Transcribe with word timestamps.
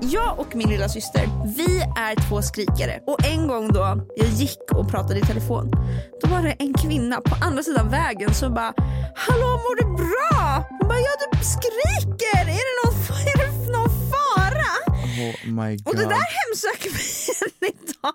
Jag 0.00 0.38
och 0.38 0.56
min 0.56 0.68
lilla 0.68 0.88
syster, 0.88 1.28
vi 1.56 1.80
är 1.96 2.28
två 2.28 2.42
skrikare. 2.42 3.00
Och 3.06 3.24
en 3.24 3.48
gång 3.48 3.72
då 3.72 4.06
jag 4.16 4.28
gick 4.28 4.58
och 4.74 4.90
pratade 4.90 5.18
i 5.18 5.22
telefon, 5.22 5.70
då 6.22 6.28
var 6.28 6.42
det 6.42 6.56
en 6.58 6.74
kvinna 6.74 7.20
på 7.20 7.44
andra 7.44 7.62
sidan 7.62 7.88
vägen 7.90 8.34
som 8.34 8.54
bara 8.54 8.72
Hallå 9.16 9.46
mår 9.64 9.76
du 9.76 9.84
bra? 10.02 10.64
Hon 10.70 10.88
bara 10.88 10.98
ja 10.98 11.12
du 11.32 11.44
skriker, 11.44 12.40
är 12.40 12.44
det 12.68 12.74
någon, 12.84 12.94
är 13.32 13.36
det 13.38 13.72
någon 13.72 13.90
fara? 14.10 14.70
Oh 15.26 15.34
my 15.58 15.76
god. 15.76 15.86
Och 15.88 15.96
det 15.96 16.06
där 16.14 16.26
hemsöker 16.40 16.90
mig 16.98 17.08
än 17.42 17.68
idag. 17.68 18.14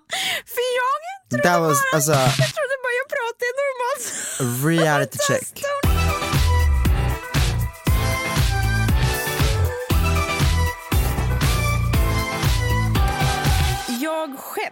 För 0.54 0.64
jag 0.80 0.96
trodde 1.30 1.58
was, 1.60 1.78
bara, 1.78 1.96
alltså- 1.96 2.12
jag 2.42 2.50
trodde 2.56 2.76
bara 2.84 2.94
jag 3.00 3.08
pratade 3.16 3.52
normalt. 3.62 4.04
Reality 4.66 5.18
check. 5.28 5.62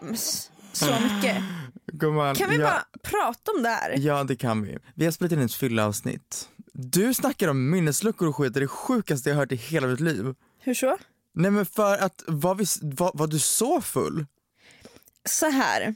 Skäms 0.07 0.51
så 0.73 0.87
mycket. 0.87 1.43
Gumman, 1.93 2.35
Kan 2.35 2.51
vi 2.51 2.57
jag- 2.57 2.65
bara 2.65 2.85
prata 3.03 3.53
om 3.57 3.63
det 3.63 3.69
här? 3.69 3.95
Ja 3.99 4.25
det 4.25 4.37
kan 4.37 4.63
vi. 4.63 4.79
Vi 4.95 5.05
har 5.05 5.13
spelat 5.13 5.33
in 5.33 5.39
ett 5.43 5.55
fyllavsnitt. 5.55 6.49
Du 6.73 7.15
snackar 7.15 7.49
om 7.49 7.71
minnesluckor 7.71 8.29
och 8.29 8.37
skit, 8.37 8.55
det 8.55 8.59
är 8.59 8.61
det 8.61 8.69
sjukaste 8.69 9.29
jag 9.31 9.37
hört 9.37 9.53
i 9.53 9.57
hela 9.57 9.87
mitt 9.87 10.01
liv. 10.01 10.35
Hur 10.61 10.75
så? 10.75 10.99
Nej 11.35 11.51
men 11.51 11.67
för 11.67 11.99
att, 11.99 12.23
var, 12.27 12.55
vi, 12.55 12.65
var, 12.83 13.11
var 13.15 13.27
du 13.27 13.39
så 13.39 13.81
full? 13.81 14.27
så 15.29 15.51
här. 15.51 15.95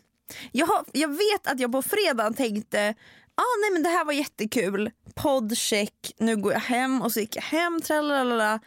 Jag, 0.53 0.67
har, 0.67 0.85
jag 0.93 1.09
vet 1.09 1.47
att 1.47 1.61
jag 1.61 1.73
på 1.73 1.83
fredagen 1.83 2.35
tänkte 2.35 2.95
ah, 3.35 3.55
nej 3.63 3.71
men 3.73 3.83
det 3.83 3.89
här 3.89 4.05
var 4.05 4.13
jättekul, 4.13 4.91
poddcheck, 5.15 6.13
nu 6.19 6.37
går 6.37 6.53
jag 6.53 6.61
hem 6.61 7.03
och 7.03 7.13
så 7.13 7.21
gick 7.21 7.37
jag 7.37 7.43
hem, 7.43 7.81
tralalala. 7.81 8.61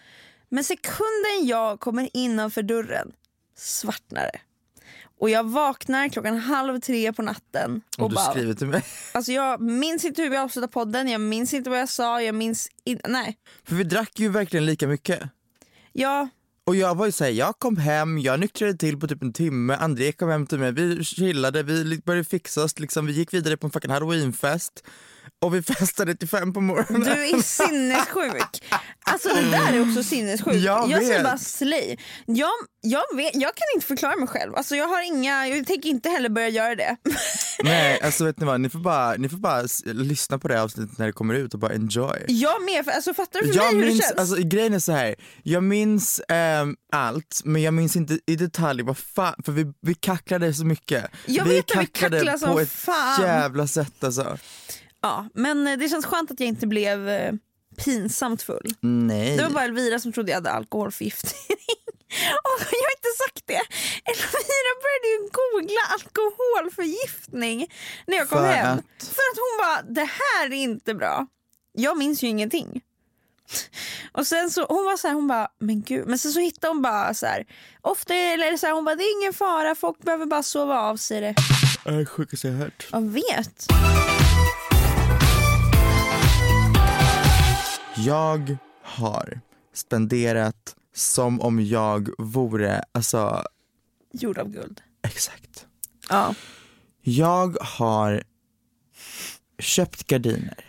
Men 0.50 0.64
sekunden 0.64 1.46
jag 1.46 1.80
kommer 1.80 2.10
innanför 2.14 2.64
dörren 2.64 3.12
svartnar 3.58 4.22
det. 4.22 4.40
Och 5.22 5.30
jag 5.30 5.44
vaknar 5.44 6.10
klockan 6.10 6.38
halv 6.38 6.80
tre 6.80 7.14
på 7.14 7.22
natten 7.22 7.82
och 7.98 8.04
Och 8.04 8.10
du 8.10 8.16
bara, 8.16 8.32
skriver 8.32 8.54
till 8.54 8.68
mig. 8.68 8.84
alltså 9.12 9.32
jag 9.32 9.62
minns 9.62 10.06
inte 10.06 10.22
hur 10.22 10.30
vi 10.30 10.38
avslutade 10.38 10.72
podden, 10.72 11.08
jag 11.10 11.22
minns 11.22 11.54
inte 11.54 11.70
vad 11.70 11.80
jag 11.80 11.90
sa, 11.90 12.22
jag 12.22 12.36
minns 12.36 12.70
inte, 12.84 13.10
nej. 13.10 13.38
För 13.64 13.76
vi 13.76 13.84
drack 13.84 14.20
ju 14.20 14.30
verkligen 14.30 14.66
lika 14.66 14.88
mycket. 14.88 15.22
Ja, 15.94 16.30
Och 16.64 16.76
jag 16.76 16.96
var 16.96 17.06
ju 17.06 17.12
såhär, 17.12 17.32
jag 17.32 17.60
kom 17.60 17.78
hem, 17.78 18.20
jag 18.20 18.40
nyktrade 18.40 18.74
till 18.78 19.00
på 19.00 19.08
typ 19.08 19.22
en 19.24 19.34
timme, 19.34 19.76
André 19.76 20.12
kom 20.12 20.30
hem 20.30 20.48
till 20.48 20.60
mig, 20.60 20.72
vi 20.72 21.04
chillade, 21.04 21.64
vi 21.64 22.02
började 22.06 22.24
fixa 22.26 22.64
oss, 22.64 22.80
liksom, 22.80 23.06
vi 23.06 23.14
gick 23.14 23.34
vidare 23.34 23.58
på 23.58 23.68
en 23.68 23.72
fucking 23.72 23.92
halloweenfest 23.92 24.84
och 25.42 25.56
vi 25.56 25.62
festade 25.62 26.16
till 26.16 26.28
fem 26.28 26.54
på 26.54 26.62
morgonen. 26.62 27.02
Du 27.02 27.12
är 27.12 27.42
sinnessjuk. 27.42 28.64
Alltså 29.04 29.30
det 29.30 29.52
där 29.52 29.74
är 29.74 29.90
också 29.90 30.04
sinnessjukt. 30.04 30.58
Jag 30.58 30.90
jag 30.90 31.04
säger 31.06 31.24
bara 31.24 31.38
slay. 31.38 31.98
Jag, 32.26 32.50
jag, 32.82 33.04
vet, 33.16 33.32
jag 33.36 33.56
kan 33.56 33.66
inte 33.76 33.88
förklara 33.88 34.16
mig 34.16 34.28
själv. 34.28 34.56
Alltså 34.56 34.76
jag 34.76 34.88
har 34.88 35.02
inga, 35.02 35.48
jag 35.48 35.68
tänker 35.68 35.90
inte 35.90 36.10
heller 36.10 36.30
börja 36.30 36.50
göra 36.50 36.76
det. 36.76 36.98
Nej 37.64 38.02
alltså 38.02 38.26
vet 38.26 38.40
ni 38.40 38.46
vad, 38.46 38.62
ni 38.62 38.70
får 38.70 38.80
bara, 38.80 39.14
ni 39.14 39.30
får 39.30 39.38
bara 39.38 39.64
lyssna 39.86 40.40
på 40.40 40.48
det 40.48 40.62
avsnittet 40.62 40.98
när 40.98 41.06
det 41.06 41.12
kommer 41.14 41.34
ut 41.34 41.54
och 41.54 41.60
bara 41.60 41.74
enjoy. 41.74 42.26
Jag 42.28 42.64
med, 42.64 42.86
för, 42.86 42.92
alltså 42.92 43.14
fattar 43.14 43.40
du 43.40 43.48
för 43.48 43.56
Jag 43.56 43.66
mig 43.66 43.76
hur 43.76 43.82
det 43.82 43.88
minns, 43.88 44.02
känns? 44.02 44.20
alltså 44.20 44.36
grejen 44.36 44.74
är 44.74 44.80
så 44.80 44.92
här. 44.92 45.16
jag 45.44 45.64
minns 45.64 46.22
ehm, 46.30 46.76
allt 46.94 47.42
men 47.44 47.62
jag 47.62 47.74
minns 47.74 47.96
inte 47.96 48.20
i 48.28 48.36
detalj 48.36 48.84
vad 48.84 48.98
fan, 48.98 49.36
för 49.46 49.52
vi, 49.52 49.66
vi 49.82 49.94
kacklade 49.94 50.54
så 50.54 50.66
mycket. 50.66 51.06
Jag 51.26 51.44
vi 51.46 51.56
vet 51.56 51.72
att 51.72 51.82
vi 51.84 51.86
kacklar 51.88 52.54
på 52.54 52.60
ett 52.60 52.72
fan. 52.72 53.22
jävla 53.22 53.68
sätt 53.68 54.04
alltså. 54.04 54.38
Ja, 55.02 55.26
men 55.34 55.68
eh, 55.68 55.78
det 55.78 55.90
känns 55.90 56.06
skönt 56.06 56.32
att 56.32 56.40
jag 56.40 56.48
inte 56.50 56.68
blev 56.68 57.10
eh, 57.10 57.34
pinsamt 57.86 58.42
full. 58.42 58.74
Nej. 58.82 59.38
Det 59.38 59.44
var 59.44 59.50
bara 59.50 59.64
Elvira 59.64 60.00
som 60.00 60.14
trodde 60.14 60.32
jag 60.32 60.38
hade 60.38 60.52
alkoholförgiftning. 60.52 61.58
Jag 62.34 62.52
har 62.66 62.92
inte 62.98 63.10
sagt 63.28 63.44
det. 63.48 63.62
Elvira 64.12 64.72
började 64.84 65.08
ju 65.14 65.30
googla 65.32 65.82
alkoholförgiftning 65.94 67.68
när 68.08 68.18
jag 68.18 68.30
kom 68.30 68.38
För 68.38 68.48
hem. 68.48 68.78
att? 68.78 69.04
För 69.08 69.22
att 69.32 69.38
hon 69.38 69.58
bara, 69.60 69.82
det 69.82 70.10
här 70.10 70.46
är 70.46 70.54
inte 70.54 70.94
bra. 70.94 71.28
Jag 71.74 71.98
minns 71.98 72.24
ju 72.24 72.28
ingenting. 72.28 72.82
Och 74.12 74.28
sen 74.28 74.52
så, 74.52 74.66
hon 74.66 74.86
var 74.86 74.98
så 74.98 75.08
här, 75.08 75.16
hon 75.16 75.28
bara, 75.28 75.48
men 75.60 75.82
gud. 75.82 76.08
Men 76.08 76.20
sen 76.20 76.32
så 76.32 76.40
hittade 76.40 76.74
hon 76.74 76.82
bara 76.82 77.14
så 77.14 77.26
här, 77.26 77.46
ofta 77.82 78.14
det 78.14 78.58
så 78.58 78.68
här, 78.68 78.74
hon 78.74 78.86
bara, 78.86 78.96
det 78.96 79.04
är 79.04 79.22
ingen 79.22 79.34
fara, 79.34 79.76
folk 79.76 80.00
behöver 80.00 80.26
bara 80.26 80.44
sova 80.44 80.80
av 80.80 80.98
sig 80.98 81.22
det. 81.22 81.36
Det 81.84 81.90
är 81.90 81.98
det 81.98 82.06
sjukaste 82.06 82.48
jag 82.48 82.56
hört. 82.56 82.88
Jag 82.92 83.02
vet. 83.02 83.68
Jag 88.06 88.58
har 88.84 89.42
spenderat 89.74 90.76
som 90.94 91.42
om 91.42 91.66
jag 91.66 92.10
vore, 92.18 92.84
alltså 92.92 93.44
Gjord 94.14 94.38
av 94.38 94.50
guld. 94.50 94.82
exakt. 95.04 95.66
Ja. 96.10 96.36
Jag 97.02 97.58
har 97.62 98.24
köpt 99.60 100.08
gardiner. 100.08 100.66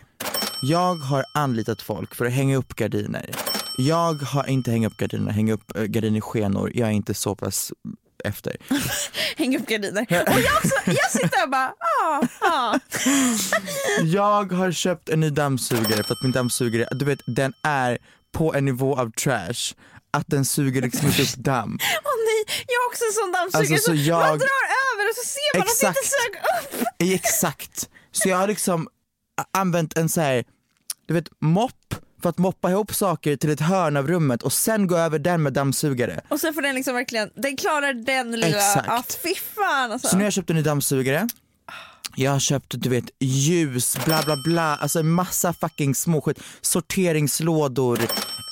Jag 0.61 0.95
har 0.95 1.25
anlitat 1.33 1.81
folk 1.81 2.15
för 2.15 2.25
att 2.25 2.33
hänga 2.33 2.57
upp 2.57 2.75
gardiner. 2.75 3.29
Jag 3.77 4.13
har 4.13 4.49
inte 4.49 4.71
hängt 4.71 4.87
upp 4.87 4.97
gardiner, 4.97 5.31
hänga 5.31 5.53
upp 5.53 5.77
äh, 5.77 5.83
gardiner 5.83 6.17
i 6.17 6.21
skenor. 6.21 6.71
Jag 6.75 6.89
är 6.89 6.93
inte 6.93 7.13
så 7.13 7.35
pass 7.35 7.73
efter. 8.23 8.57
Häng 9.37 9.57
upp 9.57 9.67
gardiner. 9.67 10.01
Och 10.09 10.39
jag, 10.39 10.57
också, 10.57 10.75
jag 10.85 11.11
sitter 11.11 11.43
och 11.43 11.49
bara, 11.49 11.73
ja, 11.79 12.27
ja. 12.41 12.79
Jag 14.03 14.51
har 14.51 14.71
köpt 14.71 15.09
en 15.09 15.19
ny 15.19 15.29
dammsugare 15.29 16.03
för 16.03 16.13
att 16.13 16.21
min 16.23 16.31
dammsugare, 16.31 16.87
du 16.91 17.05
vet 17.05 17.19
den 17.25 17.53
är 17.63 17.97
på 18.31 18.53
en 18.53 18.65
nivå 18.65 18.95
av 18.99 19.11
trash 19.11 19.73
att 20.11 20.27
den 20.27 20.45
suger 20.45 20.81
liksom 20.81 21.07
inte 21.07 21.21
upp 21.21 21.35
damm. 21.35 21.77
Åh 22.03 22.11
nej, 22.25 22.63
jag 22.67 22.79
har 22.79 22.87
också 22.89 23.03
en 23.05 23.13
sån 23.13 23.31
dammsugare 23.31 23.73
Alltså, 23.75 23.91
så 23.91 23.97
så 23.97 24.03
jag- 24.09 24.19
man 24.19 24.37
drar 24.37 24.63
över 24.93 25.09
och 25.09 25.15
så 25.15 25.25
ser 25.25 25.57
man 25.57 25.67
att 25.67 25.79
det 25.81 25.87
inte 25.87 25.99
Exakt. 25.99 26.13
sög 26.21 26.81
upp. 26.81 26.87
Exakt. 27.23 27.89
Så 28.11 28.29
jag 28.29 28.37
har 28.37 28.47
liksom 28.47 28.87
använt 29.53 29.97
en 29.97 30.09
så 30.09 30.21
här, 30.21 30.43
du 31.07 31.13
vet 31.13 31.27
mopp 31.41 31.95
för 32.23 32.29
att 32.29 32.37
moppa 32.37 32.69
ihop 32.71 32.95
saker 32.95 33.35
till 33.35 33.49
ett 33.49 33.59
hörn 33.59 33.97
av 33.97 34.07
rummet 34.07 34.43
och 34.43 34.53
sen 34.53 34.87
gå 34.87 34.97
över 34.97 35.19
den 35.19 35.43
med 35.43 35.53
dammsugare. 35.53 36.21
Och 36.27 36.39
sen 36.39 36.53
får 36.53 36.61
den 36.61 36.75
liksom 36.75 36.95
verkligen, 36.95 37.29
den 37.35 37.57
klarar 37.57 37.93
den 37.93 38.31
lilla, 38.31 38.47
Exakt. 38.47 38.87
ja 38.87 39.03
fy 39.23 39.35
fan 39.35 39.91
alltså. 39.91 40.07
Så 40.07 40.15
nu 40.15 40.21
har 40.21 40.25
jag 40.25 40.33
köpt 40.33 40.49
en 40.49 40.55
ny 40.55 40.61
dammsugare. 40.61 41.27
Jag 42.15 42.31
har 42.31 42.39
köpt 42.39 42.75
du 42.77 42.89
vet 42.89 43.05
ljus, 43.19 43.97
bla 44.05 44.21
bla 44.25 44.35
bla, 44.45 44.75
alltså 44.75 44.99
en 44.99 45.09
massa 45.09 45.53
fucking 45.53 45.95
småskit. 45.95 46.39
Sorteringslådor, 46.61 47.99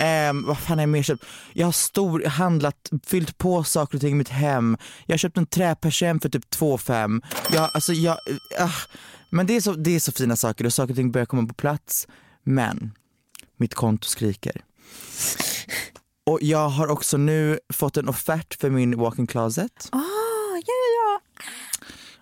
Ehm, 0.02 0.46
vad 0.46 0.58
fan 0.58 0.78
har 0.78 0.82
jag 0.84 0.90
mer 0.90 1.04
köpt? 1.04 1.26
Jag 1.54 1.68
har 1.68 1.72
stor, 1.72 2.24
handlat, 2.26 2.90
fyllt 3.06 3.38
på 3.38 3.64
saker 3.64 3.98
och 3.98 4.02
ting 4.02 4.12
i 4.12 4.16
mitt 4.16 4.30
hem. 4.30 4.78
Jag 5.06 5.14
har 5.14 5.18
köpt 5.18 5.38
en 5.38 5.46
träpersienn 5.46 6.20
för 6.20 6.30
typ 6.30 6.50
2 6.50 6.78
5 6.78 7.22
jag, 7.54 7.70
alltså 7.74 7.94
jag, 7.94 8.18
ah, 8.60 8.72
Men 9.30 9.48
det 9.48 9.56
är, 9.56 9.62
så, 9.62 9.74
det 9.74 9.96
är 9.96 10.00
så 10.00 10.12
fina 10.12 10.36
saker 10.36 10.66
och 10.66 10.74
saker 10.74 10.94
och 10.94 10.96
ting 10.98 11.12
börjar 11.12 11.26
komma 11.26 11.48
på 11.48 11.54
plats. 11.54 12.08
Men 12.44 12.92
mitt 13.62 13.74
konto 13.76 14.08
skriker. 14.08 14.62
Och 16.26 16.40
jag 16.42 16.70
har 16.70 16.88
också 16.88 17.18
nu 17.18 17.60
fått 17.74 17.98
en 17.98 18.10
offert 18.10 18.54
för 18.62 18.70
min 18.70 18.98
walk-in 18.98 19.28
closet. 19.28 19.90
Ah, 19.92 19.98
ja, 20.54 20.62
ja, 20.66 20.90
ja. 21.04 21.22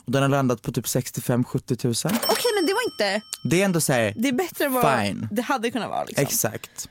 Och 0.05 0.11
den 0.11 0.21
har 0.21 0.29
landat 0.29 0.61
på 0.61 0.71
typ 0.71 0.85
65-70 0.85 1.75
tusen. 1.75 2.11
Okej 2.29 2.51
men 2.55 2.65
det 2.65 2.73
var 2.73 2.81
inte, 2.93 3.25
Det 3.43 3.61
är 3.61 3.65
ändå 3.65 3.81
såhär, 3.81 4.13
det 4.17 4.27
är 4.27 4.33
bättre 4.33 4.65
än 4.65 4.73
vad 4.73 4.99
Fine. 5.05 5.27
det 5.31 5.41
hade 5.41 5.71
kunnat 5.71 5.89
vara 5.89 6.03
liksom. 6.03 6.23
exakt. 6.23 6.89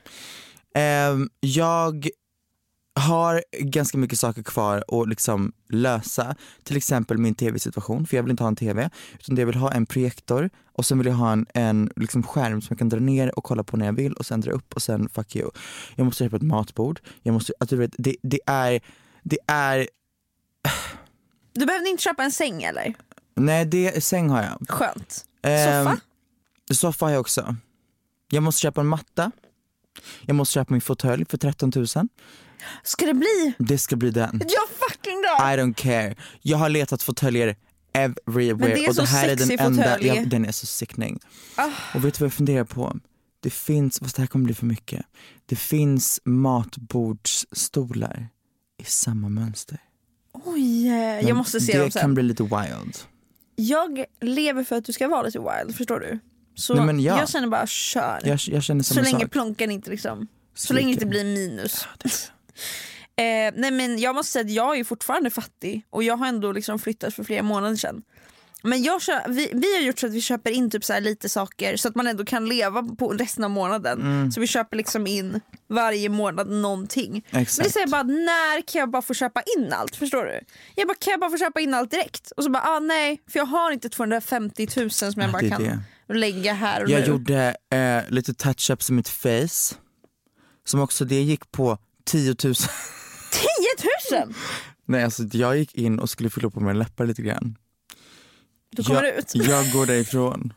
Ehm, 0.75 1.29
jag 1.41 2.09
har 2.99 3.45
ganska 3.59 3.99
mycket 3.99 4.19
saker 4.19 4.43
kvar 4.43 4.85
att 4.89 5.09
liksom 5.09 5.53
lösa. 5.69 6.37
Till 6.63 6.77
exempel 6.77 7.19
min 7.19 7.35
tv-situation, 7.35 8.07
för 8.07 8.17
jag 8.17 8.23
vill 8.23 8.31
inte 8.31 8.43
ha 8.43 8.49
en 8.49 8.57
tv. 8.57 8.91
Utan 9.19 9.37
jag 9.37 9.47
vill 9.47 9.55
ha 9.55 9.73
en 9.73 9.87
projektor 9.87 10.51
och 10.73 10.87
sen 10.87 10.99
vill 10.99 11.07
jag 11.07 11.15
ha 11.15 11.33
en, 11.33 11.47
en 11.55 11.91
liksom 11.97 12.23
skärm 12.23 12.61
som 12.61 12.67
jag 12.71 12.79
kan 12.79 12.89
dra 12.89 12.99
ner 12.99 13.39
och 13.39 13.45
kolla 13.45 13.65
på 13.65 13.77
när 13.77 13.87
jag 13.87 13.93
vill 13.93 14.13
och 14.13 14.27
sen 14.27 14.41
dra 14.41 14.51
upp 14.51 14.75
och 14.75 14.83
sen 14.83 15.09
fuck 15.09 15.37
you. 15.37 15.51
Jag 15.97 16.05
måste 16.05 16.25
köpa 16.25 16.37
ett 16.37 16.43
matbord. 16.43 17.01
Jag 17.23 17.33
måste, 17.33 17.53
alltså, 17.61 17.77
du 17.77 17.81
vet, 17.81 17.95
det, 17.99 18.17
det 18.23 18.41
är, 18.47 18.81
det 19.23 19.39
är, 19.47 19.89
Du 21.53 21.67
behövde 21.67 21.89
inte 21.89 22.03
köpa 22.03 22.25
en 22.25 22.33
säng 22.33 22.63
eller? 22.63 22.95
nej 23.35 23.65
det, 23.65 24.05
säng 24.05 24.31
har 24.31 24.43
jag. 24.43 24.69
Skönt. 24.69 25.25
Ehm, 25.43 25.85
Soffa? 25.85 26.01
Soffa 26.71 27.07
har 27.07 27.11
jag 27.11 27.21
också. 27.21 27.57
Jag 28.31 28.43
måste 28.43 28.61
köpa 28.61 28.81
en 28.81 28.87
matta. 28.87 29.33
Jag 30.27 30.37
måste 30.37 30.53
köpa 30.53 30.75
min 30.75 30.81
fåtölj 30.81 31.25
för 31.25 31.39
13 31.39 31.73
000. 31.77 31.87
Ska 32.83 33.07
det 33.07 33.15
bli? 33.15 33.53
Det 33.59 33.79
ska 33.79 33.97
bli 33.97 34.11
den. 34.11 34.43
Jag 34.49 34.89
fucking 34.89 35.23
dör! 35.23 35.53
I 35.53 35.57
don't 35.57 35.75
care. 35.75 36.15
Jag 36.43 36.59
har 36.59 36.69
letat 36.69 37.03
fåtöljer 37.03 37.57
everywhere 37.93 38.69
Men 38.69 38.71
det 38.71 38.89
och 38.89 38.95
så 38.95 39.03
det 39.03 39.09
här 39.09 39.29
är 39.29 39.37
den 39.37 39.51
enda, 39.51 39.83
fåtölj. 39.83 40.07
ja, 40.07 40.25
den 40.27 40.45
är 40.45 40.53
så 40.53 40.67
sickening. 40.67 41.19
Ah. 41.55 41.71
Och 41.95 42.05
vet 42.05 42.15
du 42.15 42.19
vad 42.21 42.27
jag 42.27 42.33
funderar 42.33 42.65
på? 42.65 42.97
Det 43.41 43.51
finns, 43.51 43.99
fast 43.99 44.17
det 44.17 44.23
här 44.23 44.27
kommer 44.27 44.45
bli 44.45 44.55
för 44.55 44.67
mycket. 44.67 45.07
Det 45.47 45.57
finns 45.57 46.21
matbordsstolar 46.25 48.29
i 48.83 48.85
samma 48.85 49.29
mönster. 49.29 49.79
Oj, 50.33 50.87
jag 51.29 51.37
måste 51.37 51.61
se 51.61 51.73
det 51.73 51.79
dem 51.79 51.91
sen. 51.91 52.01
kan 52.01 52.15
bli 52.15 52.23
lite 52.23 52.43
wild. 52.43 52.97
Jag 53.57 54.05
lever 54.21 54.65
för 54.65 54.77
att 54.77 54.85
du 54.85 54.93
ska 54.93 55.09
vara 55.09 55.23
lite 55.23 55.39
wild, 55.39 55.77
förstår 55.77 56.01
du? 56.01 56.19
Så 56.55 56.75
Nej, 56.75 56.87
men 56.87 57.01
ja. 57.01 57.19
jag 57.19 57.29
känner 57.29 57.49
bara 57.49 57.67
kör. 57.67 58.21
Jag, 58.25 58.39
jag 58.47 58.63
känner 58.63 58.83
så 58.83 58.95
samma 58.95 59.05
länge 59.05 59.21
sak. 59.21 59.31
plånkan 59.31 59.71
inte 59.71 59.91
liksom, 59.91 60.27
så 60.55 60.75
länge 60.75 60.87
det 60.87 60.93
inte 60.93 61.07
blir 61.07 61.25
minus. 61.25 61.87
Eh, 63.17 63.53
nej 63.57 63.71
men 63.71 63.99
jag 63.99 64.15
måste 64.15 64.33
säga 64.33 64.45
att 64.45 64.51
jag 64.51 64.79
är 64.79 64.85
fortfarande 64.85 65.31
fattig 65.31 65.83
och 65.91 66.03
jag 66.03 66.17
har 66.17 66.27
ändå 66.27 66.53
liksom 66.53 66.79
flyttat 66.79 67.15
för 67.15 67.25
flera 67.25 67.43
månader 67.43 67.77
sedan. 67.77 68.03
Men 68.63 68.83
jag 68.83 69.03
kö- 69.03 69.25
vi, 69.29 69.51
vi 69.55 69.75
har 69.77 69.83
gjort 69.83 69.99
så 69.99 70.07
att 70.07 70.13
vi 70.13 70.21
köper 70.21 70.51
in 70.51 70.71
typ 70.71 70.85
så 70.85 71.01
lite 71.01 71.29
saker 71.29 71.77
så 71.77 71.89
att 71.89 71.95
man 71.95 72.07
ändå 72.07 72.25
kan 72.25 72.47
leva 72.49 72.83
på 72.83 73.09
resten 73.13 73.45
av 73.45 73.51
månaden. 73.51 74.01
Mm. 74.01 74.33
Så 74.33 74.41
vi 74.41 74.47
köper 74.47 74.77
liksom 74.77 75.07
in 75.07 75.41
varje 75.69 76.09
månad 76.09 76.51
någonting. 76.51 77.13
Men 77.13 77.23
det 77.31 77.39
Exakt. 77.41 77.71
säger 77.73 77.87
bara 77.87 78.03
när 78.03 78.61
kan 78.61 78.79
jag 78.81 78.91
bara 78.91 79.03
få 79.03 79.15
köpa 79.15 79.43
in 79.59 79.73
allt? 79.73 79.97
Förstår 79.97 80.25
du? 80.25 80.41
Jag 80.75 80.89
bara 80.89 80.95
kan 80.95 81.11
jag 81.11 81.21
bara 81.21 81.31
få 81.31 81.39
köpa 81.39 81.61
in 81.61 81.75
allt 81.75 81.91
direkt? 81.91 82.31
Och 82.31 82.45
så 82.45 82.51
bara 82.51 82.63
ah, 82.63 82.79
nej 82.81 83.21
för 83.31 83.39
jag 83.39 83.47
har 83.47 83.71
inte 83.71 83.89
250 83.89 84.69
000 84.77 84.91
som 84.91 85.13
jag 85.17 85.29
Ja, 85.29 85.33
bara 85.33 85.43
det 85.43 85.49
kan 85.51 85.83
lägga 86.19 86.53
här 86.53 86.83
och 86.85 86.91
Jag 86.91 87.01
nu. 87.01 87.07
gjorde 87.07 87.57
eh, 87.71 88.11
lite 88.15 88.33
touch-ups 88.33 88.91
i 88.91 88.93
mitt 88.93 89.09
face. 89.09 89.75
Som 90.65 90.81
också 90.81 91.05
det 91.05 91.21
gick 91.23 91.51
på 91.51 91.79
10 92.09 92.29
000. 92.45 92.55
10 92.55 94.25
000! 94.25 94.35
Nej 94.87 95.05
alltså 95.05 95.23
jag 95.33 95.59
gick 95.59 95.75
in 95.75 95.99
och 95.99 96.11
skulle 96.11 96.31
fylla 96.31 96.51
på 96.51 96.61
mina 96.61 96.73
läppar 96.73 97.07
lite 97.07 97.23
grann. 97.23 97.57
Du 98.71 98.85
kommer 98.85 99.03
jag, 99.03 99.19
ut. 99.19 99.35
Jag 99.35 99.73
går 99.73 99.87
därifrån. 99.87 100.53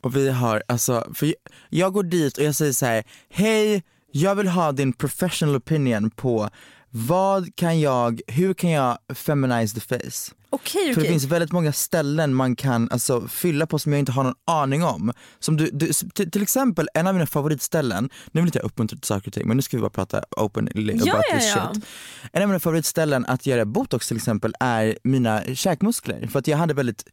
Och 0.00 0.16
vi 0.16 0.30
har, 0.30 0.62
alltså, 0.68 1.12
för 1.14 1.26
jag, 1.26 1.34
jag 1.68 1.92
går 1.92 2.02
dit 2.02 2.38
och 2.38 2.44
jag 2.44 2.54
säger 2.54 2.72
så 2.72 2.86
här: 2.86 3.04
hej, 3.28 3.82
jag 4.12 4.34
vill 4.34 4.48
ha 4.48 4.72
din 4.72 4.92
professional 4.92 5.56
opinion 5.56 6.10
på 6.10 6.50
vad 6.90 7.56
kan 7.56 7.80
jag, 7.80 8.20
hur 8.26 8.54
kan 8.54 8.70
jag 8.70 8.98
feminize 9.14 9.80
the 9.80 9.80
face? 9.80 10.34
Okej 10.52 10.94
För 10.94 11.00
det 11.00 11.08
finns 11.08 11.24
väldigt 11.24 11.52
många 11.52 11.72
ställen 11.72 12.34
man 12.34 12.56
kan 12.56 12.88
alltså, 12.90 13.28
fylla 13.28 13.66
på 13.66 13.78
som 13.78 13.92
jag 13.92 13.98
inte 13.98 14.12
har 14.12 14.24
någon 14.24 14.34
aning 14.44 14.84
om. 14.84 15.12
Som 15.38 15.56
du, 15.56 15.70
du, 15.72 15.92
till, 15.92 16.30
till 16.30 16.42
exempel 16.42 16.88
en 16.94 17.06
av 17.06 17.14
mina 17.14 17.26
favoritställen, 17.26 18.10
nu 18.32 18.40
vill 18.40 18.48
inte 18.48 18.58
jag 18.58 18.64
uppmuntra 18.64 18.96
till 18.96 19.06
saker 19.06 19.28
och 19.28 19.32
ting 19.32 19.48
men 19.48 19.56
nu 19.56 19.62
ska 19.62 19.76
vi 19.76 19.80
bara 19.80 19.90
prata 19.90 20.24
openly 20.36 20.92
about 20.92 21.06
ja, 21.06 21.22
this 21.36 21.52
ja. 21.56 21.72
shit. 21.74 21.84
En 22.32 22.42
av 22.42 22.48
mina 22.48 22.60
favoritställen 22.60 23.26
att 23.26 23.46
göra 23.46 23.64
botox 23.64 24.08
till 24.08 24.16
exempel 24.16 24.54
är 24.60 24.98
mina 25.04 25.42
käkmuskler. 25.54 26.26
För 26.26 26.38
att 26.38 26.46
jag 26.46 26.58
hade 26.58 26.74
väldigt 26.74 27.04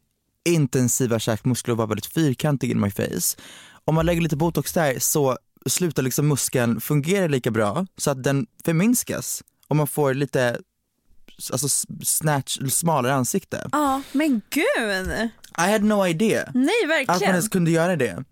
intensiva 0.50 1.20
käkmuskler 1.20 1.72
och 1.72 1.78
var 1.78 1.88
väldigt 1.88 2.06
fyrkantig 2.06 2.72
in 2.72 2.80
my 2.80 2.92
face. 2.92 3.38
Om 3.86 3.96
man 3.96 4.06
lägger 4.06 4.22
lite 4.22 4.36
botox 4.36 4.74
där 4.74 5.00
så 5.00 5.38
slutar 5.66 6.04
liksom 6.04 6.28
muskeln 6.28 6.82
fungera 6.82 7.28
lika 7.28 7.52
bra 7.52 7.86
så 7.98 8.12
att 8.12 8.24
den 8.24 8.48
förminskas 8.66 9.44
och 9.68 9.76
man 9.76 9.88
får 9.88 10.14
lite 10.14 10.60
alltså 11.52 11.70
snatch, 12.04 12.58
smalare 12.72 13.14
ansikte. 13.14 13.70
Ja 13.72 14.02
men 14.12 14.42
gud. 14.50 15.30
I 15.58 15.72
had 15.72 15.84
no 15.84 16.08
idea 16.08 16.52
Nej 16.54 16.70
att 16.84 16.88
man 16.90 16.98
verkligen. 17.08 17.32
ens 17.32 17.50
kunde 17.50 17.72
göra 17.72 17.96
det. 17.96 18.24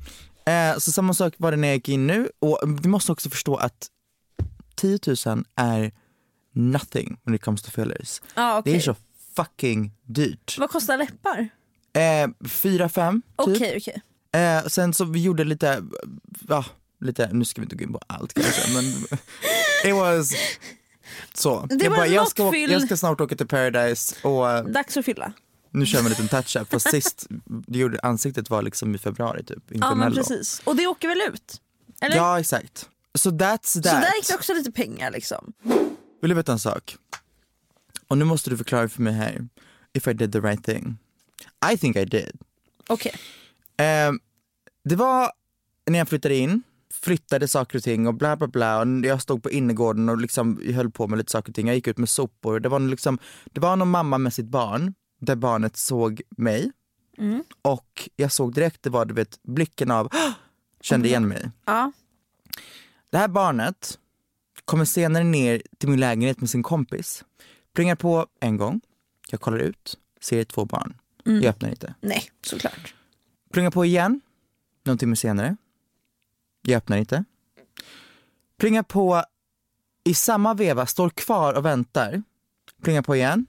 Eh, 0.45 0.77
så 0.77 0.91
samma 0.91 1.13
sak 1.13 1.33
var 1.37 1.51
det 1.51 1.57
när 1.57 1.67
jag 1.67 1.75
gick 1.75 1.89
in 1.89 2.07
nu 2.07 2.29
och 2.39 2.59
du 2.81 2.89
måste 2.89 3.11
också 3.11 3.29
förstå 3.29 3.55
att 3.55 3.87
10 4.75 4.99
000 5.25 5.43
är 5.55 5.91
nothing 6.53 7.17
when 7.23 7.35
it 7.35 7.41
comes 7.43 7.61
to 7.61 7.71
fillers. 7.71 8.21
Ja, 8.35 8.61
Det 8.65 8.75
är 8.75 8.79
så 8.79 8.95
fucking 9.35 9.91
dyrt. 10.03 10.55
Vad 10.59 10.69
kostar 10.69 10.97
läppar? 10.97 11.49
Eh, 11.93 12.47
fyra, 12.49 12.89
fem 12.89 13.21
typ. 13.21 13.55
Okej 13.55 13.77
okej. 13.77 14.01
Eh, 14.41 14.65
sen 14.67 14.93
så 14.93 15.05
vi 15.05 15.21
gjorde 15.21 15.43
lite, 15.43 15.83
ja, 16.47 16.65
lite, 17.01 17.29
nu 17.33 17.45
ska 17.45 17.61
vi 17.61 17.65
inte 17.65 17.75
gå 17.75 17.83
in 17.83 17.93
på 17.93 17.99
allt 18.07 18.33
kanske 18.33 18.73
men 18.73 18.83
it 19.85 19.95
was 19.95 20.33
så. 21.34 21.66
Det 21.66 21.84
jag, 21.84 21.90
var 21.92 21.98
bara, 21.98 22.07
jag, 22.07 22.28
ska, 22.28 22.44
åka- 22.48 22.57
jag 22.57 22.81
ska 22.81 22.98
snart 22.98 23.22
åka 23.22 23.36
till 23.36 23.48
Paradise 23.48 24.16
och 24.22 24.50
eh, 24.52 24.63
Dags 24.66 24.98
att 24.98 25.06
fylla. 25.06 25.34
nu 25.72 25.86
kör 25.86 26.00
vi 26.00 26.06
en 26.06 26.10
liten 26.10 26.28
touch-up 26.28 26.81
sist 26.81 27.28
gjorde 27.68 28.00
ansiktet 28.04 28.50
var 28.50 28.62
liksom 28.62 28.96
i 28.96 28.98
februari 28.98 29.44
typ, 29.44 29.72
inför 29.72 29.88
Ja 29.88 29.96
men 29.96 30.00
mello. 30.00 30.16
precis. 30.16 30.62
Och 30.63 30.75
det 30.75 30.88
åker 30.88 31.07
väl 31.07 31.22
ut? 31.34 31.62
Eller? 32.02 32.16
Ja 32.16 32.40
exakt. 32.40 32.90
Så 33.18 33.30
that's 33.30 33.57
that. 33.57 33.63
Så 33.66 33.80
där 33.80 34.16
gick 34.16 34.28
det 34.28 34.36
också 34.36 34.54
lite 34.54 34.72
pengar 34.72 35.12
liksom. 35.12 35.54
Vill 36.22 36.30
du 36.30 36.34
veta 36.36 36.52
en 36.52 36.60
sak? 36.60 36.96
Och 38.07 38.18
nu 38.18 38.25
måste 38.25 38.50
du 38.50 38.57
förklara 38.57 38.90
för 38.90 39.02
mig 39.02 39.13
här, 39.13 39.48
if 39.94 40.07
I 40.07 40.13
did 40.13 40.31
the 40.31 40.40
right 40.40 40.63
thing. 40.63 40.98
I 41.74 41.78
think 41.78 41.96
I 41.96 42.06
did. 42.06 42.31
Okej. 42.88 43.16
Ehm, 43.78 44.19
det 44.84 44.95
var 44.95 45.31
när 45.90 46.00
jag 46.00 46.09
flyttade 46.09 46.35
in, 46.35 46.64
flyttade 47.02 47.47
saker 47.47 47.78
och 47.78 47.83
ting 47.83 48.07
och 48.07 48.14
bla 48.14 48.35
bla 48.35 48.47
bla. 48.47 48.80
Och 48.80 48.87
jag 49.06 49.21
stod 49.21 49.44
på 49.44 49.52
innergården 49.52 50.09
och 50.09 50.18
liksom 50.18 50.61
höll 50.73 50.92
på 50.92 51.07
med 51.07 51.18
lite 51.18 51.31
saker 51.31 51.52
och 51.52 51.56
ting. 51.56 51.68
Jag 51.68 51.75
gick 51.75 51.87
ut 51.87 51.97
med 51.97 52.09
sopor. 52.09 52.59
Det 52.59 52.69
var, 52.69 52.80
liksom, 52.80 53.19
det 53.45 53.59
var 53.59 53.75
någon 53.75 53.90
mamma 53.90 54.18
med 54.18 54.33
sitt 54.33 54.45
barn, 54.45 54.94
där 55.19 55.35
barnet 55.35 55.78
såg 55.78 56.21
mig. 56.30 56.71
Och 57.61 58.09
jag 58.16 58.31
såg 58.31 58.54
direkt, 58.54 58.83
det 58.83 58.90
var 58.90 59.06
du 59.06 59.14
vet 59.14 59.40
blicken 59.44 59.92
av, 59.92 60.09
kände 60.81 61.07
igen 61.07 61.28
mig. 61.28 61.52
Ja. 61.66 61.92
Det 63.09 63.18
här 63.18 63.28
barnet 63.28 63.99
kommer 64.66 64.85
senare 64.85 65.23
ner 65.23 65.61
till 65.78 65.90
min 65.90 65.99
lägenhet 65.99 66.40
med 66.40 66.49
sin 66.49 66.64
kompis. 66.64 67.23
Plingar 67.73 67.95
på 67.95 68.28
en 68.40 68.57
gång, 68.57 68.81
jag 69.30 69.42
kollar 69.42 69.57
ut, 69.57 69.97
ser 70.21 70.44
två 70.44 70.66
barn. 70.66 70.97
Jag 71.23 71.45
öppnar 71.45 71.69
inte. 71.69 71.95
Nej 72.02 72.23
såklart. 72.42 72.95
Plingar 73.54 73.71
på 73.71 73.85
igen, 73.85 74.21
någon 74.83 74.97
timme 74.97 75.16
senare. 75.16 75.57
Jag 76.68 76.78
öppnar 76.78 76.98
inte. 76.98 77.24
Plingar 78.57 78.84
på 78.84 79.24
i 80.04 80.14
samma 80.14 80.54
veva, 80.54 80.86
står 80.86 81.10
kvar 81.10 81.54
och 81.54 81.66
väntar. 81.66 82.24
Plingar 82.84 83.02
på 83.02 83.16
igen. 83.16 83.45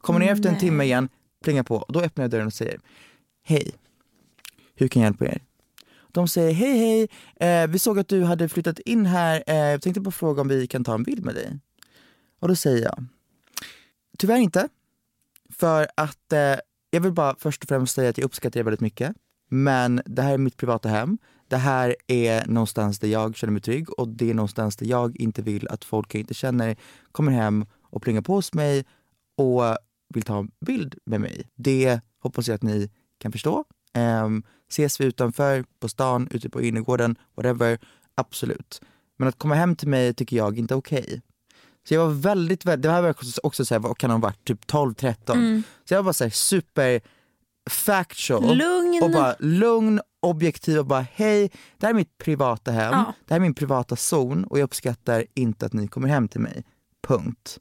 Kommer 0.00 0.20
ner 0.20 0.32
efter 0.32 0.48
en 0.48 0.58
timme 0.58 0.84
igen, 0.84 1.08
plingar 1.44 1.62
på. 1.62 1.84
Då 1.88 2.00
öppnar 2.00 2.24
jag 2.24 2.30
dörren 2.30 2.46
och 2.46 2.52
säger 2.52 2.80
Hej, 3.42 3.72
hur 4.74 4.88
kan 4.88 5.02
jag 5.02 5.06
hjälpa 5.06 5.24
er? 5.24 5.42
De 6.12 6.28
säger 6.28 6.52
hej 6.52 6.78
hej, 6.78 7.08
eh, 7.50 7.68
vi 7.68 7.78
såg 7.78 7.98
att 7.98 8.08
du 8.08 8.24
hade 8.24 8.48
flyttat 8.48 8.78
in 8.78 9.06
här, 9.06 9.44
eh, 9.46 9.56
jag 9.56 9.82
tänkte 9.82 10.00
bara 10.00 10.10
fråga 10.10 10.40
om 10.40 10.48
vi 10.48 10.66
kan 10.66 10.84
ta 10.84 10.94
en 10.94 11.02
bild 11.02 11.24
med 11.24 11.34
dig. 11.34 11.58
Och 12.40 12.48
då 12.48 12.56
säger 12.56 12.84
jag 12.84 13.04
Tyvärr 14.18 14.36
inte. 14.36 14.68
För 15.50 15.88
att 15.94 16.32
eh, 16.32 16.54
jag 16.90 17.00
vill 17.00 17.12
bara 17.12 17.36
först 17.38 17.62
och 17.62 17.68
främst 17.68 17.94
säga 17.94 18.10
att 18.10 18.18
jag 18.18 18.24
uppskattar 18.24 18.60
er 18.60 18.64
väldigt 18.64 18.80
mycket. 18.80 19.16
Men 19.48 20.02
det 20.06 20.22
här 20.22 20.34
är 20.34 20.38
mitt 20.38 20.56
privata 20.56 20.88
hem. 20.88 21.18
Det 21.48 21.56
här 21.56 21.96
är 22.06 22.46
någonstans 22.46 22.98
där 22.98 23.08
jag 23.08 23.36
känner 23.36 23.52
mig 23.52 23.62
trygg 23.62 23.98
och 23.98 24.08
det 24.08 24.30
är 24.30 24.34
någonstans 24.34 24.76
där 24.76 24.86
jag 24.86 25.20
inte 25.20 25.42
vill 25.42 25.68
att 25.68 25.84
folk 25.84 26.14
jag 26.14 26.20
inte 26.20 26.34
känner 26.34 26.76
kommer 27.12 27.32
hem 27.32 27.66
och 27.82 28.02
plingar 28.02 28.20
på 28.20 28.34
hos 28.34 28.54
mig 28.54 28.84
och 29.36 29.62
vill 30.14 30.22
ta 30.22 30.38
en 30.38 30.50
bild 30.66 30.94
med 31.04 31.20
mig. 31.20 31.48
Det 31.54 32.00
hoppas 32.22 32.48
jag 32.48 32.54
att 32.54 32.62
ni 32.62 32.90
kan 33.18 33.32
förstå. 33.32 33.64
Um, 34.24 34.42
ses 34.68 35.00
vi 35.00 35.04
utanför, 35.04 35.64
på 35.80 35.88
stan, 35.88 36.28
ute 36.30 36.50
på 36.50 36.62
innergården, 36.62 37.16
whatever, 37.34 37.78
absolut. 38.14 38.80
men 39.16 39.28
att 39.28 39.38
komma 39.38 39.54
hem 39.54 39.76
till 39.76 39.88
mig 39.88 40.14
tycker 40.14 40.36
jag 40.36 40.58
inte 40.58 40.74
är 40.74 40.78
okej. 40.78 41.22
Så 41.88 41.94
jag 41.94 42.06
var 42.06 42.14
väldigt, 42.14 42.64
väldigt 42.64 42.82
det 42.82 42.90
här 42.90 43.02
var 43.02 43.10
också, 43.10 43.40
också 43.42 43.64
så 43.64 43.74
här, 43.74 43.80
vad 43.80 43.98
kan 43.98 44.10
ha 44.10 44.18
varit, 44.18 44.44
typ 44.44 44.64
12-13. 44.64 45.62
Så 45.84 45.94
jag 45.94 45.98
var 45.98 46.04
bara 46.04 46.12
så 46.12 46.24
här, 46.24 46.30
super 46.30 47.00
factual 47.70 48.56
Lugn. 48.56 49.02
och 49.02 49.10
bara 49.10 49.36
lugn, 49.38 50.00
objektiv 50.20 50.78
och 50.78 50.86
bara 50.86 51.06
hej, 51.12 51.50
det 51.78 51.86
här 51.86 51.90
är 51.94 51.96
mitt 51.96 52.18
privata 52.18 52.70
hem, 52.70 52.92
Ja. 52.92 53.12
det 53.26 53.34
här 53.34 53.36
är 53.36 53.42
min 53.42 53.54
privata 53.54 53.96
zon 53.96 54.44
och 54.44 54.58
jag 54.58 54.64
uppskattar 54.64 55.24
inte 55.34 55.66
att 55.66 55.72
ni 55.72 55.88
kommer 55.88 56.08
hem 56.08 56.28
till 56.28 56.40
mig. 56.40 56.64
Punkt. 57.06 57.58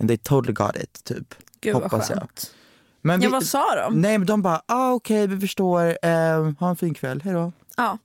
And 0.00 0.08
they 0.08 0.16
totally 0.18 0.52
got 0.52 0.76
it, 0.76 1.04
typ. 1.04 1.34
Gud 1.60 1.74
vad 1.74 1.82
Hoppas 1.82 2.10
jag. 2.10 2.18
skönt. 2.18 2.54
Men 3.00 3.20
Ja 3.22 3.28
vi- 3.28 3.32
vad 3.32 3.44
sa 3.44 3.74
de? 3.76 4.00
Nej 4.00 4.18
men 4.18 4.26
de 4.26 4.42
bara, 4.42 4.62
ah, 4.66 4.92
okej 4.92 5.26
vi 5.26 5.40
förstår, 5.40 5.98
eh, 6.06 6.52
ha 6.58 6.68
en 6.70 6.76
fin 6.76 6.94
kväll, 6.94 7.22
hejdå. 7.22 7.52
Ja. 7.76 7.98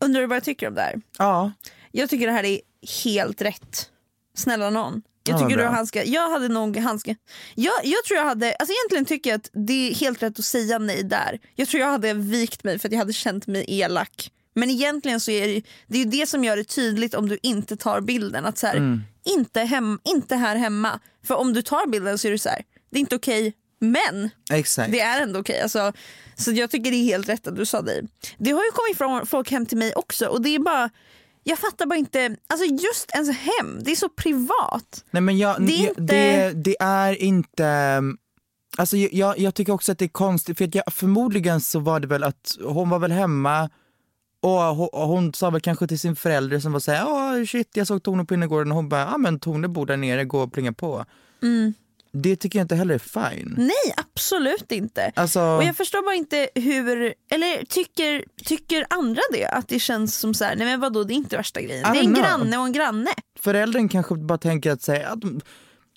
Undrar 0.00 0.20
du 0.20 0.26
vad 0.26 0.36
jag 0.36 0.44
tycker 0.44 0.68
om 0.68 0.74
det 0.74 0.80
här? 0.80 1.00
Ja, 1.18 1.52
Jag 1.92 2.10
tycker 2.10 2.26
det 2.26 2.32
här 2.32 2.44
är 2.44 2.60
helt 3.04 3.42
rätt. 3.42 3.90
Snälla 4.34 4.70
någon. 4.70 5.02
Jag 5.24 5.34
Ja, 5.34 5.38
tycker 5.48 5.56
du 5.58 5.64
har 5.64 5.70
handskat. 5.72 6.06
Jag 6.06 6.30
hade 6.30 6.48
nog 6.48 6.76
handskat. 6.76 7.16
Jag, 7.54 7.74
jag 7.84 8.04
tror 8.04 8.18
jag 8.18 8.24
hade, 8.24 8.54
alltså 8.54 8.74
egentligen 8.74 9.04
tycker 9.04 9.30
jag 9.30 9.36
att 9.38 9.50
det 9.52 9.90
är 9.90 9.94
helt 9.94 10.22
rätt 10.22 10.38
att 10.38 10.44
säga 10.44 10.78
nej 10.78 11.02
där. 11.02 11.38
Jag 11.54 11.68
tror 11.68 11.80
jag 11.80 11.90
hade 11.90 12.14
vikt 12.14 12.64
mig 12.64 12.78
för 12.78 12.88
att 12.88 12.92
jag 12.92 12.98
hade 12.98 13.12
känt 13.12 13.46
mig 13.46 13.64
elak. 13.68 14.30
Men 14.54 14.70
egentligen 14.70 15.20
så 15.20 15.30
är 15.30 15.48
det, 15.48 15.62
det 15.86 15.98
är 15.98 16.04
ju 16.04 16.10
det 16.10 16.26
som 16.28 16.44
gör 16.44 16.56
det 16.56 16.64
tydligt 16.64 17.14
om 17.14 17.28
du 17.28 17.38
inte 17.42 17.76
tar 17.76 18.00
bilden. 18.00 18.46
Att 18.46 18.58
så 18.58 18.66
här, 18.66 18.76
Mm. 18.76 19.00
inte, 19.24 19.60
hem, 19.60 19.98
inte 20.04 20.36
här 20.36 20.56
hemma. 20.56 21.00
För 21.26 21.34
om 21.34 21.52
du 21.52 21.62
tar 21.62 21.86
bilden 21.86 22.18
så 22.18 22.28
är 22.28 22.32
det 22.32 22.38
så 22.38 22.48
här, 22.48 22.62
det 22.90 22.98
är 22.98 23.00
inte 23.00 23.16
okej 23.16 23.54
men 23.80 24.30
exakt. 24.50 24.92
det 24.92 25.00
är 25.00 25.20
ändå 25.20 25.40
okej. 25.40 25.60
Alltså, 25.60 25.92
så 26.36 26.52
jag 26.52 26.70
tycker 26.70 26.90
det 26.90 26.96
är 26.96 27.04
helt 27.04 27.28
rätt 27.28 27.46
att 27.46 27.56
du 27.56 27.66
sa 27.66 27.82
det. 27.82 28.02
Det 28.38 28.50
har 28.50 28.64
ju 28.64 28.70
kommit 28.70 28.98
från 28.98 29.26
folk 29.26 29.50
hem 29.50 29.66
till 29.66 29.78
mig 29.78 29.92
också 29.94 30.26
och 30.26 30.42
det 30.42 30.54
är 30.54 30.58
bara 30.58 30.90
jag 31.44 31.58
fattar 31.58 31.86
bara 31.86 31.96
inte, 31.98 32.36
alltså 32.46 32.66
just 32.66 33.10
ens 33.14 33.28
hem, 33.38 33.78
det 33.84 33.90
är 33.90 33.96
så 33.96 34.08
privat. 34.08 35.04
Nej 35.10 35.22
men 35.22 35.38
jag, 35.38 35.66
Det 35.66 35.72
är 35.72 35.88
inte- 35.88 36.00
det, 36.00 36.52
det 36.64 36.76
är 36.80 37.22
inte, 37.22 38.02
alltså 38.78 38.96
jag- 38.96 39.38
jag, 39.38 39.54
tycker 39.54 39.72
också 39.72 39.92
att 39.92 39.98
det 39.98 40.04
är 40.04 40.08
konstigt 40.08 40.58
för 40.58 40.64
att 40.64 40.74
jag, 40.74 40.84
förmodligen 40.92 41.60
så 41.60 41.78
var 41.78 42.00
det 42.00 42.06
väl 42.06 42.24
att 42.24 42.56
hon 42.64 42.88
var 42.90 42.98
väl 42.98 43.12
hemma 43.12 43.70
och 44.42 44.50
hon, 44.50 44.88
och 44.92 45.08
hon 45.08 45.34
sa 45.34 45.50
väl 45.50 45.60
kanske 45.60 45.86
till 45.86 45.98
sin 46.00 46.16
förälder 46.16 46.60
som 46.60 46.72
var 46.72 46.80
såhär, 46.80 47.04
åh 47.08 47.44
shit 47.44 47.68
jag 47.76 47.86
såg 47.86 48.02
Tone 48.02 48.24
på 48.24 48.34
innergården 48.34 48.70
och 48.72 48.76
hon 48.76 48.88
bara, 48.88 49.00
ja 49.00 49.18
men 49.18 49.40
Tone 49.40 49.68
bor 49.68 49.86
där 49.86 49.96
nere, 49.96 50.24
gå 50.24 50.40
och 50.42 50.52
plinga 50.52 50.72
på. 50.72 51.04
Mm. 51.42 51.74
Det 52.12 52.36
tycker 52.36 52.58
jag 52.58 52.64
inte 52.64 52.74
heller 52.74 52.94
är 52.94 52.98
fine. 53.30 53.54
Nej 53.58 53.94
absolut 53.96 54.72
inte. 54.72 55.12
Alltså, 55.16 55.40
Och 55.40 55.64
jag 55.64 55.76
förstår 55.76 56.02
bara 56.02 56.14
inte 56.14 56.48
hur, 56.54 57.14
eller 57.30 57.64
tycker, 57.64 58.24
tycker 58.44 58.86
andra 58.90 59.20
det? 59.32 59.46
Att 59.46 59.68
det 59.68 59.78
känns 59.78 60.16
som 60.16 60.34
så 60.34 60.44
här, 60.44 60.56
nej 60.56 60.66
men 60.66 60.80
vadå 60.80 61.04
det 61.04 61.12
är 61.12 61.16
inte 61.16 61.36
värsta 61.36 61.60
grejen. 61.60 61.92
Det 61.92 61.98
är 61.98 62.04
en 62.04 62.14
know. 62.14 62.22
granne 62.24 62.58
och 62.58 62.66
en 62.66 62.72
granne. 62.72 63.10
föräldern 63.40 63.88
kanske 63.88 64.14
bara 64.14 64.38
tänker 64.38 64.70
att 64.70 64.82
säga, 64.82 65.08
att 65.08 65.18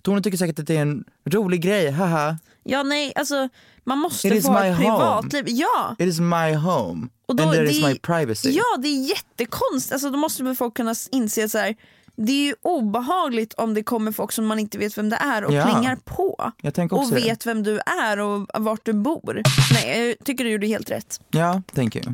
Tone 0.04 0.22
tycker 0.22 0.38
säkert 0.38 0.60
att 0.60 0.68
det 0.68 0.78
är 0.78 0.82
en 0.82 1.04
rolig 1.30 1.62
grej, 1.62 1.92
haha. 1.92 2.38
Ja 2.64 2.84
nej 2.84 3.14
alltså 3.16 3.50
man 3.84 3.98
måste 3.98 4.28
It 4.28 4.46
få 4.46 4.58
ett 4.58 4.66
home. 4.66 4.76
privatliv. 4.78 5.44
Ja. 5.48 5.96
It 6.00 6.08
is 6.08 6.20
my 6.20 6.54
home 6.56 7.08
Och 7.28 7.36
då, 7.36 7.44
and 7.44 7.52
there 7.54 7.66
det, 7.66 7.72
is 7.72 7.84
my 7.86 7.96
privacy. 8.00 8.50
Ja 8.50 8.64
det 8.80 8.88
är 8.88 9.10
jättekonstigt, 9.10 9.94
alltså, 9.94 10.10
då 10.10 10.18
måste 10.18 10.44
väl 10.44 10.56
folk 10.56 10.74
kunna 10.78 10.96
inse 11.12 11.50
så 11.50 11.58
här, 11.58 11.76
det 12.18 12.32
är 12.32 12.46
ju 12.46 12.56
obehagligt 12.62 13.54
om 13.54 13.74
det 13.74 13.84
kommer 13.84 14.12
folk 14.12 14.32
som 14.32 14.46
man 14.46 14.60
inte 14.60 14.78
vet 14.78 14.98
vem 14.98 15.10
det 15.10 15.16
är 15.16 15.44
och 15.44 15.54
Ja. 15.54 15.64
plingar 15.66 15.96
på. 15.96 16.52
Och 16.92 17.10
det. 17.10 17.16
vet 17.16 17.46
vem 17.46 17.64
du 17.64 17.80
är 17.86 18.20
och 18.20 18.48
vart 18.54 18.86
du 18.86 18.94
bor. 18.94 19.42
Nej 19.74 20.08
jag 20.08 20.16
tycker 20.26 20.44
du 20.44 20.50
gjorde 20.52 20.68
helt 20.68 20.92
rätt. 20.92 21.20
Ja, 21.32 21.62
thank 21.76 21.96
you. 21.96 22.06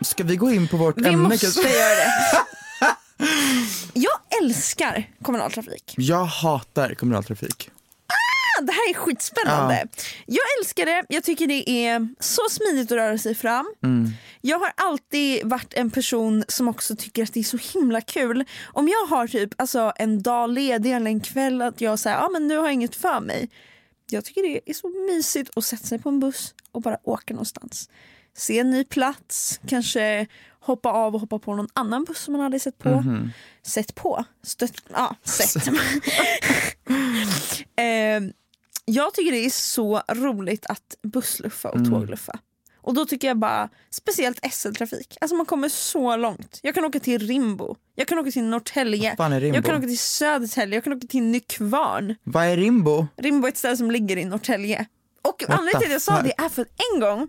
Ska 0.00 0.24
vi 0.24 0.36
gå 0.36 0.50
in 0.50 0.68
på 0.68 0.76
vårt 0.76 0.98
Vi 0.98 1.08
ämne? 1.08 1.28
måste 1.28 1.46
göra 1.46 1.94
det. 1.94 2.12
Jag 3.92 4.42
älskar 4.42 5.08
kommunaltrafik. 5.22 5.94
Jag 5.96 6.24
hatar 6.24 6.94
kommunaltrafik. 6.94 7.70
Ah, 8.58 8.62
Det 8.62 8.72
här 8.72 8.90
är 8.90 8.94
skitspännande. 8.94 9.86
Jag 10.26 10.44
älskar 10.60 10.86
det, 10.86 11.04
jag 11.08 11.24
tycker 11.24 11.46
det 11.46 11.70
är 11.70 12.08
så 12.20 12.42
smidigt 12.50 12.92
att 12.92 12.96
röra 12.96 13.18
sig 13.18 13.34
fram. 13.34 13.74
Jag 14.40 14.58
har 14.58 14.72
alltid 14.76 15.46
varit 15.46 15.74
en 15.74 15.90
person 15.90 16.44
som 16.48 16.68
också 16.68 16.96
tycker 16.96 17.22
att 17.22 17.32
det 17.32 17.40
är 17.40 17.44
så 17.44 17.58
himla 17.78 18.00
kul. 18.00 18.44
Om 18.72 18.88
jag 18.88 19.06
har 19.06 19.26
typ 19.26 19.60
alltså, 19.60 19.92
en 19.96 20.22
dag 20.22 20.50
ledig 20.50 20.92
eller 20.92 21.06
en 21.10 21.20
kväll 21.20 21.62
att 21.62 21.80
jag 21.80 21.98
säger 21.98 22.16
ah, 22.18 22.28
men 22.28 22.48
nu 22.48 22.56
har 22.56 22.64
jag 22.64 22.74
inget 22.74 22.96
för 22.96 23.20
mig. 23.20 23.48
Jag 24.10 24.24
tycker 24.24 24.42
det 24.42 24.70
är 24.70 24.74
så 24.74 24.88
mysigt 24.88 25.50
att 25.56 25.64
sätta 25.64 25.84
sig 25.86 25.98
på 25.98 26.08
en 26.08 26.20
buss 26.20 26.54
och 26.72 26.82
bara 26.82 26.98
åka 27.04 27.34
någonstans. 27.34 27.90
Se 28.36 28.58
en 28.58 28.70
ny 28.70 28.84
plats, 28.84 29.60
kanske 29.68 30.26
hoppa 30.60 30.90
av 30.90 31.14
och 31.14 31.20
hoppa 31.20 31.38
på 31.38 31.54
någon 31.54 31.68
annan 31.72 32.04
buss 32.04 32.18
som 32.22 32.32
man 32.32 32.40
aldrig 32.40 32.62
sett 32.62 32.78
på. 32.78 33.04
Sett 33.62 33.94
på? 33.94 34.24
Stött, 34.42 34.72
ja, 34.92 35.16
sett. 35.24 35.66
eh, 37.76 38.20
jag 38.88 39.14
tycker 39.14 39.32
det 39.32 39.46
är 39.46 39.50
så 39.50 40.02
roligt 40.08 40.66
att 40.66 40.96
bussluffa 41.02 41.68
och 41.70 41.84
tågluffa. 41.90 42.38
Och 42.80 42.94
då 42.94 43.04
tycker 43.06 43.28
jag 43.28 43.38
bara, 43.38 43.68
speciellt 43.90 44.52
SL-trafik, 44.52 45.16
alltså 45.20 45.36
man 45.36 45.46
kommer 45.46 45.68
så 45.68 46.16
långt. 46.16 46.58
Jag 46.62 46.74
kan 46.74 46.84
åka 46.84 47.00
till 47.00 47.26
Rimbo, 47.26 47.76
jag 47.94 48.08
kan 48.08 48.18
åka 48.18 48.30
till 48.30 48.44
Norrtälje, 48.44 49.14
jag 49.54 49.64
kan 49.64 49.76
åka 49.76 49.86
till 49.86 49.98
Södertälje, 49.98 50.74
jag 50.76 50.84
kan 50.84 50.92
åka 50.92 51.06
till 51.06 51.22
Nykvarn. 51.22 52.14
Vad 52.22 52.44
är 52.44 52.56
Rimbo? 52.56 53.06
Rimbo 53.16 53.46
är 53.46 53.52
ett 53.52 53.56
ställe 53.58 53.76
som 53.76 53.90
ligger 53.90 54.16
i 54.16 54.24
Norrtälje. 54.24 54.86
Och 55.22 55.38
the 55.38 55.46
anledningen 55.52 55.80
till 55.80 55.86
att 55.86 55.92
jag 55.92 56.02
sa 56.02 56.22
det 56.22 56.32
är 56.38 56.48
för 56.48 56.62
att 56.62 56.68
en 56.94 57.00
gång 57.00 57.28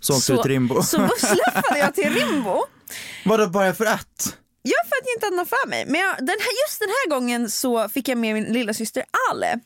Så 0.00 0.42
Rimbo. 0.42 0.82
så 0.82 0.98
bussluffade 0.98 1.78
jag 1.78 1.94
till 1.94 2.14
Rimbo. 2.14 2.62
Vadå 3.24 3.46
bara 3.46 3.74
för 3.74 3.84
att? 3.84 4.36
Ja 4.62 4.74
för 4.88 4.96
att 4.96 5.06
jag 5.06 5.16
inte 5.16 5.26
hade 5.26 5.36
något 5.36 5.48
för 5.48 5.68
mig. 5.68 5.84
Men 5.86 6.00
jag, 6.00 6.16
den 6.18 6.28
här, 6.28 6.66
just 6.66 6.78
den 6.80 6.88
här 6.88 7.10
gången 7.10 7.50
så 7.50 7.88
fick 7.88 8.08
jag 8.08 8.18
med 8.18 8.34
min 8.34 8.44
lilla 8.44 8.74
syster 8.74 9.04
Ale. 9.30 9.60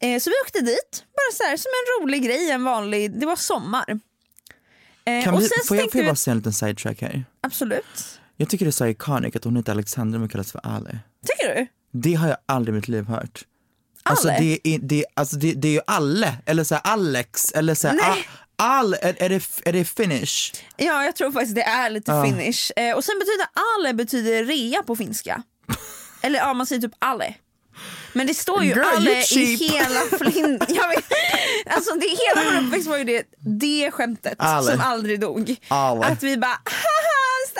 Eh, 0.00 0.20
så 0.20 0.30
vi 0.30 0.34
åkte 0.44 0.60
dit, 0.60 1.04
bara 1.16 1.34
så 1.36 1.42
här, 1.42 1.56
som 1.56 1.68
en 1.70 2.02
rolig 2.04 2.24
grej, 2.24 2.50
en 2.50 2.64
vanlig, 2.64 3.20
det 3.20 3.26
var 3.26 3.36
sommar. 3.36 4.00
Eh, 5.04 5.24
Kan 5.24 5.34
och 5.34 5.40
vi, 5.40 5.48
sen 5.48 5.58
får 5.68 5.76
jag, 5.76 5.92
får 5.92 5.98
jag 5.98 6.02
vi, 6.04 6.08
bara 6.10 6.16
säga 6.16 6.32
en 6.32 6.38
liten 6.38 6.52
sidetrack 6.52 7.00
här? 7.02 7.24
absolut. 7.40 8.20
Jag 8.36 8.48
tycker 8.48 8.64
det 8.64 8.68
är 8.70 8.72
så 8.72 8.86
iconic 8.86 9.36
att 9.36 9.44
hon 9.44 9.56
heter 9.56 9.72
Alexandra 9.72 10.18
men 10.18 10.28
kallas 10.28 10.52
för 10.52 10.60
Ale. 10.64 10.98
Tycker 11.26 11.54
du? 11.54 11.66
Det 11.92 12.14
har 12.14 12.28
jag 12.28 12.36
aldrig 12.46 12.72
i 12.74 12.76
mitt 12.76 12.88
liv 12.88 13.04
hört. 13.04 13.44
Alltså 14.02 14.28
Ale? 14.28 14.38
det 14.38 14.60
är, 14.74 14.78
det, 14.78 15.04
alltså 15.14 15.36
det, 15.36 15.52
det 15.52 15.68
är 15.68 15.72
ju 15.72 15.80
Alle, 15.86 16.34
eller 16.46 16.64
så 16.64 16.74
här 16.74 16.82
Alex, 16.86 17.52
eller 17.52 17.74
så 17.74 17.88
här, 17.88 17.94
Nej. 17.94 18.20
a, 18.20 18.40
all, 18.56 18.94
är, 18.94 19.22
är, 19.22 19.28
det, 19.28 19.42
är 19.64 19.72
det 19.72 19.84
finish? 19.84 20.52
Ja 20.76 21.04
jag 21.04 21.16
tror 21.16 21.32
faktiskt 21.32 21.54
det 21.54 21.62
är 21.62 21.90
lite 21.90 22.10
Ja. 22.12 22.24
finish. 22.24 22.72
Eh, 22.76 22.96
och 22.96 23.04
sen 23.04 23.14
betyder 23.18 23.46
ale 23.76 23.94
betyder 23.94 24.44
rea 24.44 24.82
på 24.82 24.96
finska. 24.96 25.42
Eller 26.22 26.38
ja 26.38 26.54
man 26.54 26.66
säger 26.66 26.82
typ 26.82 26.94
ale. 26.98 27.34
Men 28.12 28.26
det 28.26 28.34
står 28.34 28.62
ju 28.64 28.68
Girl, 28.68 29.08
you 29.08 29.42
i 29.42 29.54
hela 29.56 30.00
Flint. 30.18 30.64
Alltså 31.66 31.94
det, 31.94 32.06
hela 32.08 32.50
vår 32.60 32.66
uppväxt 32.66 32.88
var 32.88 32.96
ju 32.98 33.04
det, 33.04 33.22
det 33.38 33.90
skämtet 33.90 34.34
Ale. 34.38 34.72
som 34.72 34.80
aldrig 34.80 35.20
dog. 35.20 35.56
Ale. 35.68 36.04
Att 36.06 36.22
vi 36.22 36.36
bara 36.36 36.58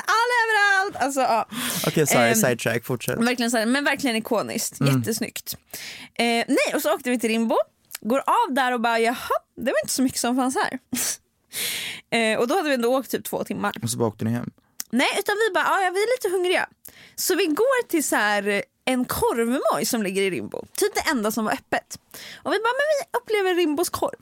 ale 0.07 0.35
överallt. 0.45 0.97
Alltså, 1.05 1.21
ja. 1.21 1.49
Okej 1.87 2.07
sorry, 2.07 2.29
Ehm, 2.29 2.35
sidetrack, 2.35 2.85
fortsätt. 2.85 3.19
Verkligen 3.19 3.73
men 3.73 3.85
verkligen 3.85 4.17
ikoniskt, 4.17 4.81
Mm. 4.81 4.99
jättesnyggt. 4.99 5.57
Eh, 6.19 6.25
nej 6.25 6.75
och 6.75 6.83
så 6.83 6.95
åkte 6.95 7.11
vi 7.11 7.19
till 7.19 7.31
Rimbo, 7.31 7.57
går 8.01 8.19
av 8.19 8.55
där 8.55 8.73
och 8.73 8.81
bara 8.81 8.99
jaha, 8.99 9.17
det 9.57 9.71
var 9.71 9.81
inte 9.85 9.95
så 9.95 10.03
mycket 10.03 10.19
som 10.21 10.37
fanns 10.37 10.57
här. 10.57 10.79
eh, 12.33 12.39
och 12.39 12.49
då 12.49 12.55
hade 12.57 12.69
vi 12.69 12.75
ändå 12.75 12.97
åkt 12.97 13.11
typ 13.11 13.25
två 13.25 13.45
timmar. 13.45 13.73
Och 13.83 13.91
så 13.91 13.99
bara 13.99 14.09
åkte 14.09 14.25
ni 14.25 14.31
hem. 14.31 14.51
Nej 14.91 15.09
utan 15.19 15.37
vi 15.49 15.55
bara, 15.55 15.65
"Ah, 15.65 15.81
ja, 15.83 15.91
vi 15.91 16.03
är 16.03 16.17
lite 16.17 16.29
hungriga. 16.37 16.69
Så 17.17 17.35
vi 17.35 17.47
går 17.47 17.89
till 17.89 18.05
så 18.05 18.17
här 18.17 18.63
en 18.85 19.05
korvmoj 19.05 19.85
som 19.87 20.03
ligger 20.03 20.23
i 20.23 20.31
Rimbo. 20.31 20.65
Typ 20.77 20.95
det 20.95 21.11
enda 21.11 21.31
som 21.31 21.45
var 21.45 21.53
öppet. 21.53 21.99
Och 22.43 22.53
vi 22.53 22.59
bara, 22.59 22.73
men 22.79 22.87
vi 22.99 23.19
upplever 23.19 23.55
Rimbos 23.55 23.89
korv. 23.89 24.19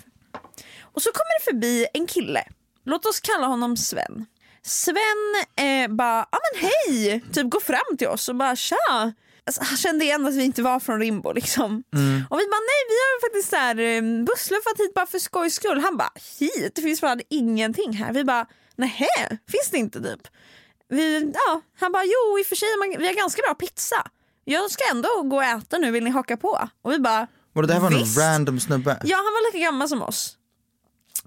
Och 0.83 1.03
så 1.03 1.11
kommer 1.13 1.39
det 1.41 1.45
förbi 1.45 1.87
en 1.95 2.07
kille. 2.07 2.45
Låt 2.85 3.07
oss 3.07 3.21
kalla 3.21 3.47
honom 3.47 3.77
Sven. 3.77 4.27
Sven 4.63 4.97
eh, 5.57 5.89
bara, 5.89 6.27
ja 6.33 6.39
men 6.53 6.71
hej! 6.71 7.25
Typ 7.33 7.51
går 7.51 7.61
fram 7.61 7.97
till 7.99 8.09
oss 8.09 8.29
och 8.29 8.37
bara 8.37 8.57
tja. 8.57 9.13
Alltså, 9.47 9.63
han 9.65 9.77
kände 9.77 10.05
igen 10.05 10.27
att 10.27 10.35
vi 10.35 10.45
inte 10.45 10.63
var 10.63 10.81
från 10.81 11.01
Rimbo 11.01 11.33
liksom. 11.33 11.83
Och 12.31 12.39
vi 12.39 12.47
bara 12.47 12.61
nej 12.73 12.83
vi 12.89 12.95
har 12.95 13.21
faktiskt 13.29 13.51
så 13.51 13.57
här, 13.57 13.79
eh, 13.79 14.25
bussluffat 14.25 14.79
hit 14.79 14.95
bara 14.95 15.07
för 15.07 15.19
skojs 15.19 15.55
skull. 15.55 15.81
Han 15.81 15.97
bara 15.97 16.13
hit? 16.39 16.73
Det 16.75 16.83
finns 16.83 17.01
fan 17.01 17.21
ingenting 17.31 17.93
här. 17.93 18.13
Vi 18.13 18.25
bara 18.25 18.47
nähä, 18.77 19.29
finns 19.51 19.69
det 19.71 19.79
inte 19.79 20.01
typ? 20.03 20.29
Vi, 20.89 21.33
ja, 21.35 21.61
han 21.81 21.93
bara 21.93 22.05
jo 22.05 22.39
i 22.39 22.43
och 22.43 22.47
för 22.47 22.57
sig 22.57 22.69
man, 22.79 23.01
vi 23.01 23.07
har 23.07 23.15
ganska 23.15 23.43
bra 23.43 23.55
pizza. 23.55 23.97
Jag 24.45 24.71
ska 24.71 24.85
ändå 24.91 25.23
gå 25.23 25.37
och 25.37 25.45
äta 25.45 25.79
nu, 25.79 25.91
vill 25.91 26.05
ni 26.05 26.11
haka 26.11 26.37
på? 26.37 26.69
Och 26.83 26.93
vi 26.93 26.99
bara 26.99 27.27
Och 27.55 27.67
det 27.67 27.73
här 27.73 27.81
var 27.81 27.91
någon 27.91 27.99
visst. 28.01 28.19
random 28.19 28.61
snubbe? 28.61 29.01
Ja 29.05 29.17
han 29.17 29.25
var 29.25 29.53
lika 29.53 29.65
gammal 29.65 29.89
som 29.89 30.03
oss. 30.03 30.37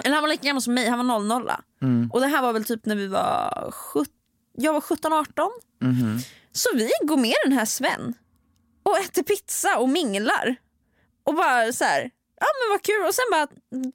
Eller 0.04 0.16
han 0.16 0.24
var 0.24 0.30
lika 0.30 0.44
gammal 0.48 0.62
som 0.62 0.74
mig, 0.74 0.90
han 0.90 1.08
var 1.08 1.20
00 1.20 1.52
Och 2.12 2.20
det 2.22 2.28
här 2.28 2.42
var 2.42 2.54
väl 2.54 2.64
typ 2.66 2.86
när 2.86 2.96
vi 2.96 3.08
var 3.08 3.72
sjut- 3.72 4.10
jag 4.58 4.74
var 4.74 4.82
17-18. 4.82 5.50
Så 6.52 6.70
vi 6.74 6.90
går 7.02 7.18
med 7.18 7.36
den 7.44 7.54
här 7.54 7.66
Sven 7.66 8.14
och 8.84 8.98
äter 8.98 9.24
pizza 9.24 9.78
och 9.78 9.90
minglar. 9.90 10.56
Och 11.24 11.34
bara 11.36 11.74
så 11.74 11.84
här, 11.84 12.12
ja 12.40 12.48
men 12.60 12.70
vad 12.70 12.82
kul. 12.84 13.06
Och 13.08 13.16
sen 13.16 13.26
bara, 13.32 13.48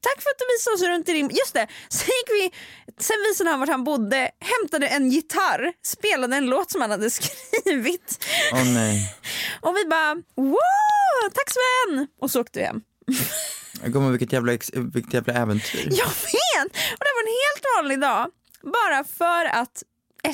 tack 0.06 0.18
för 0.22 0.30
att 0.30 0.38
du 0.38 0.46
visade 0.54 0.74
oss 0.74 0.82
runt 0.82 1.08
i 1.08 1.12
Rim. 1.12 1.30
Just 1.30 1.54
det, 1.54 1.66
sen 1.88 2.06
gick 2.06 2.30
vi 2.38 2.56
Sen 3.00 3.16
visade 3.28 3.50
han 3.50 3.60
vart 3.60 3.68
han 3.68 3.84
bodde, 3.84 4.30
hämtade 4.40 4.86
en 4.88 5.10
gitarr, 5.10 5.72
spelade 5.84 6.36
en 6.36 6.46
låt 6.46 6.70
som 6.70 6.80
han 6.80 6.90
hade 6.90 7.10
skrivit. 7.18 8.24
Åh 8.52 8.64
nej. 8.74 9.14
Och 9.60 9.76
vi 9.76 9.84
bara 9.84 10.14
wow, 10.36 11.30
tack 11.34 11.50
Sven! 11.50 12.06
Och 12.20 12.30
så 12.30 12.40
åkte 12.40 12.58
vi 12.58 12.64
hem. 12.64 12.80
Gumman 13.84 14.10
vilket 14.10 14.32
jävla, 14.32 14.52
ex- 14.52 14.70
vilket 14.94 15.14
jävla 15.14 15.32
äventyr. 15.32 15.88
Jag 15.90 16.06
vet! 16.08 16.72
Och 16.72 17.04
det 17.04 17.12
var 17.16 17.22
en 17.22 17.34
helt 17.44 17.64
vanlig 17.76 18.00
dag. 18.00 18.30
Bara 18.62 19.04
för 19.04 19.44
att 19.44 19.82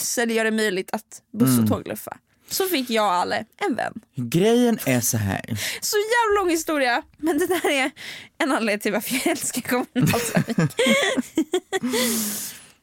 SL 0.01 0.31
gör 0.31 0.45
det 0.45 0.51
möjligt 0.51 0.91
att 0.93 1.23
buss 1.39 1.59
och 1.59 1.69
tågluffa. 1.69 2.17
Så 2.51 2.67
fick 2.67 2.91
jag 2.91 3.05
och 3.05 3.13
Ale 3.13 3.45
en 3.57 3.75
vän. 3.75 4.01
Grejen 4.15 4.79
är 4.85 5.01
så 5.01 5.17
här. 5.17 5.45
Så 5.81 5.97
jävla 5.97 6.41
lång 6.41 6.51
historia, 6.51 7.03
men 7.17 7.39
det 7.39 7.47
där 7.47 7.71
är 7.71 7.91
en 8.39 8.53
anledning 8.53 8.81
till 8.81 8.93
varför 8.93 9.15
jag 9.15 9.27
älskar 9.27 9.63
kommunaltrafik. 9.63 10.57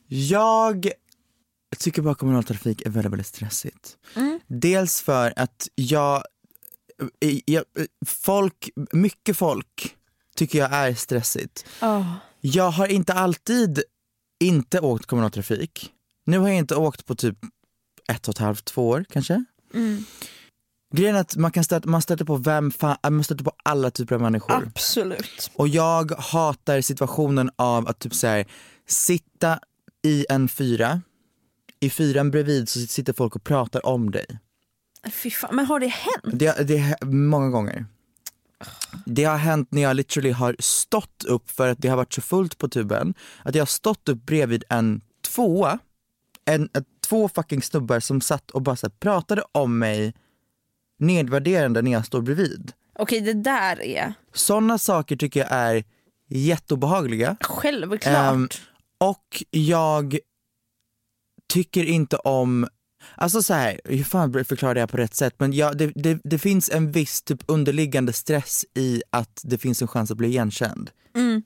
Jag 0.10 0.92
tycker 1.78 2.02
bara 2.02 2.16
kommunaltrafik 2.16 2.82
är 2.82 2.90
väldigt, 2.90 3.12
väldigt 3.12 3.28
stressigt. 3.28 3.98
Dels 4.48 5.02
för 5.02 5.34
att 5.36 5.68
jag, 5.76 6.24
jag, 7.46 7.64
folk, 8.06 8.70
mycket 8.92 9.38
folk 9.38 9.96
tycker 10.36 10.60
jag 10.60 10.74
är 10.74 10.94
stressigt. 10.94 11.66
Jag 12.42 12.72
har 12.72 12.88
inte 12.88 13.14
alltid 13.14 13.84
inte 14.40 14.80
åkt 14.80 15.06
kommunaltrafik. 15.06 15.92
Nu 16.26 16.38
har 16.38 16.48
jag 16.48 16.58
inte 16.58 16.76
åkt 16.76 17.06
på 17.06 17.16
typ 17.16 17.38
ett 18.12 18.28
och 18.28 18.34
ett 18.34 18.38
halvt, 18.40 18.66
två 18.66 18.90
år 18.90 19.06
kanske. 19.10 19.44
Grejen 20.94 21.16
är 21.16 21.20
att 21.20 21.36
man, 21.36 21.52
kan 21.52 21.64
stöta, 21.64 21.90
man 21.90 22.02
stöter 22.02 22.26
på 22.26 22.36
vem 22.36 22.72
fan, 22.72 22.98
man 23.04 23.24
stöter 23.24 23.44
på 23.44 23.52
alla 23.64 23.92
typer 23.92 24.16
av 24.16 24.22
människor. 24.22 24.54
Absolut. 24.54 25.52
Och 25.56 25.68
jag 25.68 26.12
hatar 26.12 26.82
situationen 26.82 27.50
av 27.56 27.88
att 27.88 28.00
typ 28.00 28.14
så 28.14 28.28
här, 28.28 28.46
sitta 28.88 29.60
i 30.04 30.26
en 30.30 30.50
fyra, 30.50 31.02
i 31.80 31.90
fyran 31.90 32.32
bredvid 32.32 32.70
så 32.70 32.80
sitter 32.80 33.14
folk 33.14 33.36
och 33.36 33.44
pratar 33.44 33.86
om 33.86 34.12
dig. 34.12 34.40
Fy 35.12 35.32
fan, 35.32 35.56
men 35.56 35.66
har 35.66 35.80
det 35.80 35.88
hänt? 35.88 36.40
Det, 36.40 36.68
det 36.68 37.06
många 37.06 37.50
gånger. 37.50 37.86
Det 39.06 39.24
har 39.24 39.38
hänt 39.38 39.68
när 39.72 39.82
jag 39.82 39.96
literally 39.96 40.32
har 40.32 40.56
stått 40.60 41.24
upp 41.24 41.50
för 41.50 41.68
att 41.68 41.78
det 41.82 41.88
har 41.88 41.98
varit 41.98 42.14
så 42.14 42.22
fullt 42.22 42.58
på 42.58 42.68
tuben, 42.68 43.14
att 43.44 43.56
jag 43.56 43.62
har 43.62 43.68
stått 43.68 44.10
upp 44.10 44.26
bredvid 44.26 44.64
en 44.70 45.02
tvåa, 45.22 45.80
en, 46.46 46.70
ett, 46.74 46.86
två 47.10 47.30
fucking 47.30 47.62
snubbar 47.62 48.00
som 48.00 48.22
satt 48.22 48.52
och 48.52 48.62
bara 48.62 48.76
så 48.76 48.88
här, 48.88 48.92
pratade 49.00 49.44
om 49.52 49.80
mig 49.80 50.14
nedvärderande 51.00 51.82
när 51.82 51.92
jag 51.92 52.06
står 52.06 52.22
bredvid. 52.22 52.72
Okej, 53.00 53.22
det 53.22 53.34
där 53.34 53.82
är 53.82 54.14
Sådana 54.34 54.78
saker 54.78 55.16
tycker 55.16 55.40
jag 55.40 55.52
är 55.52 55.84
jätteobehagliga. 56.30 57.38
självklart. 57.42 58.34
Ehm, 58.34 58.48
och 58.98 59.44
jag 59.50 60.18
tycker 61.54 61.84
inte 61.84 62.18
om, 62.18 62.68
alltså 63.16 63.44
så 63.44 63.54
här, 63.54 63.82
hur 63.86 64.04
fan 64.04 64.46
förklarar 64.46 64.80
jag 64.80 64.90
på 64.90 64.98
rätt 64.98 65.16
sätt? 65.16 65.36
Men 65.38 65.54
ja, 65.54 65.74
det, 65.74 65.92
det, 65.96 66.20
det 66.24 66.40
finns 66.40 66.70
en 66.70 66.92
viss 66.92 67.22
typ 67.22 67.44
underliggande 67.46 68.14
stress 68.14 68.66
i 68.76 69.02
att 69.10 69.42
det 69.44 69.58
finns 69.58 69.82
en 69.82 69.88
chans 69.88 70.12
att 70.12 70.18
bli 70.18 70.28
igenkänd. 70.28 70.90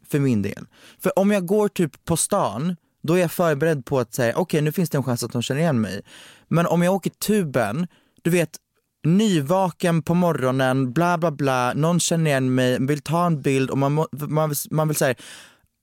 För 0.08 0.20
min 0.20 0.41
del. 0.41 0.65
För 1.00 1.20
om 1.20 1.32
jag 1.32 1.46
går 1.46 1.68
typ 1.68 2.06
på 2.06 2.18
stan, 2.18 2.75
då 3.01 3.13
är 3.13 3.22
jag 3.22 3.31
förberedd 3.31 3.86
på 3.86 4.00
att 4.00 4.13
säga 4.13 4.34
okej 4.36 4.62
nu 4.62 4.72
finns 4.72 4.89
det 4.89 4.98
en 4.98 5.03
chans 5.03 5.24
att 5.24 5.31
de 5.31 5.41
känner 5.41 5.62
igen 5.62 5.81
mig. 5.81 6.01
Men 6.48 6.65
om 6.65 6.81
jag 6.81 6.93
åker 6.93 7.10
tuben, 7.10 7.88
du 8.22 8.29
vet 8.29 8.50
nyvaken 9.03 10.01
på 10.01 10.13
morgonen, 10.13 10.93
bla 10.93 11.17
bla 11.17 11.31
bla, 11.31 11.74
någon 11.74 12.00
känner 12.00 12.31
igen 12.31 12.55
mig, 12.55 12.77
vill 12.79 13.01
ta 13.01 13.25
en 13.25 13.41
bild 13.41 13.70
och 13.70 13.77
man, 13.77 14.05
man, 14.12 14.55
man 14.72 14.88
vill 14.88 14.98
säga 14.98 15.15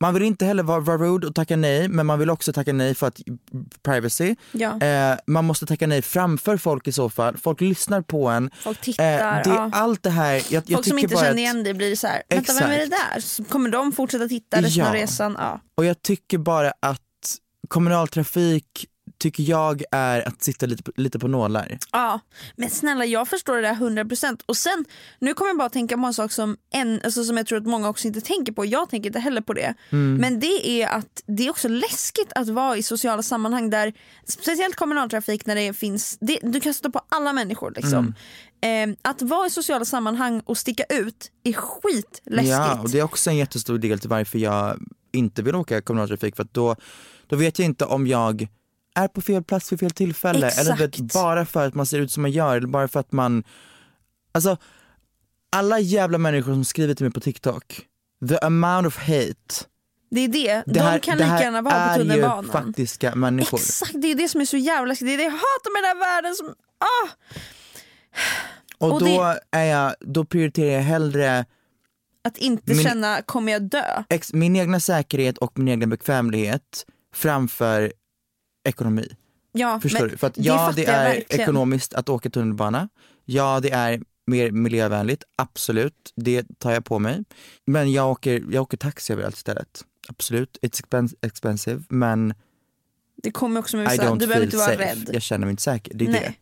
man 0.00 0.14
vill 0.14 0.22
inte 0.22 0.44
heller 0.44 0.62
vara, 0.62 0.80
vara 0.80 0.96
rude 0.98 1.26
och 1.26 1.34
tacka 1.34 1.56
nej, 1.56 1.88
men 1.88 2.06
man 2.06 2.18
vill 2.18 2.30
också 2.30 2.52
tacka 2.52 2.72
nej 2.72 2.94
för 2.94 3.06
att 3.06 3.20
privacy. 3.82 4.34
Ja. 4.52 4.80
Eh, 4.80 5.18
man 5.26 5.44
måste 5.44 5.66
tacka 5.66 5.86
nej 5.86 6.02
framför 6.02 6.56
folk 6.56 6.88
i 6.88 6.92
så 6.92 7.10
fall. 7.10 7.36
Folk 7.36 7.60
lyssnar 7.60 8.02
på 8.02 8.28
en. 8.28 8.50
Folk 8.60 8.80
tittar. 8.80 9.04
Eh, 9.04 9.18
det 9.18 9.50
är 9.50 9.54
ja. 9.54 9.70
allt 9.72 10.02
det 10.02 10.10
här. 10.10 10.34
Jag, 10.34 10.44
jag 10.50 10.64
Folk 10.66 10.86
som 10.86 10.96
tycker 10.96 10.98
inte 10.98 11.16
känner 11.16 11.30
att- 11.30 11.36
igen 11.36 11.64
dig 11.64 11.74
blir 11.74 11.96
så 11.96 12.06
här, 12.06 12.22
vänta 12.28 12.52
vem 12.60 12.70
är 12.70 12.78
det 12.78 12.86
där? 12.86 13.20
Så 13.20 13.44
kommer 13.44 13.70
de 13.70 13.92
fortsätta 13.92 14.28
titta 14.28 14.62
resten 14.62 14.86
av 14.86 14.94
Ja. 14.96 15.02
resan? 15.02 15.36
Ja. 15.38 15.60
Och 15.74 15.84
jag 15.84 16.02
tycker 16.02 16.38
bara 16.38 16.72
att 16.80 17.02
kommunaltrafik 17.68 18.88
tycker 19.18 19.42
jag 19.42 19.82
är 19.90 20.28
att 20.28 20.42
sitta 20.42 20.66
lite 20.66 20.82
på, 20.82 20.92
lite 20.96 21.18
på 21.18 21.28
nålar. 21.28 21.78
Ja, 21.92 22.20
men 22.56 22.70
snälla 22.70 23.04
jag 23.04 23.28
förstår 23.28 23.56
det 23.56 23.62
där 23.62 23.74
100% 23.74 24.40
och 24.46 24.56
sen, 24.56 24.84
nu 25.18 25.34
kommer 25.34 25.50
jag 25.50 25.58
bara 25.58 25.68
tänka 25.68 25.96
på 25.96 26.06
en 26.06 26.14
sak 26.14 26.32
som, 26.32 26.56
en, 26.72 27.00
alltså 27.04 27.24
som 27.24 27.36
jag 27.36 27.46
tror 27.46 27.58
att 27.58 27.66
många 27.66 27.88
också 27.88 28.08
inte 28.08 28.20
tänker 28.20 28.52
på, 28.52 28.64
jag 28.64 28.90
tänker 28.90 29.06
inte 29.06 29.20
heller 29.20 29.40
på 29.40 29.52
det. 29.52 29.74
Men 30.20 30.40
det 30.40 30.68
är 30.68 30.88
att 30.88 31.22
det 31.26 31.46
är 31.46 31.50
också 31.50 31.68
läskigt 31.68 32.32
att 32.34 32.48
vara 32.48 32.76
i 32.76 32.82
sociala 32.82 33.22
sammanhang 33.22 33.70
där, 33.70 33.92
speciellt 34.24 34.76
kommunaltrafik 34.76 35.46
när 35.46 35.54
det 35.54 35.72
finns, 35.72 36.18
det, 36.20 36.38
du 36.42 36.60
kan 36.60 36.74
stöta 36.74 36.90
på 36.90 37.00
alla 37.08 37.32
människor 37.32 37.72
liksom. 37.76 38.14
Eh, 38.60 39.10
att 39.10 39.22
vara 39.22 39.46
i 39.46 39.50
sociala 39.50 39.84
sammanhang 39.84 40.42
och 40.44 40.58
sticka 40.58 40.84
ut 40.84 41.30
är 41.44 41.52
skitläskigt. 41.52 42.50
Ja, 42.50 42.80
och 42.80 42.90
det 42.90 42.98
är 42.98 43.02
också 43.02 43.30
en 43.30 43.36
jättestor 43.36 43.78
del 43.78 43.98
till 43.98 44.10
varför 44.10 44.38
jag 44.38 44.78
inte 45.12 45.42
vill 45.42 45.54
åka 45.54 45.80
kommunaltrafik 45.80 46.36
för 46.36 46.42
att 46.42 46.54
då, 46.54 46.76
då 47.28 47.36
vet 47.36 47.58
jag 47.58 47.66
inte 47.66 47.84
om 47.84 48.06
jag 48.06 48.48
är 48.94 49.08
på 49.08 49.20
fel 49.20 49.44
plats 49.44 49.72
vid 49.72 49.80
fel 49.80 49.90
tillfälle 49.90 50.50
eller 50.50 50.72
du 50.72 50.78
vet, 50.78 50.94
Exakt. 50.94 51.12
bara 51.12 51.46
för 51.46 51.66
att 51.66 51.74
man 51.74 51.86
ser 51.86 51.98
ut 52.00 52.12
som 52.12 52.22
man 52.22 52.30
gör 52.30 52.56
eller 52.56 52.68
bara 52.68 52.88
för 52.88 53.00
att 53.00 53.12
man, 53.12 53.44
alltså 54.32 54.56
alla 55.50 55.78
jävla 55.80 56.18
människor 56.18 56.52
som 56.52 56.64
skriver 56.64 56.94
till 56.94 57.04
mig 57.06 57.12
på 57.12 57.20
TikTok, 57.20 57.80
the 58.28 58.38
amount 58.38 58.88
of 58.88 58.96
hate, 58.98 59.64
Det 60.10 60.20
är 60.20 60.28
det, 60.28 60.54
det 60.66 60.72
de 60.72 60.80
här, 60.80 60.98
kan 60.98 61.18
det 61.18 61.24
lika 61.24 61.34
här 61.34 61.42
gärna 61.42 61.62
vara 61.62 61.74
på 61.74 61.80
är 61.80 61.98
ju 61.98 62.02
tunnelbanan. 62.02 62.44
faktiska 62.52 63.14
människor. 63.14 63.58
Exakt, 63.58 63.92
det 63.94 64.10
är 64.10 64.14
det 64.14 64.28
som 64.28 64.40
är 64.40 64.44
så 64.44 64.56
jävla. 64.56 64.94
Det 65.00 65.14
är 65.14 65.16
det 65.16 65.22
jag 65.24 65.30
hatar 65.30 65.72
med 65.72 65.82
den 65.82 65.96
här 66.02 66.14
världen 66.14 66.34
som, 66.34 66.46
ah! 66.78 67.08
Och, 68.78 68.92
och 68.92 69.00
då, 69.00 69.34
är 69.50 69.64
jag, 69.64 69.94
då 70.00 70.24
prioriterar 70.24 70.70
jag 70.72 70.82
hellre 70.82 71.44
Att 72.24 72.38
inte 72.38 72.74
Min- 72.74 72.84
känna, 72.84 73.22
kommer 73.22 73.52
jag 73.52 73.62
dö? 73.62 74.02
ex, 74.08 74.32
min 74.32 74.56
egna 74.56 74.80
säkerhet 74.80 75.38
och 75.38 75.58
min 75.58 75.68
egen 75.68 75.90
bekvämlighet 75.90 76.86
framför 77.18 77.92
ekonomi. 78.68 79.08
Ja, 79.52 79.80
Förstår 79.80 80.00
men 80.00 80.08
du? 80.08 80.16
För 80.16 80.26
att 80.26 80.34
det 80.34 80.40
ja, 80.42 80.72
det 80.76 80.82
jag 80.82 80.94
är 80.94 81.04
verkligen. 81.14 81.40
ekonomiskt 81.42 81.94
att 81.94 82.08
åka 82.08 82.30
tunnelbana. 82.30 82.88
Ja, 83.24 83.60
det 83.60 83.70
är 83.70 84.00
mer 84.26 84.50
miljövänligt. 84.50 85.24
Absolut, 85.36 86.12
det 86.16 86.46
tar 86.58 86.72
jag 86.72 86.84
på 86.84 86.98
mig. 86.98 87.24
Men 87.66 87.92
jag 87.92 88.10
åker, 88.10 88.44
jag 88.50 88.62
åker 88.62 88.76
taxi 88.76 89.12
överallt 89.12 89.36
istället. 89.36 89.84
Absolut, 90.08 90.58
it's 90.62 90.82
expen- 90.84 91.14
expensive 91.22 91.82
men 91.88 92.34
Det 93.22 93.30
kommer 93.30 93.60
också 93.60 93.76
med 93.76 93.90
vissa, 93.90 94.14
du 94.14 94.26
behöver 94.26 94.44
inte 94.46 94.56
vara 94.56 94.66
safe. 94.66 94.82
rädd. 94.84 95.10
Jag 95.12 95.22
känner 95.22 95.46
mig 95.46 95.50
inte 95.50 95.62
säker. 95.62 95.94
Det 95.94 96.04
är 96.06 96.12
det. 96.12 96.34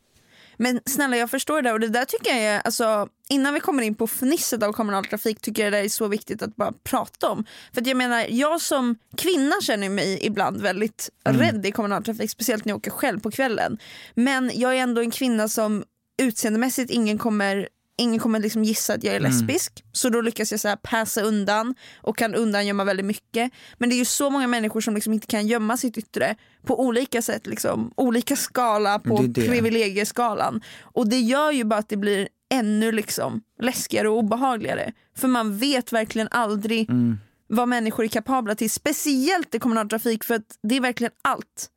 Men 0.56 0.80
snälla 0.86 1.16
jag 1.16 1.30
förstår 1.30 1.62
det 1.62 1.72
och 1.72 1.80
det 1.80 1.88
där 1.88 2.04
tycker 2.04 2.30
jag 2.30 2.40
är, 2.40 2.60
alltså, 2.60 3.08
innan 3.28 3.54
vi 3.54 3.60
kommer 3.60 3.82
in 3.82 3.94
på 3.94 4.06
fnisset 4.06 4.62
av 4.62 4.72
kommunaltrafik 4.72 5.40
tycker 5.40 5.64
jag 5.64 5.72
det 5.72 5.78
är 5.78 5.88
så 5.88 6.08
viktigt 6.08 6.42
att 6.42 6.56
bara 6.56 6.72
prata 6.72 7.30
om. 7.30 7.44
För 7.72 7.80
att 7.80 7.86
jag 7.86 7.96
menar, 7.96 8.26
jag 8.30 8.60
som 8.60 8.96
kvinna 9.16 9.54
känner 9.62 9.88
mig 9.88 10.18
ibland 10.22 10.62
väldigt 10.62 11.10
Mm. 11.24 11.40
rädd 11.40 11.66
i 11.66 11.72
kommunaltrafik, 11.72 12.30
speciellt 12.30 12.64
när 12.64 12.70
jag 12.70 12.76
åker 12.76 12.90
själv 12.90 13.20
på 13.20 13.30
kvällen. 13.30 13.78
Men 14.14 14.50
jag 14.54 14.72
är 14.76 14.78
ändå 14.78 15.00
en 15.00 15.10
kvinna 15.10 15.48
som 15.48 15.84
utseendemässigt 16.18 16.90
ingen 16.90 17.18
kommer 17.18 17.68
Ingen 17.98 18.18
kommer 18.20 18.38
liksom 18.40 18.64
gissa 18.64 18.94
att 18.94 19.04
jag 19.04 19.14
är 19.14 19.20
Mm. 19.20 19.30
lesbisk, 19.32 19.84
så 19.92 20.08
då 20.08 20.20
lyckas 20.20 20.50
jag 20.50 20.60
så 20.60 20.68
här 20.68 20.76
passa 20.76 21.20
undan 21.22 21.74
och 22.02 22.18
kan 22.18 22.34
undangömma 22.34 22.84
väldigt 22.84 23.06
mycket. 23.06 23.52
Men 23.78 23.88
det 23.88 23.94
är 23.94 23.98
ju 23.98 24.04
så 24.04 24.30
många 24.30 24.46
människor 24.46 24.80
som 24.80 24.94
liksom 24.94 25.12
inte 25.12 25.26
kan 25.26 25.46
gömma 25.46 25.76
sitt 25.76 25.98
yttre 25.98 26.36
på 26.66 26.80
olika 26.80 27.22
sätt, 27.22 27.46
liksom, 27.46 27.92
olika 27.96 28.36
skala 28.36 28.98
på 28.98 29.22
Det 29.22 29.28
det. 29.28 29.46
privilegieskalan. 29.48 30.60
Och 30.82 31.08
det 31.08 31.18
gör 31.20 31.50
ju 31.52 31.64
bara 31.64 31.78
att 31.80 31.88
det 31.88 31.96
blir 31.96 32.28
ännu 32.50 32.92
liksom 32.92 33.42
läskigare 33.62 34.08
och 34.08 34.18
obehagligare. 34.18 34.92
För 35.16 35.28
man 35.28 35.58
vet 35.58 35.92
verkligen 35.92 36.28
aldrig 36.30 36.90
Mm. 36.90 37.18
vad 37.46 37.68
människor 37.68 38.04
är 38.04 38.08
kapabla 38.08 38.54
till. 38.54 38.70
Speciellt 38.70 39.54
i 39.54 39.58
kommunaltrafik 39.58 40.24
för 40.24 40.34
att 40.34 40.58
det 40.62 40.76
är 40.76 40.80
verkligen 40.80 41.12
allt. 41.22 41.70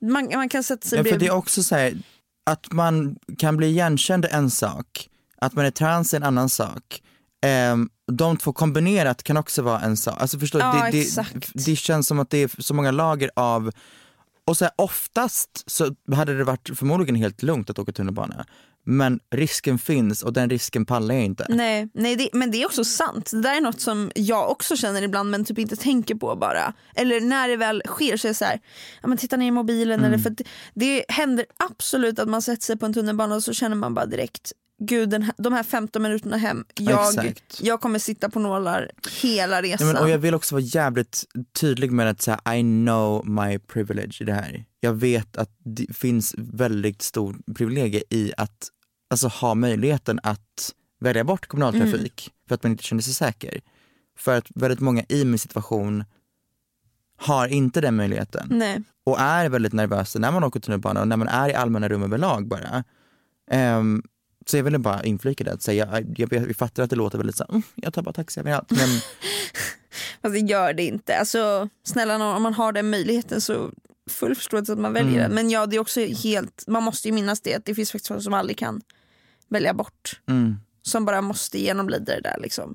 Man, 0.00 0.28
man 0.34 0.48
kan 0.48 0.62
sätta 0.62 0.88
sig 0.88 0.98
Ja, 0.98 1.04
för 1.04 1.18
det 1.18 1.26
är 1.26 1.34
också 1.34 1.62
så 1.62 1.74
här, 1.74 1.94
att 2.46 2.72
man 2.72 3.16
kan 3.38 3.56
bli 3.56 3.66
igenkänd 3.66 4.24
en 4.30 4.50
sak, 4.50 5.08
att 5.46 5.54
man 5.54 5.66
är 5.66 5.70
trans 5.70 6.12
är 6.12 6.16
en 6.16 6.22
annan 6.22 6.48
sak. 6.48 7.02
Um, 7.72 7.90
de 8.12 8.36
två 8.36 8.52
kombinerat 8.52 9.22
kan 9.22 9.36
också 9.36 9.62
vara 9.62 9.80
en 9.80 9.96
sak. 9.96 10.20
Alltså 10.20 10.38
förstår? 10.38 10.60
Ja, 10.60 10.88
det, 10.92 11.16
det, 11.16 11.64
det 11.66 11.76
känns 11.76 12.06
som 12.06 12.18
att 12.18 12.30
det 12.30 12.38
är 12.38 12.62
så 12.62 12.74
många 12.74 12.90
lager 12.90 13.30
av 13.36 13.70
och 14.46 14.56
så 14.56 14.64
här, 14.64 14.74
oftast 14.76 15.70
så 15.70 15.94
hade 16.14 16.38
det 16.38 16.44
varit 16.44 16.70
förmodligen 16.78 17.14
helt 17.14 17.42
lugnt 17.42 17.70
att 17.70 17.78
åka 17.78 17.92
tunnelbana. 17.92 18.46
Men 18.86 19.20
risken 19.30 19.78
finns 19.78 20.22
och 20.22 20.32
den 20.32 20.50
risken 20.50 20.86
pallar 20.86 21.14
jag 21.14 21.24
inte. 21.24 21.46
Nej, 21.48 21.88
nej 21.94 22.16
det, 22.16 22.28
men 22.32 22.50
det 22.50 22.62
är 22.62 22.66
också 22.66 22.84
sant. 22.84 23.30
Det 23.30 23.40
där 23.40 23.56
är 23.56 23.60
något 23.60 23.80
som 23.80 24.10
jag 24.14 24.50
också 24.50 24.76
känner 24.76 25.02
ibland 25.02 25.30
men 25.30 25.44
typ 25.44 25.58
inte 25.58 25.76
tänker 25.76 26.14
på 26.14 26.36
bara. 26.36 26.74
Eller 26.94 27.20
när 27.20 27.48
det 27.48 27.56
väl 27.56 27.82
sker 27.86 28.16
så 28.16 28.26
är 28.26 28.30
det 28.30 28.34
så 28.34 28.44
här, 28.44 28.60
ja, 29.02 29.08
men 29.08 29.18
titta 29.18 29.36
ner 29.36 29.46
i 29.46 29.50
mobilen. 29.50 30.00
Mm. 30.00 30.12
Eller 30.12 30.22
för 30.22 30.30
det, 30.30 30.44
det 30.74 31.04
händer 31.08 31.46
absolut 31.56 32.18
att 32.18 32.28
man 32.28 32.42
sätter 32.42 32.62
sig 32.62 32.76
på 32.76 32.86
en 32.86 32.94
tunnelbana 32.94 33.34
och 33.34 33.44
så 33.44 33.52
känner 33.52 33.76
man 33.76 33.94
bara 33.94 34.06
direkt 34.06 34.52
gud 34.78 35.08
den 35.10 35.22
här, 35.22 35.34
de 35.38 35.52
här 35.52 35.62
15 35.62 36.02
minuterna 36.02 36.36
hem, 36.36 36.64
jag, 36.74 37.34
jag 37.60 37.80
kommer 37.80 37.98
sitta 37.98 38.30
på 38.30 38.38
nålar 38.38 38.90
hela 39.22 39.60
Nej, 39.60 39.72
resan. 39.72 39.86
men, 39.86 39.96
och 39.96 40.10
jag 40.10 40.18
vill 40.18 40.34
också 40.34 40.54
vara 40.54 40.62
jävligt 40.62 41.24
tydlig 41.60 41.92
med 41.92 42.08
att 42.08 42.22
säga 42.22 42.40
I 42.54 42.60
know 42.60 43.28
my 43.28 43.58
privilege 43.58 44.16
i 44.20 44.24
det 44.24 44.32
här. 44.32 44.64
Jag 44.80 44.92
vet 44.92 45.36
att 45.36 45.50
det 45.64 45.96
finns 45.96 46.34
väldigt 46.38 47.02
stor 47.02 47.36
privilegie 47.56 48.02
i 48.10 48.32
att 48.36 48.68
alltså, 49.10 49.28
ha 49.28 49.54
möjligheten 49.54 50.20
att 50.22 50.74
välja 51.00 51.24
bort 51.24 51.46
kommunaltrafik 51.46 52.30
för 52.48 52.54
att 52.54 52.62
man 52.62 52.72
inte 52.72 52.84
känner 52.84 53.02
sig 53.02 53.14
säker. 53.14 53.60
För 54.18 54.38
att 54.38 54.46
väldigt 54.54 54.80
många 54.80 55.04
i 55.08 55.24
min 55.24 55.38
situation 55.38 56.04
har 57.16 57.48
inte 57.48 57.80
den 57.80 57.96
möjligheten 57.96 58.46
Nej. 58.50 58.82
och 59.04 59.20
är 59.20 59.48
väldigt 59.48 59.72
nervösa 59.72 60.18
när 60.18 60.32
man 60.32 60.44
åker 60.44 60.60
tunnelbana 60.60 61.00
och 61.00 61.08
när 61.08 61.16
man 61.16 61.28
är 61.28 61.48
i 61.48 61.54
allmänna 61.54 61.88
rum 61.88 62.02
överlag 62.02 62.48
bara. 62.48 62.84
Ehm, 63.50 64.02
så 64.46 64.56
jag 64.56 64.64
ville 64.64 64.78
bara 64.78 65.02
inflika 65.04 65.44
det, 65.44 65.52
att 65.52 65.62
säga, 65.62 65.88
jag, 66.18 66.32
jag, 66.32 66.40
vi 66.40 66.54
fattar 66.54 66.82
att 66.82 66.90
det 66.90 66.96
låter 66.96 67.18
väldigt 67.18 67.36
så, 67.36 67.44
mm, 67.48 67.62
jag 67.74 67.94
tar 67.94 68.02
bara 68.02 68.12
taxi 68.12 68.40
överallt. 68.40 68.70
Men 68.70 68.88
Fast 70.22 70.34
det 70.34 70.38
gör 70.40 70.72
det 70.72 70.82
inte. 70.82 71.16
Alltså, 71.18 71.68
snälla 71.84 72.18
nån, 72.18 72.36
om 72.36 72.42
man 72.42 72.54
har 72.54 72.72
den 72.72 72.90
möjligheten 72.90 73.40
så 73.40 73.70
full 74.10 74.34
förståelse 74.34 74.72
att 74.72 74.78
man 74.78 74.92
väljer 74.92 75.10
Mm. 75.12 75.22
den. 75.22 75.32
Men 75.34 75.50
ja, 75.50 75.66
det 75.66 75.76
är 75.76 75.80
också 75.80 76.00
helt, 76.00 76.64
man 76.66 76.82
måste 76.82 77.08
ju 77.08 77.14
minnas 77.14 77.40
det 77.40 77.54
att 77.54 77.64
det 77.64 77.74
finns 77.74 77.92
faktiskt 77.92 78.08
folk 78.08 78.22
som 78.22 78.34
aldrig 78.34 78.58
kan 78.58 78.80
välja 79.48 79.74
bort. 79.74 80.20
mm, 80.28 80.56
Som 80.82 81.04
bara 81.04 81.20
måste 81.20 81.58
genomlida 81.58 82.04
det 82.14 82.20
där 82.20 82.36
liksom. 82.42 82.74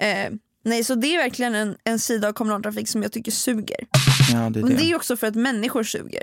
Eh, 0.00 0.32
nej, 0.64 0.84
så 0.84 0.94
det 0.94 1.14
är 1.14 1.18
verkligen 1.18 1.54
en, 1.54 1.76
en 1.84 1.98
sida 1.98 2.28
av 2.28 2.32
kommunaltrafik 2.32 2.88
som 2.88 3.02
jag 3.02 3.12
tycker 3.12 3.32
suger. 3.32 3.86
ja, 4.32 4.38
det 4.50 4.60
Men 4.60 4.68
det. 4.70 4.74
det 4.76 4.90
är 4.90 4.96
också 4.96 5.16
för 5.16 5.26
att 5.26 5.34
människor 5.34 5.82
suger. 5.84 6.22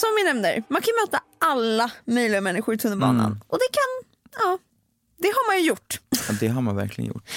Som 0.00 0.08
vi 0.16 0.24
nämnde, 0.24 0.62
man 0.68 0.82
kan 0.82 0.92
möta 1.04 1.20
alla 1.38 1.90
möjliga 2.04 2.40
människor 2.40 2.74
i 2.74 2.78
tunnelbanan. 2.78 3.26
Mm. 3.26 3.40
Och 3.46 3.58
det 3.58 3.68
kan, 3.72 4.10
ja, 4.42 4.58
det 5.16 5.28
har 5.28 5.48
man 5.50 5.58
ju 5.62 5.68
gjort. 5.68 6.00
Ja, 6.28 6.34
det 6.40 6.48
har 6.48 6.62
man 6.62 6.76
verkligen 6.76 7.08
gjort. 7.08 7.28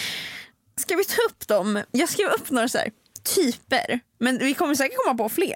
Ska 0.75 0.95
vi 0.95 1.03
ta 1.05 1.21
upp 1.29 1.47
dem? 1.47 1.83
Jag 1.91 2.09
skrev 2.09 2.27
upp 2.27 2.49
några 2.49 2.67
så 2.67 2.77
här, 2.77 2.91
typer, 3.35 3.99
men 4.19 4.37
vi 4.37 4.53
kommer 4.53 4.75
säkert 4.75 4.97
komma 5.05 5.17
på 5.17 5.29
fler. 5.29 5.55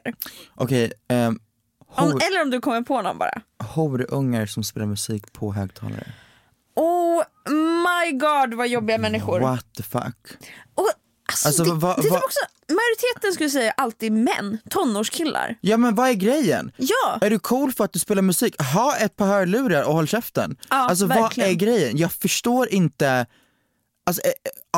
Okej, 0.55 0.91
um, 1.09 1.39
Om, 1.87 2.11
hor, 2.11 2.23
eller 2.23 2.41
om 2.41 2.49
du 2.49 2.61
kommer 2.61 2.81
på 2.81 3.01
någon 3.01 3.17
bara. 3.17 3.41
horungar 3.63 4.45
som 4.45 4.63
spelar 4.63 4.85
musik 4.85 5.33
på 5.33 5.53
högtalare. 5.53 6.13
Oh 6.75 7.23
my 7.57 8.11
god 8.11 8.53
vad 8.53 8.67
jobbiga 8.67 8.97
människor. 8.97 9.39
What 9.39 9.73
the 9.77 9.83
fuck? 9.83 10.17
Och, 10.75 10.89
alltså, 11.45 11.47
Alltså, 11.47 11.63
det, 11.63 11.71
vad- 11.79 11.95
det 11.97 11.99
är 11.99 12.03
typ 12.03 12.23
också, 12.23 12.39
majoriteten 12.69 13.33
skulle 13.33 13.49
säga 13.49 13.71
alltid 13.71 14.11
män, 14.11 14.57
tonårskillar. 14.69 15.55
Ja 15.61 15.77
men 15.77 15.95
vad 15.95 16.09
är 16.09 16.13
grejen? 16.13 16.71
Ja, 16.77 17.19
Är 17.21 17.29
du 17.29 17.39
cool 17.39 17.73
för 17.73 17.83
att 17.83 17.93
du 17.93 17.99
spelar 17.99 18.21
musik? 18.21 18.61
Ha 18.61 18.95
ett 18.95 19.15
par 19.15 19.25
hörlurar 19.27 19.83
och 19.83 19.93
håll 19.93 20.07
käften. 20.07 20.57
Ja, 20.69 20.75
alltså 20.75 21.05
verkligen. 21.05 21.47
vad 21.47 21.53
är 21.55 21.59
grejen? 21.59 21.97
Jag 21.97 22.11
förstår 22.11 22.67
inte, 22.69 23.25
alltså, 24.05 24.21
eh, 24.25 24.31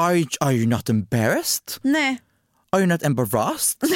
are, 0.03 0.15
you, 0.15 0.27
are 0.39 0.53
you 0.53 0.67
not 0.67 0.89
embarrassed? 0.89 1.73
nej. 1.81 2.21
Are 2.69 2.81
you 2.81 2.87
not 2.87 3.03
embarrassed? 3.03 3.77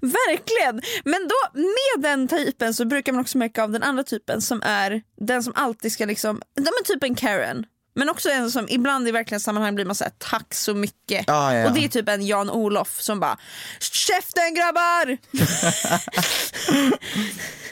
Verkligen! 0.00 0.82
Men 1.04 1.28
då 1.28 1.60
med 1.60 2.02
den 2.10 2.28
typen 2.28 2.74
så 2.74 2.84
brukar 2.84 3.12
man 3.12 3.20
också 3.20 3.38
märka 3.38 3.62
av 3.64 3.70
den 3.70 3.82
andra 3.82 4.02
typen 4.04 4.40
som 4.42 4.62
är 4.62 5.02
den 5.20 5.42
som 5.42 5.52
alltid 5.56 5.92
ska 5.92 6.04
liksom, 6.04 6.42
ja 6.54 6.62
men 6.62 6.84
typ 6.84 7.02
en 7.04 7.14
Karen. 7.14 7.64
Men 7.98 8.08
också 8.08 8.30
en 8.30 8.50
som 8.50 8.66
ibland 8.68 9.08
i 9.08 9.10
verkliga 9.10 9.40
sammanhang 9.40 9.74
blir 9.74 9.84
man 9.84 9.94
såhär 9.94 10.12
tack 10.18 10.54
så 10.54 10.74
mycket. 10.74 11.24
Ja, 11.26 11.54
ja, 11.54 11.60
ja. 11.60 11.68
Och 11.68 11.74
det 11.74 11.84
är 11.84 11.88
typ 11.88 12.08
en 12.08 12.26
Jan-Olof 12.26 13.00
som 13.00 13.20
bara 13.20 13.38
käften 13.80 14.54
grabbar! 14.54 15.18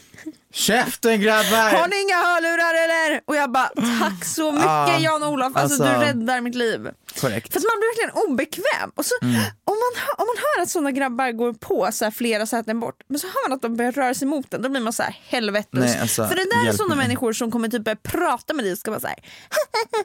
Käften 0.56 1.20
grabbar! 1.20 1.70
Har 1.80 1.88
ni 1.88 1.96
inga 2.02 2.16
hörlurar 2.16 2.74
eller? 2.84 3.20
Och 3.24 3.36
jag 3.36 3.50
bara 3.52 3.68
tack 4.00 4.24
så 4.24 4.52
mycket 4.52 4.66
Ja, 4.66 4.98
Jan-Olof, 4.98 5.56
alltså, 5.56 5.82
alltså- 5.84 6.00
du 6.00 6.04
räddar 6.06 6.40
mitt 6.40 6.54
liv. 6.54 6.88
Korrekt. 7.20 7.52
För 7.52 7.60
man 7.60 7.78
blir 7.80 7.88
verkligen 7.90 8.30
obekväm. 8.30 8.90
Och 8.94 9.06
så, 9.06 9.14
Mm. 9.22 9.34
om, 9.64 9.76
man, 9.82 9.92
om 10.18 10.26
man 10.26 10.36
hör 10.36 10.62
att 10.62 10.68
sådana 10.68 10.90
grabbar 10.90 11.32
går 11.32 11.52
på 11.52 11.88
så 11.92 12.04
här 12.04 12.10
flera 12.10 12.46
säten 12.46 12.80
bort, 12.80 13.02
men 13.08 13.18
så 13.18 13.26
hör 13.26 13.48
man 13.48 13.56
att 13.56 13.62
de 13.62 13.76
börjar 13.76 13.92
röra 13.92 14.14
sig 14.14 14.28
mot 14.28 14.50
den, 14.50 14.62
då 14.62 14.68
blir 14.68 14.80
man 14.80 14.92
så 14.92 15.02
här 15.02 15.18
helvetes. 15.28 15.68
Nej, 15.72 15.98
alltså, 16.00 16.28
För 16.28 16.34
det 16.36 16.44
där 16.44 16.68
är 16.68 16.72
sådana 16.72 16.94
mig. 16.94 17.04
människor 17.06 17.32
som 17.32 17.50
kommer 17.50 17.68
typ 17.68 17.84
börja 17.84 17.96
prata 18.02 18.54
med 18.54 18.64
dig 18.64 18.72
och 18.72 18.78
ska 18.78 18.90
vara 18.90 19.00
så 19.00 19.06
här. 19.06 19.18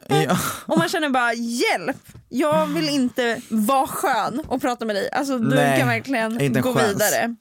Ja. 0.27 0.37
Och 0.65 0.77
man 0.77 0.89
känner 0.89 1.09
bara 1.09 1.33
hjälp, 1.33 1.97
jag 2.29 2.65
vill 2.67 2.89
inte 2.89 3.41
vara 3.49 3.87
skön 3.87 4.41
och 4.47 4.61
prata 4.61 4.85
med 4.85 4.95
dig. 4.95 5.09
Alltså 5.11 5.37
du 5.39 5.55
Nej, 5.55 5.79
kan 5.79 5.87
verkligen 5.87 6.61
gå 6.61 6.73
chans. 6.73 6.87
vidare. 6.89 7.35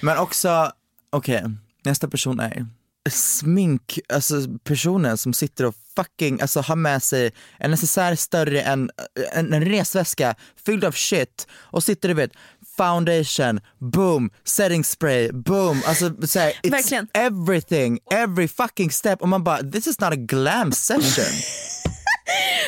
Men 0.00 0.18
också, 0.18 0.72
okej, 1.10 1.44
nästa 1.84 2.08
person 2.08 2.40
är 2.40 2.66
smink, 3.08 3.98
alltså 4.08 4.34
personen 4.64 5.18
som 5.18 5.32
sitter 5.32 5.64
och 5.66 5.74
fucking, 5.96 6.40
alltså 6.40 6.60
har 6.60 6.76
med 6.76 7.02
sig 7.02 7.32
en 7.58 7.70
necessär 7.70 8.14
större 8.14 8.62
än 8.62 8.90
en, 9.32 9.52
en 9.52 9.64
resväska 9.64 10.34
fylld 10.66 10.84
av 10.84 10.92
shit 10.92 11.46
och 11.52 11.84
sitter 11.84 12.08
du 12.08 12.14
vet 12.14 12.32
foundation, 12.76 13.60
boom, 13.78 14.30
setting 14.44 14.84
spray, 14.84 15.32
boom, 15.32 15.82
alltså 15.86 16.26
såhär, 16.26 16.52
it's 16.62 16.70
Verkligen. 16.70 17.08
everything, 17.14 17.98
every 18.12 18.48
fucking 18.48 18.90
step 18.90 19.22
och 19.22 19.28
man 19.28 19.44
bara 19.44 19.58
this 19.58 19.86
is 19.86 20.00
not 20.00 20.12
a 20.12 20.16
glam 20.16 20.72
session. 20.72 21.24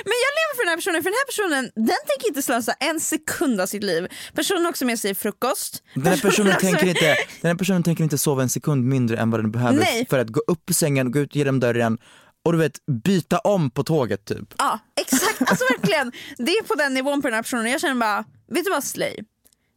Men 0.05 0.17
jag 0.25 0.33
lever 0.39 0.55
för 0.57 0.63
den 0.65 0.69
här 0.69 0.77
personen, 0.77 1.03
för 1.03 1.11
den 1.11 1.19
här 1.23 1.27
personen 1.27 1.71
den 1.75 1.99
tänker 2.07 2.29
inte 2.29 2.43
slösa 2.43 2.73
en 2.73 3.01
sekund 3.01 3.61
av 3.61 3.67
sitt 3.67 3.83
liv. 3.85 4.09
Personen 4.35 4.63
har 4.65 4.71
också 4.71 4.85
med 4.85 4.99
sig 4.99 5.15
frukost. 5.15 5.83
Den 5.95 6.07
här, 6.07 6.17
personen 6.21 6.53
också- 6.53 6.67
tänker 6.67 6.87
inte, 6.87 7.17
den 7.41 7.49
här 7.51 7.55
personen 7.55 7.83
tänker 7.83 8.05
inte 8.05 8.19
sova 8.19 8.43
en 8.43 8.49
sekund 8.51 8.85
mindre 8.85 9.17
än 9.17 9.31
vad 9.31 9.41
den 9.41 9.51
behöver 9.51 9.79
Nej. 9.79 10.07
för 10.11 10.19
att 10.19 10.29
gå 10.29 10.41
upp 10.47 10.71
ur 10.71 10.75
sängen, 10.75 11.13
gå 11.13 11.19
ut 11.19 11.35
genom 11.35 11.61
dörren 11.61 11.99
och 12.45 12.53
du 12.53 12.59
vet 12.59 12.73
byta 13.05 13.39
om 13.39 13.71
på 13.71 13.85
tåget 13.85 14.25
typ. 14.25 14.55
Ja 14.59 14.79
exakt, 15.01 15.41
alltså 15.51 15.65
verkligen. 15.65 16.13
Det 16.39 16.53
är 16.53 16.63
på 16.63 16.75
den 16.75 16.95
nivån 16.95 17.23
på 17.23 17.29
den 17.29 17.35
här 17.35 17.43
personen. 17.43 17.71
Jag 17.71 17.81
känner 17.81 17.95
bara, 17.95 18.25
vet 18.53 18.65
du 18.65 18.71
vad 18.71 18.85
Slay? 18.85 19.17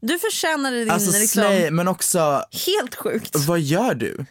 Du 0.01 0.19
förtjänade 0.19 0.79
din 0.79 0.91
Alltså 0.91 1.19
liksom, 1.19 1.41
slay, 1.41 1.71
men 1.71 1.87
också 1.87 2.43
helt 2.67 2.95
sjukt. 2.95 3.35
vad 3.35 3.59
gör 3.59 3.93
du? 3.93 4.25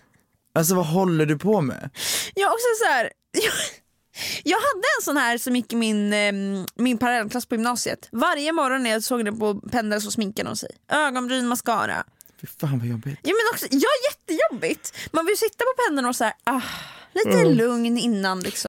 Alltså 0.54 0.74
vad 0.74 0.86
håller 0.86 1.26
du 1.26 1.38
på 1.38 1.60
med? 1.60 1.90
Jag 2.34 2.48
också 2.52 2.66
så 2.84 2.90
här, 2.90 3.10
jag, 3.32 3.52
jag 4.44 4.56
hade 4.58 4.84
en 4.98 5.04
sån 5.04 5.16
här 5.16 5.38
som 5.38 5.56
gick 5.56 5.72
i 5.72 5.76
min, 5.76 6.12
eh, 6.12 6.32
min 6.74 6.98
parallellklass 6.98 7.46
på 7.46 7.54
gymnasiet. 7.54 8.08
Varje 8.12 8.52
morgon 8.52 8.82
när 8.82 8.90
jag 8.90 9.02
såg 9.02 9.18
henne 9.18 9.32
på 9.32 9.60
pendeln 9.60 10.00
så 10.00 10.10
sminkade 10.10 10.48
hon 10.48 10.56
sig. 10.56 10.70
Ögonbryn, 10.88 11.46
mascara. 11.48 12.04
Fy 12.40 12.46
fan 12.46 12.78
vad 12.78 12.88
jobbigt. 12.88 13.18
Ja 13.22 13.32
men 13.32 13.54
också, 13.54 13.66
ja 13.70 13.88
jättejobbigt. 14.10 14.94
Man 15.12 15.26
vill 15.26 15.38
sitta 15.38 15.64
på 15.64 15.82
pendeln 15.88 16.06
och 16.08 16.16
så 16.16 16.24
här, 16.24 16.34
ah, 16.44 16.62
lite 17.14 17.44
lugn 17.44 17.98
innan 17.98 18.40
liksom. 18.40 18.68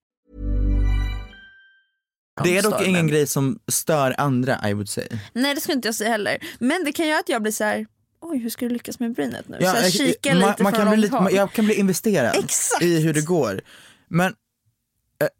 Det 2.43 2.57
är 2.57 2.61
dock 2.63 2.73
stormen. 2.73 2.89
ingen 2.89 3.07
grej 3.07 3.27
som 3.27 3.59
stör 3.71 4.15
andra 4.17 4.69
I 4.69 4.73
would 4.73 4.89
say. 4.89 5.07
Nej 5.33 5.55
det 5.55 5.61
skulle 5.61 5.75
inte 5.75 5.87
jag 5.87 5.95
säga 5.95 6.09
heller. 6.09 6.37
Men 6.59 6.83
det 6.83 6.91
kan 6.91 7.07
göra 7.07 7.19
att 7.19 7.29
jag 7.29 7.41
blir 7.41 7.51
så 7.51 7.63
här. 7.63 7.85
oj 8.21 8.37
hur 8.37 8.49
ska 8.49 8.65
du 8.67 8.73
lyckas 8.73 8.99
med 8.99 9.13
brynet 9.13 9.47
nu? 9.47 9.57
så 9.61 9.65
här, 9.67 9.81
jag- 9.83 9.91
kika 9.93 10.35
man, 10.35 10.49
lite 10.49 10.63
man 10.63 10.71
från 10.73 10.81
kan 10.81 10.89
bli 10.93 10.97
lite, 11.01 11.15
håll. 11.15 11.33
Jag 11.35 11.53
kan 11.53 11.65
bli 11.65 11.75
investerad 11.75 12.35
Exakt. 12.43 12.81
i 12.83 12.99
hur 13.01 13.13
det 13.13 13.21
går. 13.21 13.61
Men 14.07 14.33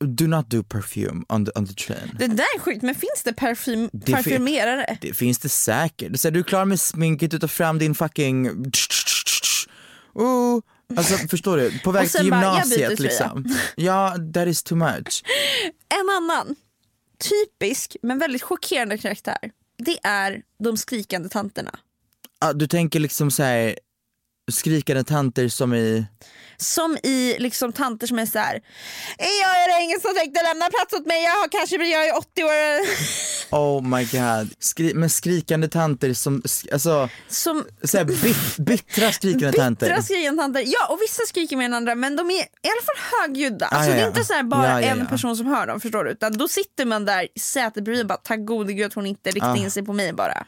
eh, 0.01 0.07
do 0.07 0.27
not 0.27 0.49
do 0.49 0.63
perfume 0.63 1.23
on 1.29 1.45
the, 1.45 1.51
on 1.55 1.67
the 1.67 1.73
train. 1.73 2.15
Det 2.19 2.27
där 2.27 2.45
är 2.55 2.59
sjukt, 2.59 2.81
men 2.81 2.95
finns 2.95 3.23
det 3.23 3.33
parfym, 3.33 3.89
Det 3.93 4.05
fin- 4.05 4.15
parfymerare? 4.15 4.97
Det 5.01 5.13
finns 5.13 5.39
det 5.39 5.49
säkert. 5.49 6.19
Så 6.19 6.27
här, 6.27 6.31
du 6.33 6.39
är 6.39 6.43
klar 6.43 6.65
med 6.65 6.79
sminket, 6.79 7.31
du 7.31 7.39
tar 7.39 7.47
fram 7.47 7.79
din 7.79 7.95
fucking... 7.95 8.49
Oh, 10.13 10.59
alltså 10.97 11.13
förstår 11.27 11.57
du? 11.57 11.79
På 11.79 11.91
väg 11.91 12.11
till 12.11 12.29
bara, 12.29 12.39
gymnasiet 12.41 12.97
tröja. 12.97 13.09
liksom. 13.09 13.45
Ja, 13.75 14.15
that 14.33 14.47
is 14.47 14.63
too 14.63 14.75
much. 14.77 15.23
En 16.01 16.09
annan 16.17 16.55
typisk 17.29 17.97
men 18.01 18.19
väldigt 18.19 18.41
chockerande 18.41 18.97
karaktär. 18.97 19.51
Det 19.77 19.97
är 20.03 20.41
de 20.59 20.77
skrikande 20.77 21.29
tanterna. 21.29 21.79
Ah, 22.39 22.53
du 22.53 22.67
tänker 22.67 22.99
liksom 22.99 23.31
så 23.31 23.43
här 23.43 23.75
skrikande 24.51 25.03
tanter 25.03 25.47
som 25.47 25.73
i... 25.73 26.05
Som 26.61 26.97
i 27.03 27.35
liksom 27.39 27.73
tanter 27.73 28.07
som 28.07 28.19
är 28.19 28.25
så 28.25 28.39
här. 28.39 28.59
Jag 29.17 29.63
är 29.63 29.77
det 29.77 29.83
ingen 29.83 30.01
som 30.01 30.13
tänkte 30.15 30.43
lämna 30.43 30.65
plats 30.69 30.93
åt 30.93 31.05
mig, 31.05 31.23
jag 31.23 31.31
har 31.31 31.47
kanske 31.47 31.75
jag 31.75 32.07
är 32.07 32.17
80 32.17 32.43
år. 32.43 32.51
Oh 33.53 33.81
my 33.83 34.03
god. 34.05 34.53
Skri 34.59 34.93
men 34.93 35.09
skrikande 35.09 35.67
tanter 35.67 36.13
som, 36.13 36.41
alltså 36.71 37.09
Som 37.27 37.65
så 37.83 37.97
här, 37.97 38.05
bit, 38.05 38.57
bittra 38.57 39.11
skrikande 39.11 39.51
tanter. 39.57 39.87
bittra 39.87 40.01
skrikande 40.03 40.41
tanter. 40.41 40.63
Ja 40.65 40.87
och 40.93 41.01
vissa 41.01 41.23
skriker 41.25 41.57
mer 41.57 41.65
än 41.65 41.73
andra 41.73 41.95
men 41.95 42.15
de 42.15 42.29
är 42.31 42.33
i 42.33 42.39
alla 42.63 42.81
fall 42.85 43.19
högljudda. 43.21 43.65
Ah, 43.71 43.75
Alltså 43.75 43.89
ja, 43.89 43.95
det 43.95 43.99
är 44.01 44.03
ja. 44.03 44.07
inte 44.07 44.23
så 44.25 44.33
här 44.33 44.43
bara 44.43 44.67
Ja, 44.67 44.81
ja, 44.81 44.87
en 44.87 44.99
ja. 44.99 45.05
person 45.05 45.37
som 45.37 45.45
hör 45.47 45.67
dem 45.67 45.79
förstår 45.79 46.03
du. 46.03 46.11
Utan 46.11 46.37
då 46.37 46.47
sitter 46.47 46.85
man 46.85 47.05
där 47.05 47.27
i 47.35 47.39
sätet 47.39 47.83
bredvid 47.83 48.01
och 48.01 48.07
bara 48.07 48.17
tack 48.17 48.45
gode 48.45 48.73
gud 48.73 48.85
att 48.85 48.93
hon 48.93 49.05
inte 49.05 49.31
riktar 49.31 49.51
Ah. 49.53 49.57
in 49.57 49.71
sig 49.71 49.85
på 49.85 49.93
mig 49.93 50.13
bara. 50.13 50.45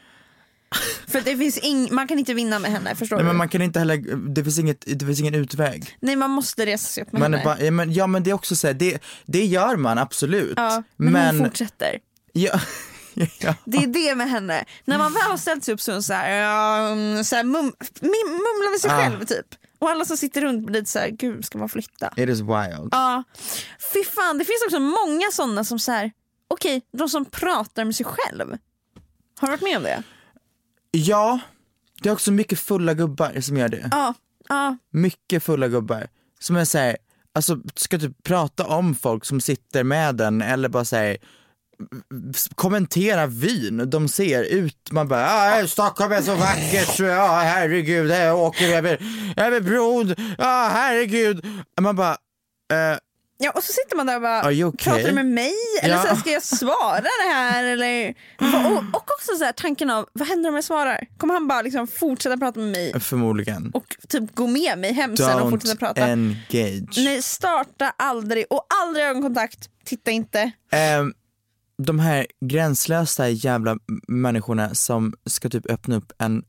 För 1.08 1.20
det 1.20 1.36
finns 1.36 1.58
ing- 1.60 1.92
man 1.92 2.08
kan 2.08 2.18
inte 2.18 2.34
vinna 2.34 2.58
med 2.58 2.70
henne 2.70 2.94
förstår 2.94 3.16
Nej, 3.16 3.22
du. 3.24 3.26
men 3.26 3.36
man 3.36 3.48
kan 3.48 3.62
inte 3.62 3.78
heller, 3.78 3.96
det 4.34 4.44
finns, 4.44 4.58
inget, 4.58 4.84
det 4.86 5.06
finns 5.06 5.20
ingen 5.20 5.34
utväg. 5.34 5.96
Nej 6.00 6.16
man 6.16 6.30
måste 6.30 6.66
resa 6.66 6.86
sig 6.86 7.02
upp 7.02 7.12
med 7.12 7.20
Man 7.20 7.32
henne. 7.32 7.42
är 7.42 7.44
bara, 7.44 7.60
ja, 7.64 7.70
men, 7.70 7.92
ja 7.92 8.06
men 8.06 8.22
det 8.22 8.30
är 8.30 8.34
också 8.34 8.56
så 8.56 8.66
här, 8.66 8.74
det, 8.74 8.98
det 9.26 9.44
gör 9.44 9.76
man 9.76 9.98
absolut. 9.98 10.54
ja, 10.56 10.82
men, 10.96 11.36
hon 11.38 11.46
fortsätter. 11.46 11.98
ja, 12.32 12.60
ja. 13.40 13.54
Det 13.64 13.76
är 13.76 13.86
det 13.86 14.14
med 14.14 14.30
henne. 14.30 14.64
När 14.84 14.98
man 14.98 15.12
väl 15.12 15.22
har 15.22 15.36
ställt 15.36 15.64
sig 15.64 15.74
upp 15.74 15.80
så 15.80 15.90
är 15.90 15.94
hon 15.94 16.02
så 16.02 16.12
här, 16.12 16.30
ja, 16.36 16.88
mm, 16.88 17.24
så 17.24 17.36
här 17.36 17.44
mum, 17.44 17.72
mim- 18.00 18.30
mumlar 18.30 18.70
med 18.70 18.80
sig 18.80 18.90
Ah. 18.90 18.96
själv 19.02 19.24
typ. 19.24 19.46
Och 19.78 19.90
alla 19.90 20.04
som 20.04 20.16
sitter 20.16 20.40
runt 20.40 20.66
blir 20.66 20.80
lite 20.80 20.90
så 20.90 20.98
här, 20.98 21.08
gud 21.08 21.44
ska 21.44 21.58
man 21.58 21.68
flytta? 21.68 22.12
It 22.16 22.28
is 22.28 22.40
wild. 22.40 22.88
Ja, 22.90 23.24
fy 23.92 24.04
fan 24.04 24.38
det 24.38 24.44
finns 24.44 24.62
också 24.66 24.80
många 24.80 25.30
sådana 25.32 25.64
som 25.64 25.78
så 25.78 25.92
här, 25.92 26.12
okej 26.48 26.82
de 26.98 27.08
som 27.08 27.24
pratar 27.24 27.84
med 27.84 27.96
sig 27.96 28.06
själv. 28.06 28.56
Har 29.38 29.48
du 29.48 29.52
varit 29.52 29.62
med 29.62 29.76
om 29.76 29.82
det? 29.82 30.02
Ja, 30.96 31.38
det 32.02 32.08
är 32.08 32.12
också 32.12 32.32
mycket 32.32 32.58
fulla 32.58 32.94
gubbar 32.94 33.40
som 33.40 33.56
gör 33.56 33.68
det. 33.68 33.88
Ja, 33.92 34.14
ja, 34.48 34.76
Mycket 34.90 35.42
fulla 35.42 35.68
gubbar. 35.68 36.06
Som 36.40 36.56
är 36.56 36.64
såhär, 36.64 36.96
alltså 37.34 37.58
ska 37.74 37.98
typ 37.98 38.22
prata 38.22 38.66
om 38.66 38.94
folk 38.94 39.24
som 39.24 39.40
sitter 39.40 39.84
med 39.84 40.14
den 40.16 40.42
eller 40.42 40.68
bara 40.68 40.84
säger 40.84 41.16
kommentera 42.54 43.26
vyn 43.26 43.90
de 43.90 44.08
ser 44.08 44.42
ut. 44.42 44.92
Man 44.92 45.08
bara, 45.08 45.26
ah, 45.30 45.66
Stockholm 45.66 46.12
är 46.12 46.22
så 46.22 46.34
vackert, 46.34 46.98
ja 46.98 47.40
herregud, 47.44 48.10
jag 48.10 48.38
åker 48.38 48.68
över, 48.68 48.98
över 49.36 49.60
bron, 49.60 50.14
ja 50.38 50.68
herregud. 50.72 51.46
Man 51.80 51.96
bara, 51.96 52.16
eh, 52.72 52.98
ja 53.44 53.50
och 53.50 53.62
så 53.64 53.72
sitter 53.72 53.96
man 53.96 54.06
där 54.06 54.16
och 54.16 54.22
bara, 54.22 54.40
okay? 54.66 54.70
pratar 54.84 55.08
du 55.08 55.12
med 55.12 55.26
mig? 55.26 55.52
Eller 55.82 55.94
Ja. 55.94 56.02
så 56.02 56.08
här, 56.08 56.16
ska 56.16 56.30
jag 56.30 56.42
svara 56.42 57.00
det 57.00 57.32
här? 57.34 57.64
Eller, 57.64 58.08
och, 58.66 58.76
och 58.78 59.10
också 59.12 59.36
så 59.38 59.44
här, 59.44 59.52
tanken 59.52 59.90
av, 59.90 60.08
vad 60.12 60.28
händer 60.28 60.48
om 60.48 60.54
jag 60.54 60.64
svarar? 60.64 61.06
Kommer 61.18 61.34
han 61.34 61.48
bara 61.48 61.62
liksom 61.62 61.86
fortsätta 61.86 62.36
prata 62.36 62.60
med 62.60 62.68
mig 62.72 63.00
förmodligen. 63.00 63.70
och 63.74 63.96
typ 64.08 64.34
gå 64.34 64.46
med 64.46 64.78
mig 64.78 64.92
hem 64.92 65.16
sen 65.16 65.40
och 65.40 65.50
fortsätta 65.50 65.74
Don't 65.74 65.78
prata? 65.78 66.04
engage. 66.04 66.98
Nej, 66.98 67.22
starta 67.22 67.92
aldrig 67.98 68.44
och 68.50 68.66
aldrig 68.82 69.04
ögonkontakt. 69.04 69.68
Titta 69.84 70.10
inte. 70.10 70.50
Ehm, 70.72 71.14
de 71.78 71.98
här 71.98 72.26
gränslösa 72.40 73.28
jävla 73.28 73.76
människorna 74.08 74.74
som 74.74 75.14
ska 75.26 75.48
typ 75.48 75.70
öppna 75.70 75.96
upp 75.96 76.12
en 76.18 76.42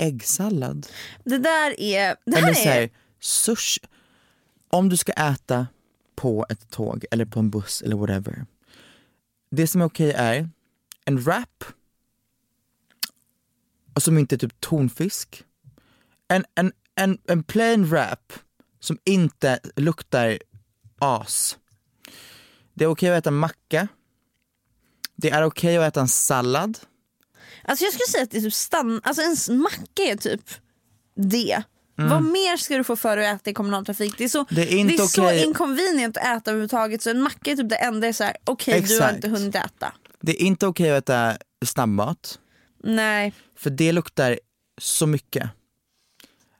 äggsallad. 0.00 0.86
Det 1.24 1.38
där 1.38 1.80
är... 1.80 2.16
Det 2.26 2.36
här 2.36 2.42
Eller 2.42 2.50
är 2.50 2.54
säger 2.54 2.90
sushi. 3.20 3.80
Om 4.70 4.88
du 4.88 4.96
ska 4.96 5.12
äta 5.12 5.66
på 6.18 6.46
ett 6.48 6.70
tåg 6.70 7.04
eller 7.10 7.24
på 7.24 7.38
en 7.38 7.50
buss 7.50 7.82
eller 7.82 7.96
whatever. 7.96 8.46
Det 9.50 9.66
som 9.66 9.80
är 9.80 9.84
okej 9.84 10.12
är 10.16 10.50
en 11.04 11.18
wrap 11.18 11.64
som 13.96 14.18
inte 14.18 14.34
är 14.34 14.38
typ 14.38 14.60
tonfisk. 14.60 15.44
En, 16.28 16.44
en, 16.54 16.72
en, 16.94 17.18
en 17.28 17.42
plain 17.42 17.86
wrap 17.86 18.32
som 18.80 18.98
inte 19.04 19.60
luktar 19.76 20.38
as. 20.98 21.58
Det 22.74 22.84
är 22.84 22.88
okej 22.88 23.10
att 23.10 23.18
äta 23.18 23.30
macka. 23.30 23.88
Det 25.16 25.30
är 25.30 25.42
okej 25.42 25.76
att 25.76 25.88
äta 25.88 26.00
en 26.00 26.08
sallad. 26.08 26.78
Alltså 27.62 27.84
jag 27.84 27.94
skulle 27.94 28.06
säga 28.08 28.24
att 28.24 28.30
det 28.30 28.38
är 28.38 28.42
typ 28.42 28.54
stann... 28.54 29.00
Alltså 29.04 29.50
en 29.52 29.58
macka 29.58 30.02
är 30.02 30.16
typ 30.16 30.50
det. 31.14 31.62
Vad 32.00 32.22
mer 32.22 32.56
ska 32.56 32.76
du 32.76 32.84
få 32.84 32.96
för 32.96 33.18
att 33.18 33.40
äta 33.40 33.50
i 33.50 33.54
kommunaltrafik? 33.54 34.14
Det 34.18 34.24
är 34.24 34.28
så, 34.28 34.38
Mm. 34.38 34.46
Det 34.50 34.72
är 34.74 34.76
inte 34.78 35.06
så 35.08 35.24
okej. 35.24 35.44
inconvenient 35.44 36.16
att 36.16 36.24
äta 36.36 36.50
överhuvudtaget 36.50 37.02
så 37.02 37.10
en 37.10 37.22
macka 37.22 37.50
är 37.50 37.56
typ 37.56 37.68
det 37.68 37.76
enda 37.76 38.06
är 38.08 38.12
såhär, 38.12 38.36
okej 38.44 38.80
du 38.80 39.00
har 39.00 39.12
inte 39.14 39.28
hunnit 39.28 39.54
äta. 39.54 39.92
Det 40.20 40.42
är 40.42 40.46
inte 40.46 40.66
okej 40.66 40.90
att 40.90 41.02
äta 41.10 41.36
snabbmat. 41.66 42.38
Nej, 42.84 43.32
För 43.56 43.70
det 43.70 43.92
luktar 43.92 44.38
så 44.80 45.06
mycket. 45.06 45.50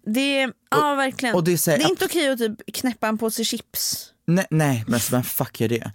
det 0.06 0.40
är, 0.40 0.52
ja 0.70 0.94
verkligen. 0.94 1.34
och 1.34 1.44
det 1.44 1.52
är 1.52 1.56
så 1.56 1.70
här- 1.70 1.78
det 1.78 1.84
är 1.84 1.90
inte 1.90 2.04
okej 2.04 2.28
att 2.28 2.38
typ 2.38 2.74
knäppa 2.74 3.08
en 3.08 3.18
påse 3.18 3.44
chips. 3.44 4.12
Nej, 4.26 4.46
nej 4.50 4.84
men 4.88 5.00
vem 5.10 5.22
fuck 5.22 5.60
är 5.60 5.68
det? 5.68 5.92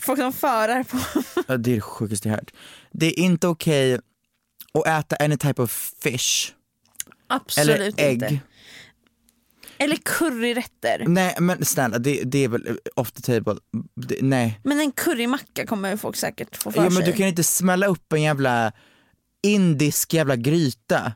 Folk 0.00 0.18
som 0.20 0.32
förar 0.32 0.82
på... 0.84 0.98
Ja, 1.46 1.56
Det 1.56 1.70
är 1.70 1.74
det 1.74 1.80
sjukaste 1.80 2.28
jag 2.28 2.36
hört. 2.36 2.50
Det 2.92 3.06
är 3.06 3.18
inte 3.18 3.48
okej 3.48 3.94
att 4.74 4.86
äta 4.86 5.16
any 5.24 5.36
type 5.36 5.62
of 5.62 5.92
fish. 6.02 6.52
Absolut 7.26 7.76
eller 7.76 7.92
ägg. 7.96 8.22
inte. 8.22 8.38
Eller 9.78 9.96
curryrätter. 9.96 11.04
Nej 11.08 11.36
men 11.40 11.64
snälla, 11.64 11.98
det, 11.98 12.22
det 12.24 12.44
är 12.44 12.48
väl 12.48 12.78
off 12.96 13.12
the 13.12 13.22
table. 13.22 13.56
Det, 13.94 14.18
nej. 14.22 14.60
Men 14.64 14.80
en 14.80 14.92
currymacka 14.92 15.66
kommer 15.66 15.96
folk 15.96 16.16
säkert 16.16 16.56
få 16.56 16.72
för 16.72 16.78
Ja, 16.78 16.90
men 16.90 17.02
sig. 17.02 17.04
du 17.06 17.12
kan 17.12 17.26
inte 17.26 17.42
smälla 17.44 17.86
upp 17.86 18.12
en 18.12 18.22
jävla 18.22 18.72
indisk 19.42 20.14
jävla 20.14 20.36
gryta 20.36 21.12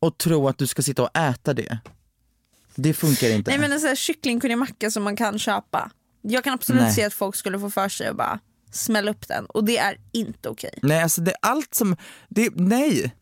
och 0.00 0.18
tro 0.18 0.48
att 0.48 0.58
du 0.58 0.66
ska 0.66 0.82
sitta 0.82 1.02
och 1.02 1.16
äta 1.16 1.54
det. 1.54 1.78
Det 2.74 2.94
funkar 2.94 3.30
inte. 3.30 3.50
Nej 3.50 3.60
men 3.60 3.72
en 3.72 3.80
sån 3.80 3.88
här 3.88 3.96
kycklingcurrymacka 3.96 4.90
som 4.90 5.02
man 5.02 5.16
kan 5.16 5.38
köpa. 5.38 5.90
Jag 6.22 6.44
kan 6.44 6.52
absolut 6.54 6.82
Nej. 6.82 6.92
se 6.94 7.04
att 7.04 7.14
folk 7.14 7.36
skulle 7.36 7.58
få 7.58 7.70
för 7.70 7.88
sig 7.88 8.06
att 8.06 8.16
bara 8.16 8.38
smälla 8.72 9.10
upp 9.10 9.28
den 9.28 9.46
och 9.46 9.64
det 9.64 9.78
är 9.78 9.96
inte 10.12 10.48
okej. 10.48 10.78
Nej 10.82 11.02
alltså 11.02 11.20
det 11.20 11.30
är 11.30 11.36
allt 11.42 11.74
som, 11.74 11.96
det, 12.28 12.50
nej. 12.54 13.14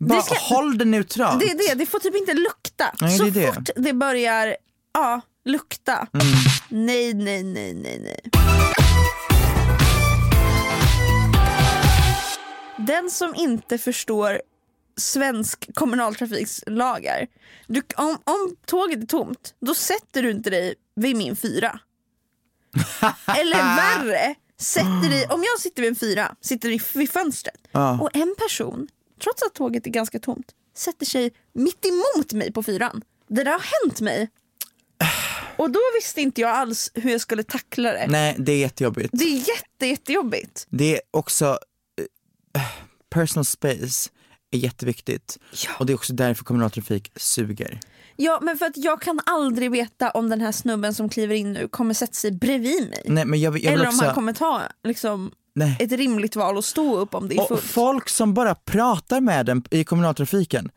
Bara 0.00 0.22
ska- 0.22 0.34
håll 0.34 0.78
det 0.78 0.84
neutralt. 0.84 1.40
Det 1.40 1.54
det, 1.54 1.74
det 1.74 1.86
får 1.86 1.98
typ 1.98 2.16
inte 2.16 2.34
lukta. 2.34 2.94
Nej, 3.00 3.18
så 3.18 3.24
det 3.24 3.54
fort 3.54 3.70
det 3.76 3.92
börjar 3.92 4.56
ja, 4.94 5.20
lukta. 5.44 6.06
Mm. 6.12 6.26
Nej, 6.86 7.14
nej, 7.14 7.42
nej, 7.42 7.74
nej, 7.74 7.98
nej. 8.00 8.20
Den 12.76 13.10
som 13.10 13.34
inte 13.34 13.78
förstår 13.78 14.42
svensk 14.96 15.74
kommunaltrafikslagar. 15.74 17.26
Du, 17.66 17.82
om, 17.96 18.18
om 18.24 18.56
tåget 18.66 19.02
är 19.02 19.06
tomt, 19.06 19.54
då 19.60 19.74
sätter 19.74 20.22
du 20.22 20.30
inte 20.30 20.50
dig 20.50 20.74
vid 20.96 21.16
min 21.16 21.36
fyra. 21.36 21.80
Eller 23.38 23.56
värre, 23.76 24.34
sätter 24.60 25.08
dig, 25.10 25.26
om 25.30 25.44
jag 25.44 25.60
sitter 25.60 25.82
vid 25.82 25.88
en 25.88 25.96
fyra, 25.96 26.34
sitter 26.40 26.68
vid, 26.68 26.82
vid 26.94 27.10
fönstret 27.10 27.60
Ja. 27.72 27.98
och 28.00 28.10
en 28.16 28.34
person, 28.38 28.88
trots 29.20 29.42
att 29.42 29.54
tåget 29.54 29.86
är 29.86 29.90
ganska 29.90 30.18
tomt, 30.18 30.46
sätter 30.76 31.06
sig 31.06 31.32
mitt 31.52 31.86
emot 31.86 32.32
mig 32.32 32.52
på 32.52 32.62
fyran. 32.62 33.02
Det 33.28 33.44
där 33.44 33.52
har 33.52 33.84
hänt 33.84 34.00
mig. 34.00 34.28
Och 35.56 35.70
då 35.70 35.80
visste 35.94 36.20
inte 36.20 36.40
jag 36.40 36.50
alls 36.50 36.90
hur 36.94 37.10
jag 37.10 37.20
skulle 37.20 37.42
tackla 37.42 37.92
det. 37.92 38.06
Nej 38.08 38.36
det 38.38 38.52
är 38.52 38.58
jättejobbigt. 38.58 39.10
Det 39.12 39.24
är 39.24 39.36
jätte, 39.36 39.86
jättejobbigt. 39.86 40.66
Det 40.70 40.94
är 40.94 41.00
också, 41.10 41.58
eh, 42.54 42.62
personal 43.10 43.44
space 43.44 44.10
är 44.50 44.58
jätteviktigt. 44.58 45.38
Och 45.78 45.86
det 45.86 45.92
är 45.92 45.94
också 45.94 46.12
därför 46.12 46.44
kommunaltrafik 46.44 47.12
suger. 47.16 47.80
Ja 48.16 48.38
men 48.42 48.58
för 48.58 48.66
att 48.66 48.76
jag 48.76 49.02
kan 49.02 49.20
aldrig 49.26 49.70
veta 49.70 50.10
om 50.10 50.28
den 50.28 50.40
här 50.40 50.52
snubben 50.52 50.94
som 50.94 51.08
kliver 51.08 51.34
in 51.34 51.52
nu 51.52 51.68
kommer 51.68 51.94
sätta 51.94 52.12
sig 52.12 52.32
bredvid 52.32 52.88
mig. 52.90 53.02
Nej 53.04 53.24
men 53.24 53.40
jag, 53.40 53.58
jag 53.58 53.72
Eller 53.72 53.84
om 53.84 53.88
också, 53.88 54.04
han 54.04 54.14
kommer 54.14 54.32
ta 54.32 54.62
liksom, 54.84 55.32
nej. 55.66 55.76
ett 55.80 55.92
rimligt 55.92 56.36
val 56.36 56.56
och 56.56 56.64
stå 56.64 56.96
upp 56.96 57.14
om 57.14 57.28
det 57.28 57.34
är 57.34 57.40
Och 57.40 57.48
fullt. 57.48 57.62
folk 57.62 58.08
som 58.08 58.34
bara 58.34 58.54
pratar 58.54 59.20
med 59.20 59.46
den 59.46 59.62
i 59.70 59.84
kommunaltrafiken. 59.84 60.70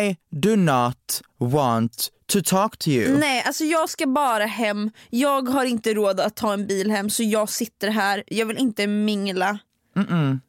I 0.00 0.16
do 0.30 0.56
not 0.56 1.22
want 1.38 2.08
to 2.32 2.40
talk 2.44 2.76
to 2.78 2.88
you. 2.88 3.18
Nej, 3.18 3.42
alltså 3.46 3.64
jag 3.64 3.90
ska 3.90 4.06
bara 4.06 4.46
hem. 4.46 4.90
Jag 5.10 5.48
har 5.48 5.64
inte 5.64 5.94
råd 5.94 6.20
att 6.20 6.36
ta 6.36 6.52
en 6.52 6.66
bil 6.66 6.90
hem 6.90 7.10
så 7.10 7.22
jag 7.22 7.48
sitter 7.48 7.88
här. 7.88 8.22
Jag 8.26 8.46
vill 8.46 8.58
inte 8.58 8.86
mingla. 8.86 9.58
Mm-mm. 9.96 10.40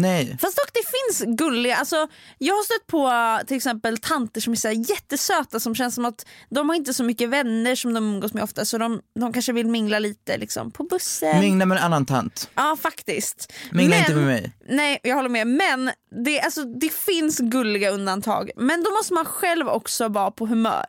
Nej. 0.00 0.36
Fast 0.40 0.56
dock 0.56 0.70
det 0.74 0.82
finns 0.82 1.36
gulliga, 1.38 1.76
alltså, 1.76 2.08
jag 2.38 2.54
har 2.54 2.62
stött 2.64 2.86
på 2.86 3.06
uh, 3.06 3.46
till 3.46 3.56
exempel 3.56 3.98
tanter 3.98 4.40
som 4.40 4.52
är 4.52 4.56
så 4.56 4.70
jättesöta 4.70 5.60
som 5.60 5.74
känns 5.74 5.94
som 5.94 6.04
att 6.04 6.26
de 6.50 6.68
har 6.68 6.76
inte 6.76 6.94
så 6.94 7.04
mycket 7.04 7.28
vänner 7.28 7.74
som 7.74 7.94
de 7.94 8.04
umgås 8.04 8.34
med 8.34 8.42
ofta 8.42 8.64
så 8.64 8.78
de, 8.78 9.00
de 9.20 9.32
kanske 9.32 9.52
vill 9.52 9.66
mingla 9.66 9.98
lite 9.98 10.36
liksom, 10.38 10.70
på 10.70 10.84
bussen. 10.84 11.40
Mingla 11.40 11.66
med 11.66 11.78
en 11.78 11.84
annan 11.84 12.06
tant. 12.06 12.50
Ja 12.54 12.76
faktiskt. 12.80 13.52
Mingla 13.72 13.90
Men- 13.96 14.00
inte 14.00 14.14
med 14.14 14.26
mig. 14.26 14.52
Nej 14.68 15.00
jag 15.02 15.16
håller 15.16 15.28
med 15.28 15.46
men 15.46 15.90
det, 16.24 16.40
alltså, 16.40 16.64
det 16.64 16.92
finns 16.92 17.38
gulliga 17.38 17.90
undantag 17.90 18.50
men 18.56 18.82
då 18.82 18.90
måste 18.90 19.14
man 19.14 19.24
själv 19.24 19.68
också 19.68 20.08
vara 20.08 20.30
på 20.30 20.46
humör. 20.46 20.86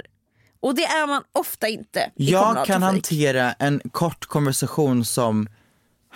Och 0.60 0.76
det 0.76 0.86
är 0.86 1.08
man 1.08 1.24
ofta 1.32 1.67
inte 1.67 2.12
i 2.15 2.32
Jag 2.32 2.65
kan 2.65 2.84
hantera 2.84 3.54
en 3.54 3.82
kort 3.91 4.26
konversation 4.26 5.06
som 5.06 5.48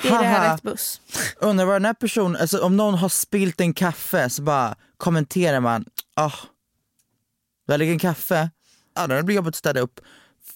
Det 0.01 0.07
är 0.07 0.11
Haha, 0.11 0.53
rätt 0.53 0.61
buss. 0.61 1.01
undrar 1.39 1.65
vad 1.65 1.75
den 1.75 1.85
här 1.85 1.93
personen, 1.93 2.41
alltså 2.41 2.59
om 2.59 2.77
någon 2.77 2.93
har 2.93 3.09
spilt 3.09 3.61
en 3.61 3.73
kaffe 3.73 4.29
så 4.29 4.41
bara 4.41 4.75
kommenterar 4.97 5.59
man, 5.59 5.85
ah, 6.13 6.33
där 7.67 7.77
ligger 7.77 7.93
en 7.93 7.99
kaffe, 7.99 8.49
ja 8.95 9.07
den 9.07 9.25
blir 9.25 9.35
jobbigt 9.35 9.49
att 9.49 9.55
städa 9.55 9.79
upp. 9.79 9.99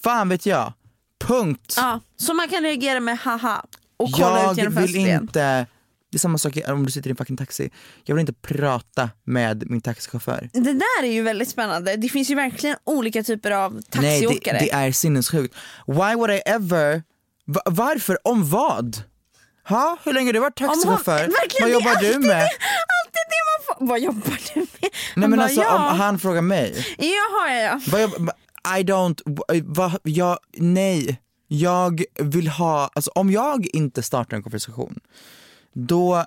Fan 0.03 0.29
vet 0.29 0.45
jag, 0.45 0.73
punkt. 1.19 1.73
Ja, 1.77 1.99
så 2.17 2.33
man 2.33 2.47
kan 2.49 2.63
reagera 2.63 2.99
med 2.99 3.17
haha 3.17 3.65
och 3.97 4.11
kolla 4.11 4.43
jag 4.43 4.51
ut 4.51 4.57
genom 4.57 4.73
vill 4.73 4.83
fönstret 4.83 5.21
inte, 5.21 5.65
det 6.11 6.17
är 6.17 6.19
samma 6.19 6.37
sak 6.37 6.57
om 6.67 6.85
du 6.85 6.91
sitter 6.91 7.09
i 7.09 7.11
en 7.11 7.17
fucking 7.17 7.37
taxi, 7.37 7.69
jag 8.03 8.15
vill 8.15 8.19
inte 8.19 8.33
prata 8.33 9.09
med 9.23 9.69
min 9.69 9.81
taxichaufför. 9.81 10.49
Det 10.53 10.73
där 10.73 11.03
är 11.03 11.11
ju 11.11 11.21
väldigt 11.21 11.49
spännande. 11.49 11.95
Det 11.95 12.09
finns 12.09 12.29
ju 12.31 12.35
verkligen 12.35 12.75
olika 12.83 13.23
typer 13.23 13.51
av 13.51 13.73
Nej 13.73 13.81
det, 13.89 14.27
taxiåkare. 14.27 14.59
det 14.59 14.71
är 14.71 14.91
sinnessjukt. 14.91 15.55
Why 15.87 16.15
would 16.15 16.31
I 16.31 16.41
ever, 16.45 17.03
va, 17.45 17.61
varför, 17.65 18.17
om 18.27 18.49
vad? 18.49 19.03
Ha? 19.67 19.97
Hur 20.03 20.13
länge 20.13 20.27
har 20.27 20.33
du 20.33 20.39
varit 20.39 20.55
taxichaufför? 20.57 21.29
Vad 21.61 21.69
jobbar 21.69 22.01
du 22.01 22.19
med? 22.19 22.29
Det, 22.29 22.49
alltid 22.97 23.25
det 23.33 23.41
man 23.49 23.77
får. 23.77 23.85
Vad 23.87 23.99
jobbar 23.99 24.39
du 24.53 24.59
med? 24.59 24.67
Nej 25.15 25.29
men 25.29 25.31
bara, 25.31 25.43
alltså 25.43 25.61
ja. 25.61 25.91
om 25.91 25.99
han 25.99 26.19
frågar 26.19 26.41
mig, 26.41 26.95
Jaha, 26.97 27.53
ja, 27.53 27.79
ja. 27.91 27.99
jag, 27.99 28.79
I 28.79 28.83
don't, 28.83 29.21
va, 29.75 29.91
jag, 30.03 30.37
nej. 30.57 31.21
Jag 31.47 32.03
vill 32.19 32.47
ha, 32.47 32.89
alltså 32.93 33.11
om 33.15 33.31
jag 33.31 33.67
inte 33.73 34.03
startar 34.03 34.37
en 34.37 34.43
konversation, 34.43 34.99
då 35.73 36.25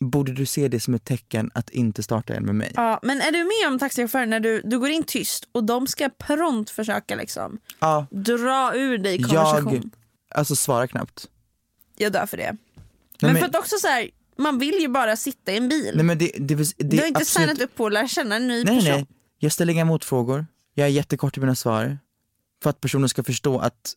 borde 0.00 0.32
du 0.32 0.46
se 0.46 0.68
det 0.68 0.80
som 0.80 0.94
ett 0.94 1.04
tecken 1.04 1.50
att 1.54 1.70
inte 1.70 2.02
starta 2.02 2.34
en 2.34 2.44
med 2.44 2.54
mig. 2.54 2.72
ja. 2.76 3.00
Men 3.02 3.20
är 3.20 3.32
du 3.32 3.38
med 3.38 3.72
om 3.72 3.78
taxichaufförer 3.78 4.26
när 4.26 4.40
du, 4.40 4.62
du 4.64 4.78
går 4.78 4.88
in 4.88 5.02
tyst 5.02 5.48
och 5.52 5.64
de 5.64 5.86
ska 5.86 6.08
prompt 6.08 6.70
försöka 6.70 7.16
liksom 7.16 7.58
Ja, 7.78 8.06
dra 8.10 8.72
ur 8.74 8.98
dig 8.98 9.22
konversation? 9.22 9.74
jag, 9.74 10.38
alltså 10.38 10.56
svara 10.56 10.86
knappt. 10.86 11.28
Jag 11.98 12.12
dör 12.12 12.26
för 12.26 12.36
det. 12.36 12.56
Men, 13.20 13.32
men- 13.32 13.40
för 13.42 13.48
att 13.48 13.56
också 13.56 13.76
så 13.80 13.86
här, 13.88 14.10
man 14.36 14.58
vill 14.58 14.74
ju 14.80 14.88
bara 14.88 15.16
sitta 15.16 15.52
i 15.52 15.56
en 15.56 15.68
bil. 15.68 15.92
Nej 15.94 16.04
men 16.04 16.18
det, 16.18 16.32
det, 16.38 16.54
det, 16.54 16.64
det 16.78 16.84
du 16.84 16.98
har 16.98 17.06
inte 17.06 17.20
absolut- 17.20 17.48
signat 17.48 17.60
upp 17.62 17.74
på 17.76 17.86
att 17.86 17.92
lära 17.92 18.08
känna 18.08 18.36
en 18.36 18.48
ny 18.48 18.64
Nej, 18.64 18.76
person. 18.78 18.92
nej, 18.92 19.06
jag 19.38 19.52
ställer 19.52 19.72
inga 19.72 19.84
motfrågor. 19.84 20.46
Jag 20.74 20.84
är 20.86 20.90
jättekort 20.90 21.36
i 21.36 21.40
mina 21.40 21.54
svar. 21.54 21.98
För 22.62 22.70
att 22.70 22.80
personen 22.80 23.08
ska 23.08 23.22
förstå 23.24 23.58
att 23.58 23.94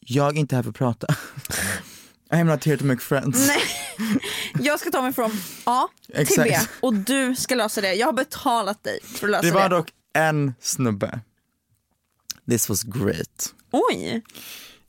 jag 0.00 0.36
inte 0.36 0.54
är 0.54 0.56
här 0.56 0.62
för 0.62 0.70
att 0.70 0.76
prata. 0.76 1.06
I 2.32 2.36
am 2.36 2.46
not 2.46 2.64
here 2.64 2.76
to 2.76 2.84
make 2.84 3.00
friends. 3.00 3.48
Nej. 3.48 3.62
Jag 4.60 4.80
ska 4.80 4.90
ta 4.90 5.02
mig 5.02 5.12
från 5.12 5.30
A 5.64 5.88
till. 6.26 6.42
B 6.44 6.56
och 6.80 6.94
du 6.94 7.36
ska 7.36 7.54
lösa 7.54 7.80
det. 7.80 7.94
Jag 7.94 8.06
har 8.06 8.12
betalat 8.12 8.84
dig 8.84 8.98
för 9.02 9.26
att 9.26 9.30
lösa 9.30 9.42
Det 9.42 9.48
det. 9.48 9.54
var 9.54 9.68
dock 9.68 9.88
en 10.12 10.54
snubbe. 10.60 11.20
This 12.50 12.68
was 12.68 12.82
great. 12.82 13.54
Oj! 13.70 14.22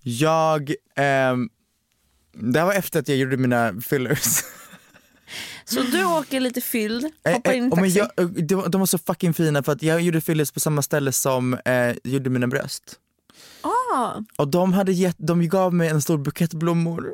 Jag, 0.02 0.74
ehm, 0.96 1.50
det 2.36 2.60
här 2.60 2.66
var 2.66 2.74
efter 2.74 3.00
att 3.00 3.08
jag 3.08 3.18
gjorde 3.18 3.38
mina 3.38 3.82
fillers. 3.82 4.24
Så 5.66 5.82
du 5.82 6.06
åker 6.06 6.40
lite 6.40 6.62
fylld, 6.62 7.06
hoppar 7.34 7.54
in 7.54 7.64
i 7.64 7.68
Eh, 7.68 7.74
eh, 7.74 7.82
men 7.82 7.92
taxi. 7.92 8.00
jag, 8.00 8.48
de, 8.48 8.72
de 8.72 8.80
var 8.82 8.86
så 8.86 8.98
fucking 8.98 9.34
fina 9.34 9.64
för 9.64 9.72
att 9.72 9.84
jag 9.84 10.02
gjorde 10.02 10.22
fillers 10.22 10.52
på 10.52 10.60
samma 10.60 10.82
ställe 10.82 11.12
som 11.12 11.54
eh, 11.54 11.96
gjorde 12.04 12.30
mina 12.30 12.48
bröst. 12.48 13.00
Ah, 13.62 14.12
Och 14.38 14.48
de, 14.48 14.74
hade 14.74 14.92
gett, 14.92 15.16
de 15.20 15.48
gav 15.50 15.74
mig 15.74 15.90
en 15.90 16.02
stor 16.02 16.18
bukett 16.18 16.54
blommor. 16.54 17.14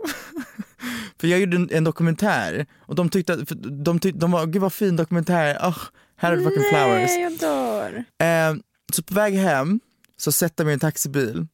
för 1.19 1.27
jag 1.27 1.39
gjorde 1.39 1.55
en, 1.57 1.69
en 1.71 1.83
dokumentär 1.83 2.65
och 2.79 2.95
de 2.95 3.09
tyckte 3.09 3.45
för 3.45 3.55
de, 3.55 3.99
tyckte, 3.99 4.19
de 4.19 4.31
var, 4.31 4.45
gud 4.45 4.61
vad 4.61 4.73
fin 4.73 4.95
dokumentär, 4.95 5.57
oh, 5.57 5.77
här 6.17 6.31
är 6.33 6.37
the 6.37 6.43
fucking 6.43 6.63
flowers. 6.63 7.09
nej 7.09 7.21
jag 7.21 7.37
dör. 7.37 8.05
Eh, 8.19 8.55
så 8.93 9.03
på 9.03 9.13
väg 9.13 9.33
hem 9.33 9.79
så 10.17 10.31
sätter 10.31 10.63
jag 10.63 10.65
mig 10.65 10.71
i 10.71 10.73
en 10.73 10.79
taxibil 10.79 11.47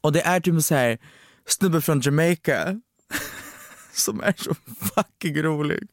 och 0.00 0.12
det 0.12 0.20
är 0.20 0.40
typ 0.40 0.62
så 0.62 0.74
här 0.74 0.98
snubbe 1.46 1.80
från 1.80 2.00
Jamaica 2.00 2.80
som 3.92 4.20
är 4.20 4.34
så 4.36 4.54
fucking 4.94 5.42
rolig. 5.42 5.88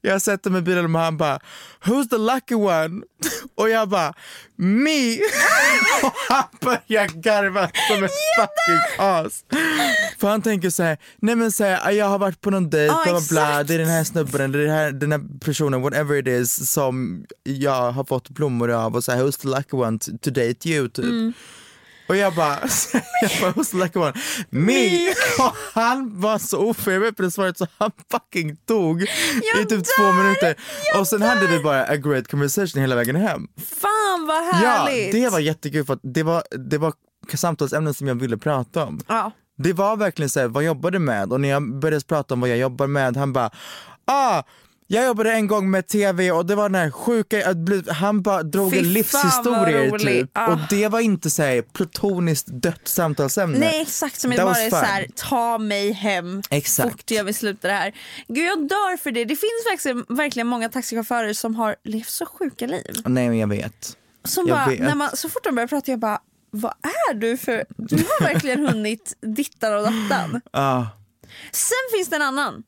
Jag 0.00 0.22
sätter 0.22 0.50
mig 0.50 0.58
i 0.58 0.62
bilen 0.62 0.94
och 0.94 1.00
han 1.00 1.16
bara 1.16 1.40
Who's 1.84 2.08
the 2.08 2.18
lucky 2.18 2.54
one? 2.54 3.02
Och 3.54 3.70
jag 3.70 3.88
bara 3.88 4.14
Me! 4.56 5.14
och 6.02 6.12
han 6.28 6.44
börjar 6.60 7.20
garva 7.22 7.70
som 7.88 8.04
ett 8.04 8.10
fucking 8.38 9.06
as. 9.06 9.44
För 10.18 10.28
han 10.28 10.42
tänker 10.42 10.70
så 10.70 10.82
här, 10.82 10.98
nej 11.16 11.36
men 11.36 11.52
så 11.52 11.64
här, 11.64 11.90
jag 11.90 12.06
har 12.06 12.18
varit 12.18 12.40
på 12.40 12.50
någon 12.50 12.70
dejt, 12.70 12.94
Ja, 13.06 13.20
bla 13.30 13.64
det 13.64 13.74
är 13.74 13.78
den 13.78 13.88
här 13.88 14.04
snubben, 14.04 14.52
det 14.52 14.58
är 14.58 14.62
den 14.62 14.74
här, 14.74 14.92
den 14.92 15.12
här 15.12 15.20
personen, 15.40 15.82
whatever 15.82 16.16
it 16.16 16.28
is 16.28 16.70
som 16.70 17.24
jag 17.42 17.92
har 17.92 18.04
fått 18.04 18.28
blommor 18.28 18.70
av 18.70 18.96
och 18.96 19.04
så 19.04 19.12
här, 19.12 19.24
who's 19.24 19.40
the 19.40 19.48
lucky 19.48 19.76
one 19.76 19.98
to, 19.98 20.10
to 20.20 20.30
date 20.30 20.68
you 20.68 20.88
typ. 20.88 21.04
Mm. 21.04 21.32
Och 22.08 22.16
jag 22.16 22.34
bara, 22.34 22.58
jag 23.22 23.30
bara 23.40 23.52
who's 23.52 23.70
the 23.70 23.76
lucky 23.76 23.98
one? 23.98 24.12
Me! 24.50 25.08
Och 25.38 25.56
han 25.74 26.20
var 26.20 26.38
så 26.38 26.58
oförberedd 26.58 27.16
på 27.16 27.22
det 27.22 27.30
svaret 27.30 27.58
så 27.58 27.66
han 27.78 27.90
fucking 28.10 28.56
dog 28.68 29.02
i 29.02 29.64
typ 29.68 29.82
två 29.98 30.12
minuter. 30.12 30.54
Och 30.98 31.06
sen 31.08 31.22
hade 31.22 31.46
vi 31.46 31.58
bara 31.62 31.84
a 31.84 31.96
great 31.96 32.28
conversation 32.28 32.80
hela 32.80 32.96
vägen 32.96 33.16
hem. 33.16 33.48
Fan 33.80 34.26
vad 34.26 34.36
Ja, 34.36 34.52
härligt! 34.52 35.12
det 35.12 35.28
var 35.28 35.38
jättekul 35.38 35.84
för 35.84 35.98
det 36.02 36.22
var, 36.22 36.42
det 36.68 36.78
var 36.78 36.92
samtalsämnen 37.34 37.94
som 37.94 38.08
jag 38.08 38.14
ville 38.14 38.36
prata 38.38 38.84
om. 38.84 39.00
Ja. 39.08 39.32
Det 39.58 39.72
var 39.72 39.96
verkligen 39.96 40.28
så 40.28 40.40
här, 40.40 40.46
vad 40.48 40.64
jobbar 40.64 40.90
du 40.90 40.98
med? 40.98 41.32
Och 41.32 41.40
när 41.40 41.48
jag 41.48 41.78
började 41.80 42.04
prata 42.04 42.34
om 42.34 42.40
vad 42.40 42.50
jag 42.50 42.58
jobbar 42.58 42.86
med, 42.86 43.16
han 43.16 43.32
bara, 43.32 43.50
ah, 44.04 44.42
jag 44.90 45.06
jobbade 45.06 45.32
en 45.32 45.46
gång 45.46 45.70
med 45.70 45.86
tv 45.86 46.32
och 46.32 46.46
det 46.46 46.54
var 46.54 46.68
den 46.68 46.74
här 46.74 46.90
sjuka, 46.90 47.54
han 47.92 48.22
bara 48.22 48.42
drog 48.42 48.72
Fy 48.72 48.78
en 48.78 48.92
livshistorier 48.92 49.98
typ. 49.98 50.30
Ah. 50.32 50.52
Och 50.52 50.58
det 50.70 50.88
var 50.88 51.00
inte 51.00 51.30
så 51.30 51.42
här 51.42 51.62
platoniskt 51.62 52.46
dött 52.46 52.88
samtalsämne. 52.88 53.58
Nej 53.58 53.82
exakt 53.82 54.20
som 54.20 54.30
That 54.30 54.44
bara 54.44 54.56
är 54.56 54.70
såhär, 54.70 55.06
ta 55.14 55.58
mig 55.58 55.92
hem 55.92 56.42
Exakt. 56.50 56.90
fort 56.90 57.10
jag 57.10 57.24
vill 57.24 57.34
sluta 57.34 57.68
det 57.68 57.74
här. 57.74 57.94
Gud 58.28 58.46
jag 58.46 58.68
dör 58.68 58.96
för 58.96 59.10
det. 59.10 59.24
Det 59.24 59.36
finns 59.36 59.66
verkligen, 59.70 60.16
verkligen 60.16 60.46
många 60.46 60.68
taxichaufförer 60.68 61.32
som 61.32 61.54
har 61.54 61.76
levt 61.84 62.08
så 62.08 62.26
sjuka 62.26 62.66
liv. 62.66 63.02
Nej 63.04 63.28
men 63.28 63.38
jag 63.38 63.48
vet. 63.48 63.96
Som 64.24 64.46
Jag 64.48 64.56
bara, 64.56 64.68
vet. 64.68 64.80
när 64.80 64.94
man, 64.94 65.16
så 65.16 65.28
fort 65.28 65.44
de 65.44 65.54
börjar 65.54 65.68
prata 65.68 65.90
jag 65.90 66.00
bara, 66.00 66.20
vad 66.50 66.72
är 66.82 67.14
du 67.14 67.36
för, 67.36 67.64
du 67.76 67.96
har 67.96 68.20
verkligen 68.32 68.66
hunnit 68.66 69.16
dittan 69.36 69.74
och 69.76 69.82
dattan. 69.82 70.40
Ah. 70.50 70.84
Sen 71.52 71.96
finns 71.96 72.08
det 72.08 72.16
en 72.16 72.22
annan. 72.22 72.62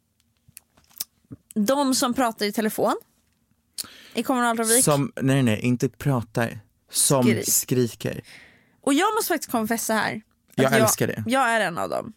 De 1.67 1.95
som 1.95 2.15
pratar 2.15 2.47
i 2.47 2.53
telefon 2.53 2.95
i 4.15 4.23
kommunaltrafik. 4.23 4.85
Som, 4.85 5.13
nej 5.21 5.43
nej, 5.43 5.61
inte 5.61 5.89
pratar. 5.89 6.61
Som 6.91 7.23
Skrik. 7.25 7.49
skriker. 7.53 8.21
Och 8.83 8.95
jag 8.95 9.15
måste 9.15 9.29
faktiskt 9.29 9.51
konfessa 9.51 9.95
här. 9.95 10.23
Jag 10.55 10.73
älskar 10.77 11.07
det. 11.07 11.25
Jag 11.27 11.49
är 11.51 11.61
en 11.61 11.79
av 11.79 11.89
dem. 11.91 12.13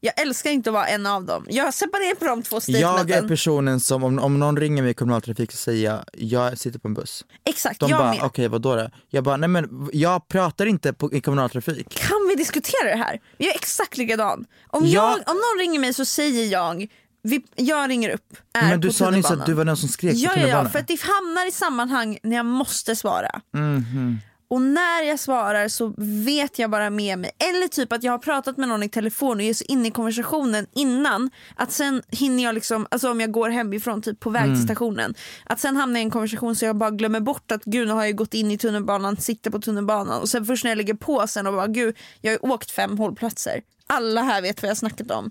Jag 0.00 0.20
älskar 0.20 0.50
inte 0.50 0.70
att 0.70 0.74
vara 0.74 0.86
en 0.86 1.06
av 1.06 1.24
dem. 1.24 1.46
Jag 1.50 1.74
separerar 1.74 2.14
på 2.14 2.24
de 2.24 2.42
två 2.42 2.56
Jag 2.56 2.62
statementen. 2.62 3.24
är 3.24 3.28
personen 3.28 3.80
som, 3.80 4.04
om, 4.04 4.18
om 4.18 4.38
någon 4.38 4.56
ringer 4.56 4.82
mig 4.82 4.90
i 4.90 4.94
kommunaltrafik 4.94 5.52
så 5.52 5.58
säger 5.58 5.84
jag, 5.90 6.04
jag 6.12 6.58
sitter 6.58 6.78
på 6.78 6.88
en 6.88 6.94
buss. 6.94 7.24
Exakt, 7.44 7.80
De 7.80 7.90
jag 7.90 7.98
bara, 7.98 8.10
med. 8.10 8.22
okej 8.22 8.48
vadå 8.48 8.76
då? 8.76 8.90
Jag 9.08 9.24
bara, 9.24 9.36
nej 9.36 9.48
men 9.48 9.88
jag 9.92 10.28
pratar 10.28 10.66
inte 10.66 10.92
på, 10.92 11.12
i 11.12 11.20
kommunaltrafik. 11.20 11.88
Kan 11.98 12.26
vi 12.28 12.34
diskutera 12.34 12.88
det 12.90 12.96
här? 12.96 13.20
Jag 13.36 13.48
är 13.50 13.54
exakt 13.54 13.96
likadan. 13.96 14.44
Om, 14.66 14.86
Ja. 14.86 14.90
jag, 14.92 15.12
om 15.34 15.36
någon 15.36 15.58
ringer 15.60 15.80
mig 15.80 15.94
så 15.94 16.04
säger 16.04 16.52
jag, 16.52 16.86
vi, 17.26 17.44
jag 17.54 17.90
ringer 17.90 18.10
upp, 18.10 18.36
är 18.52 18.68
Men 18.68 18.80
du 18.80 18.88
på 18.88 18.94
sa 18.94 19.10
nyss 19.10 19.30
att 19.30 19.46
du 19.46 19.52
var 19.52 19.64
den 19.64 19.76
som 19.76 19.88
skrek 19.88 20.12
på 20.12 20.18
Ja, 20.18 20.22
ja, 20.24 20.30
ja, 20.30 20.34
tunnelbanan. 20.40 20.70
för 20.72 20.78
att 20.78 20.88
det 20.88 21.00
hamnar 21.00 21.48
i 21.48 21.50
sammanhang 21.52 22.18
när 22.22 22.36
jag 22.36 22.46
måste 22.46 22.96
svara. 22.96 23.40
Mhm. 23.54 24.18
Och 24.48 24.62
när 24.62 25.02
jag 25.02 25.18
svarar 25.20 25.68
så 25.68 25.94
vet 26.24 26.58
jag 26.58 26.70
bara 26.70 26.90
med 26.90 27.18
mig, 27.18 27.30
eller 27.38 27.68
typ 27.68 27.92
att 27.92 28.02
jag 28.02 28.12
har 28.12 28.18
pratat 28.18 28.56
med 28.56 28.68
någon 28.68 28.82
i 28.82 28.88
telefon 28.88 29.36
och 29.36 29.42
är 29.42 29.54
så 29.54 29.64
inne 29.68 29.88
i 29.88 29.90
konversationen 29.90 30.66
innan 30.74 31.30
att 31.56 31.72
sen 31.72 32.02
hinner 32.08 32.44
jag 32.44 32.54
liksom, 32.54 32.86
alltså 32.90 33.10
om 33.10 33.20
jag 33.20 33.30
går 33.32 33.48
hemifrån 33.48 34.02
typ 34.02 34.20
på 34.20 34.30
väg 34.30 34.42
Mm. 34.44 34.56
till 34.56 34.64
stationen, 34.64 35.14
att 35.44 35.60
sen 35.60 35.76
hamnar 35.76 36.00
jag 36.00 36.02
i 36.02 36.04
en 36.06 36.10
konversation 36.10 36.56
så 36.56 36.64
jag 36.64 36.76
bara 36.76 36.90
glömmer 36.90 37.20
bort 37.20 37.52
att 37.52 37.64
gud 37.64 37.88
nu 37.88 37.94
har 37.94 38.04
jag 38.04 38.16
gått 38.16 38.34
in 38.34 38.50
i 38.50 38.58
tunnelbanan, 38.58 39.16
sitter 39.16 39.50
på 39.50 39.58
tunnelbanan 39.60 40.20
och 40.20 40.28
sen 40.28 40.46
först 40.46 40.64
när 40.64 40.70
jag 40.70 40.76
lägger 40.78 40.94
på 40.94 41.26
sen 41.26 41.46
och 41.46 41.52
bara 41.52 41.66
gud 41.66 41.96
jag 42.20 42.30
har 42.30 42.38
ju 42.42 42.50
åkt 42.50 42.70
fem 42.70 42.98
hållplatser. 42.98 43.60
Alla 43.86 44.22
här 44.22 44.42
vet 44.42 44.62
vad 44.62 44.70
jag 44.70 44.76
snackat 44.76 45.10
om. 45.10 45.30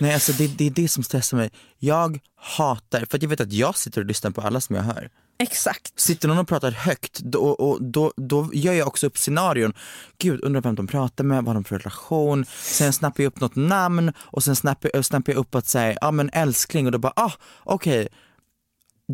Nej 0.00 0.14
alltså 0.14 0.32
det, 0.32 0.46
det 0.46 0.66
är 0.66 0.70
det 0.70 0.88
som 0.88 1.02
stressar 1.02 1.36
mig. 1.36 1.50
Jag 1.78 2.20
hatar, 2.36 3.06
för 3.10 3.16
att 3.16 3.22
jag 3.22 3.30
vet 3.30 3.40
att 3.40 3.52
jag 3.52 3.76
sitter 3.76 4.00
och 4.00 4.06
lyssnar 4.06 4.30
på 4.30 4.40
alla 4.40 4.60
som 4.60 4.76
jag 4.76 4.82
hör. 4.82 5.10
Exakt. 5.40 6.00
Sitter 6.00 6.28
någon 6.28 6.38
och 6.38 6.48
pratar 6.48 6.70
högt, 6.70 7.20
då, 7.20 7.38
och, 7.38 7.82
då, 7.82 8.12
då 8.16 8.50
gör 8.52 8.72
jag 8.72 8.88
också 8.88 9.06
upp 9.06 9.18
scenarion. 9.18 9.72
Gud, 10.18 10.44
undrar 10.44 10.60
vem 10.60 10.74
de 10.74 10.86
pratar 10.86 11.24
med, 11.24 11.36
vad 11.36 11.46
har 11.46 11.54
de 11.54 11.64
för 11.64 11.78
relation? 11.78 12.44
Sen 12.62 12.92
snappar 12.92 13.22
jag 13.22 13.30
upp 13.30 13.40
något 13.40 13.56
namn 13.56 14.12
och 14.18 14.44
sen 14.44 14.56
snappar, 14.56 15.02
snappar 15.02 15.32
jag 15.32 15.40
upp 15.40 15.54
att 15.54 15.66
säga, 15.66 15.92
ja 15.92 16.08
ah, 16.08 16.10
men 16.10 16.30
älskling 16.32 16.86
och 16.86 16.92
då 16.92 16.98
bara, 16.98 17.12
ah 17.16 17.32
okej. 17.64 18.08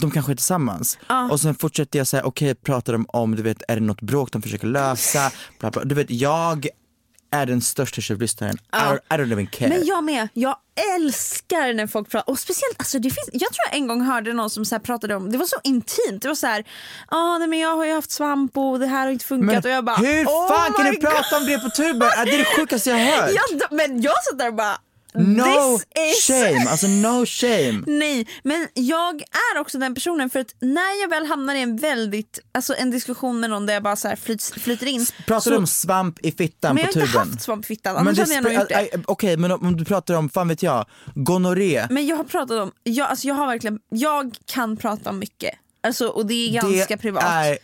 De 0.00 0.10
kanske 0.10 0.32
är 0.32 0.36
tillsammans. 0.36 0.98
Och 1.30 1.40
sen 1.40 1.54
fortsätter 1.54 1.98
jag 1.98 2.06
säga, 2.06 2.24
okej 2.24 2.54
pratar 2.54 2.92
de 2.92 3.06
om, 3.08 3.36
du 3.36 3.42
vet, 3.42 3.62
är 3.68 3.74
det 3.74 3.82
något 3.82 4.00
bråk 4.00 4.32
de 4.32 4.42
försöker 4.42 4.66
lösa? 4.66 5.32
Bla, 5.60 5.70
bla. 5.70 5.84
Du 5.84 5.94
vet, 5.94 6.10
jag 6.10 6.68
är 7.34 7.46
den 7.46 7.60
största 7.62 8.00
tjuvlyssnaren. 8.00 8.54
I, 8.72 8.76
don't- 8.76 8.98
I 9.10 9.14
don't 9.14 9.32
even 9.32 9.46
care. 9.46 9.68
Men 9.68 9.84
jag 9.86 10.04
med. 10.04 10.28
Jag 10.34 10.56
älskar 10.96 11.74
när 11.74 11.86
folk 11.86 12.10
pratar. 12.10 12.32
Och 12.32 12.38
speciellt, 12.38 12.74
alltså 12.78 12.98
det 12.98 13.10
finns, 13.10 13.28
jag 13.32 13.40
tror 13.52 13.64
jag 13.70 13.76
en 13.76 13.86
gång 13.86 14.00
hörde 14.02 14.32
någon 14.32 14.50
som 14.50 14.64
så 14.64 14.78
pratade 14.78 15.14
om, 15.14 15.32
det 15.32 15.38
var 15.38 15.46
så 15.46 15.56
intimt. 15.64 16.22
Det 16.22 16.28
var 16.28 16.34
så 16.34 16.46
här, 16.46 16.64
ah, 17.08 17.38
nej 17.38 17.48
men 17.48 17.58
jag 17.58 17.76
har 17.76 17.84
ju 17.84 17.92
haft 17.94 18.10
svamp 18.10 18.56
och 18.56 18.78
det 18.80 18.86
här 18.86 19.00
har 19.04 19.12
inte 19.12 19.24
funkat. 19.24 19.46
Men 19.46 19.62
och 19.62 19.68
jag 19.70 19.84
bara, 19.84 19.96
hur 19.96 20.24
oh 20.26 20.48
fan 20.48 20.72
kan 20.72 20.84
my 20.84 20.90
du 20.90 20.96
prata 21.00 21.36
om 21.36 21.46
det 21.46 21.58
på 21.58 21.70
tuben? 21.70 22.00
Det 22.24 22.34
är 22.34 22.38
det 22.38 22.44
sjukaste 22.56 22.90
jag 22.90 22.96
har 22.96 23.04
hört. 23.22 23.30
Ja, 23.34 23.56
d- 23.58 23.64
men 23.70 24.02
jag 24.02 24.14
satt 24.24 24.38
där 24.38 24.48
och 24.48 24.54
bara, 24.54 24.78
No 25.18 25.80
is... 26.10 26.26
shame, 26.26 26.70
alltså 26.70 26.86
no 26.86 27.26
shame. 27.26 27.82
Nej, 27.86 28.26
men 28.42 28.68
jag 28.74 29.14
är 29.20 29.60
också 29.60 29.78
den 29.78 29.94
personen 29.94 30.30
för 30.30 30.40
att 30.40 30.54
när 30.60 31.00
jag 31.00 31.08
väl 31.08 31.26
hamnar 31.26 31.54
i 31.54 31.62
en 31.62 31.76
väldigt, 31.76 32.38
alltså 32.52 32.74
en 32.74 32.90
diskussion 32.90 33.40
med 33.40 33.50
någon 33.50 33.66
där 33.66 33.74
jag 33.74 33.82
bara 33.82 33.96
så 33.96 34.08
här 34.08 34.16
flyts, 34.16 34.52
flyter 34.52 34.86
in. 34.86 35.06
Pratar 35.26 35.40
så, 35.40 35.50
du 35.50 35.56
om 35.56 35.66
svamp 35.66 36.18
i 36.26 36.32
fittan 36.32 36.74
men 36.74 36.84
på 36.84 36.90
jag 36.98 37.00
har 37.00 37.06
tuben? 37.06 37.22
inte 37.22 37.34
haft 37.34 37.42
svamp 37.44 37.64
i 37.64 37.66
fittan, 37.66 37.94
Men 37.94 38.00
annars 38.00 38.28
det 38.28 38.34
hade 38.34 38.52
jag 38.52 38.96
nog 38.96 39.04
Okej, 39.06 39.36
men 39.36 39.52
om 39.52 39.76
du 39.76 39.84
pratar 39.84 40.14
om, 40.14 40.28
fan 40.28 40.48
vet 40.48 40.62
jag, 40.62 40.86
gonorré. 41.14 41.86
Men 41.90 42.06
jag 42.06 42.16
har 42.16 42.24
pratat 42.24 42.60
om, 42.60 42.72
jag, 42.82 43.08
alltså 43.08 43.28
jag 43.28 43.34
har 43.34 43.46
verkligen, 43.46 43.78
jag 43.88 44.34
kan 44.46 44.76
prata 44.76 45.10
om 45.10 45.18
mycket. 45.18 45.54
Alltså, 45.80 46.08
och 46.08 46.26
det 46.26 46.34
är 46.34 46.52
ganska 46.52 46.96
det 46.96 47.02
privat. 47.02 47.24
Är, 47.24 47.58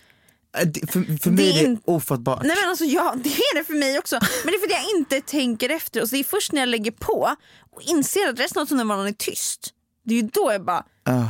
för, 0.89 1.19
för 1.19 1.31
mig 1.31 1.53
Det 1.53 1.61
är 1.61 1.69
det 1.69 1.79
ofattbart. 1.85 2.43
Nej 2.43 2.57
men 2.61 2.71
alltså 2.71 2.85
ja, 2.85 3.15
det 3.25 3.31
är 3.31 3.59
det 3.59 3.65
för 3.65 3.75
mig 3.75 3.99
också. 3.99 4.19
Men 4.45 4.53
det 4.53 4.57
är 4.57 4.59
för 4.59 4.67
att 4.67 4.85
jag 4.85 4.99
inte 4.99 5.21
tänker 5.21 5.69
efter. 5.69 6.03
Och 6.03 6.09
så 6.09 6.15
det 6.15 6.21
är 6.21 6.25
först 6.25 6.53
när 6.53 6.61
jag 6.61 6.69
lägger 6.69 6.91
på 6.91 7.37
och 7.71 7.83
inser 7.83 8.29
att 8.29 8.41
resten 8.41 8.63
av 8.63 8.67
tunnelbanan 8.67 9.07
är 9.07 9.13
tyst. 9.13 9.75
Det 10.05 10.15
är 10.15 10.23
ju 10.23 10.29
då 10.33 10.53
jag 10.53 10.65
bara, 10.65 10.85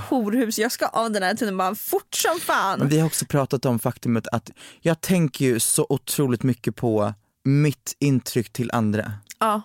horhus, 0.09 0.59
jag 0.59 0.73
ska 0.73 0.87
av 0.87 1.11
den 1.11 1.23
här 1.23 1.35
tunnelbanan 1.35 1.77
fort 1.77 2.15
som 2.15 2.41
fan. 2.41 2.79
Men 2.79 2.89
vi 2.89 2.99
har 2.99 3.07
också 3.07 3.25
pratat 3.25 3.65
om 3.65 3.79
faktumet 3.79 4.27
att 4.29 4.51
jag 4.81 5.01
tänker 5.01 5.45
ju 5.45 5.61
så 5.61 5.87
otroligt 5.89 6.43
mycket 6.43 6.77
på 6.77 7.15
mitt 7.45 7.97
intryck 7.99 8.53
till 8.53 8.71
andra. 8.73 9.13
Ja. 9.39 9.63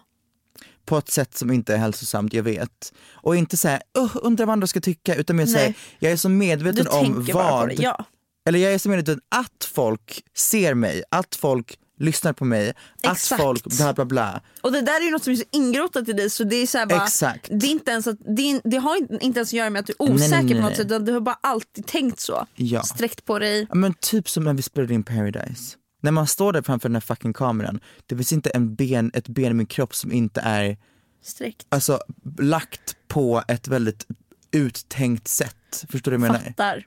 På 0.85 0.97
ett 0.97 1.11
sätt 1.11 1.37
som 1.37 1.51
inte 1.51 1.73
är 1.73 1.77
hälsosamt, 1.77 2.33
jag 2.33 2.43
vet. 2.43 2.93
Och 3.13 3.35
inte 3.35 3.57
säga 3.57 3.81
uh, 3.97 4.15
undrar 4.21 4.45
vad 4.45 4.53
andra 4.53 4.67
ska 4.67 4.81
tycka, 4.81 5.15
utan 5.15 5.35
mer 5.35 5.45
säga 5.45 5.73
jag 5.99 6.11
är 6.11 6.17
så 6.17 6.27
Du 6.27 6.33
medveten 6.33 6.87
om 6.87 7.25
bara 7.33 7.49
på 7.49 7.55
vad 7.55 7.69
det. 7.69 7.75
Ja. 7.75 8.05
Eller 8.45 8.59
jag 8.59 8.73
är 8.73 8.77
så 8.77 8.89
medveten 8.89 9.21
att 9.29 9.69
folk 9.73 10.23
ser 10.35 10.73
mig, 10.73 11.03
att 11.09 11.35
folk 11.35 11.79
lyssnar 11.99 12.33
på 12.33 12.45
mig, 12.45 12.73
Exakt. 13.03 13.31
att 13.31 13.45
folk 13.45 13.65
bla 13.65 13.93
bla 13.93 14.05
bla. 14.05 14.41
Och 14.61 14.71
det 14.71 14.81
där 14.81 15.01
är 15.01 15.05
ju 15.05 15.11
något 15.11 15.23
som 15.23 15.33
är 15.33 15.37
så 15.37 15.43
ingrotat 15.51 16.09
i 16.09 16.13
dig 16.13 16.29
så 16.29 16.43
det 16.43 16.55
är 16.55 16.67
så 16.67 16.85
bara, 16.85 17.03
Exakt. 17.03 17.47
Det, 17.51 17.67
är 17.67 17.71
inte 17.71 17.91
ens 17.91 18.07
att, 18.07 18.17
det, 18.35 18.41
är, 18.41 18.61
det 18.63 18.77
har 18.77 18.97
inte, 18.97 19.39
ens 19.39 19.49
att 19.49 19.53
göra 19.53 19.69
med 19.69 19.79
att 19.79 19.87
du 19.87 19.93
är 19.99 20.05
Nej, 20.05 20.15
osäker 20.15 20.35
nej, 20.35 20.43
nej, 20.43 20.55
på 20.55 20.61
något 20.61 20.69
nej. 20.69 20.77
sätt 20.77 20.85
utan 20.85 21.05
du 21.05 21.11
har 21.11 21.19
bara 21.19 21.39
alltid 21.41 21.87
tänkt 21.87 22.19
så. 22.19 22.47
Ja. 22.55 22.83
Sträckt 22.83 23.25
på 23.25 23.39
dig. 23.39 23.67
Men 23.73 23.93
typ 23.93 24.29
som 24.29 24.43
när 24.43 24.53
vi 24.53 24.61
spelade 24.61 24.93
in 24.93 25.03
Paradise. 25.03 25.77
När 26.01 26.11
man 26.11 26.27
står 26.27 26.53
där 26.53 26.61
framför 26.61 26.89
den 26.89 26.95
här 26.95 27.01
fucking 27.01 27.33
kameran, 27.33 27.79
det 28.05 28.15
finns 28.15 28.33
inte 28.33 28.49
en 28.49 28.75
ben, 28.75 29.11
ett 29.13 29.27
ben 29.27 29.51
i 29.51 29.53
min 29.53 29.65
kropp 29.65 29.95
som 29.95 30.11
inte 30.11 30.41
är 30.41 30.77
Sträckt. 31.23 31.65
alltså, 31.69 31.99
lagt 32.39 32.95
på 33.07 33.43
ett 33.47 33.67
väldigt 33.67 34.05
uttänkt 34.51 35.27
sätt. 35.27 35.85
Förstår 35.89 36.11
du 36.11 36.17
vad 36.17 36.27
jag 36.27 36.33
menar? 36.33 36.45
Fattar. 36.45 36.85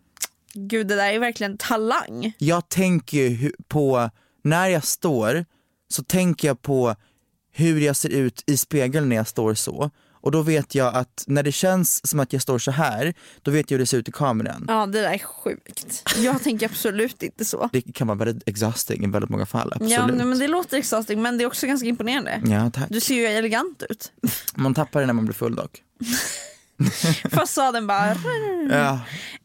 Gud 0.54 0.86
det 0.86 0.96
där 0.96 1.12
är 1.12 1.18
verkligen 1.18 1.58
talang. 1.58 2.32
Jag 2.38 2.68
tänker 2.68 3.18
ju 3.18 3.52
på, 3.68 4.10
när 4.44 4.68
jag 4.68 4.84
står, 4.84 5.44
så 5.90 6.02
tänker 6.02 6.48
jag 6.48 6.62
på 6.62 6.94
hur 7.52 7.80
jag 7.80 7.96
ser 7.96 8.08
ut 8.08 8.44
i 8.46 8.56
spegeln 8.56 9.08
när 9.08 9.16
jag 9.16 9.28
står 9.28 9.54
så. 9.54 9.90
Och 10.20 10.32
då 10.32 10.42
vet 10.42 10.74
jag 10.74 10.94
att 10.94 11.24
när 11.26 11.42
det 11.42 11.52
känns 11.52 12.06
som 12.08 12.20
att 12.20 12.32
jag 12.32 12.42
står 12.42 12.58
så 12.58 12.70
här, 12.70 13.14
då 13.42 13.50
vet 13.50 13.70
jag 13.70 13.74
hur 13.74 13.78
det 13.78 13.86
ser 13.86 13.98
ut 13.98 14.08
i 14.08 14.12
kameran. 14.12 14.64
Ja 14.68 14.86
det 14.86 15.00
där 15.00 15.12
är 15.12 15.18
sjukt. 15.18 16.02
Jag 16.16 16.42
tänker 16.42 16.66
absolut 16.66 17.22
inte 17.22 17.44
så. 17.44 17.68
Det 17.72 17.80
kan 17.80 18.06
vara 18.06 18.18
väldigt 18.18 18.48
exhausting 18.48 19.04
i 19.04 19.06
väldigt 19.06 19.30
många 19.30 19.46
fall, 19.46 19.72
absolut. 19.72 19.92
Ja 19.92 20.06
men 20.06 20.38
det 20.38 20.48
låter 20.48 20.76
exhausting 20.76 21.22
men 21.22 21.38
det 21.38 21.44
är 21.44 21.46
också 21.46 21.66
ganska 21.66 21.88
imponerande. 21.88 22.42
Ja, 22.46 22.70
tack. 22.70 22.88
Du 22.90 23.00
ser 23.00 23.14
ju 23.14 23.26
elegant 23.26 23.82
ut. 23.90 24.12
Man 24.54 24.74
tappar 24.74 25.00
det 25.00 25.06
när 25.06 25.14
man 25.14 25.24
blir 25.24 25.34
full 25.34 25.54
dock. 25.54 25.82
Fasaden 27.32 27.86
bara... 27.86 28.16
Ja. 28.70 28.92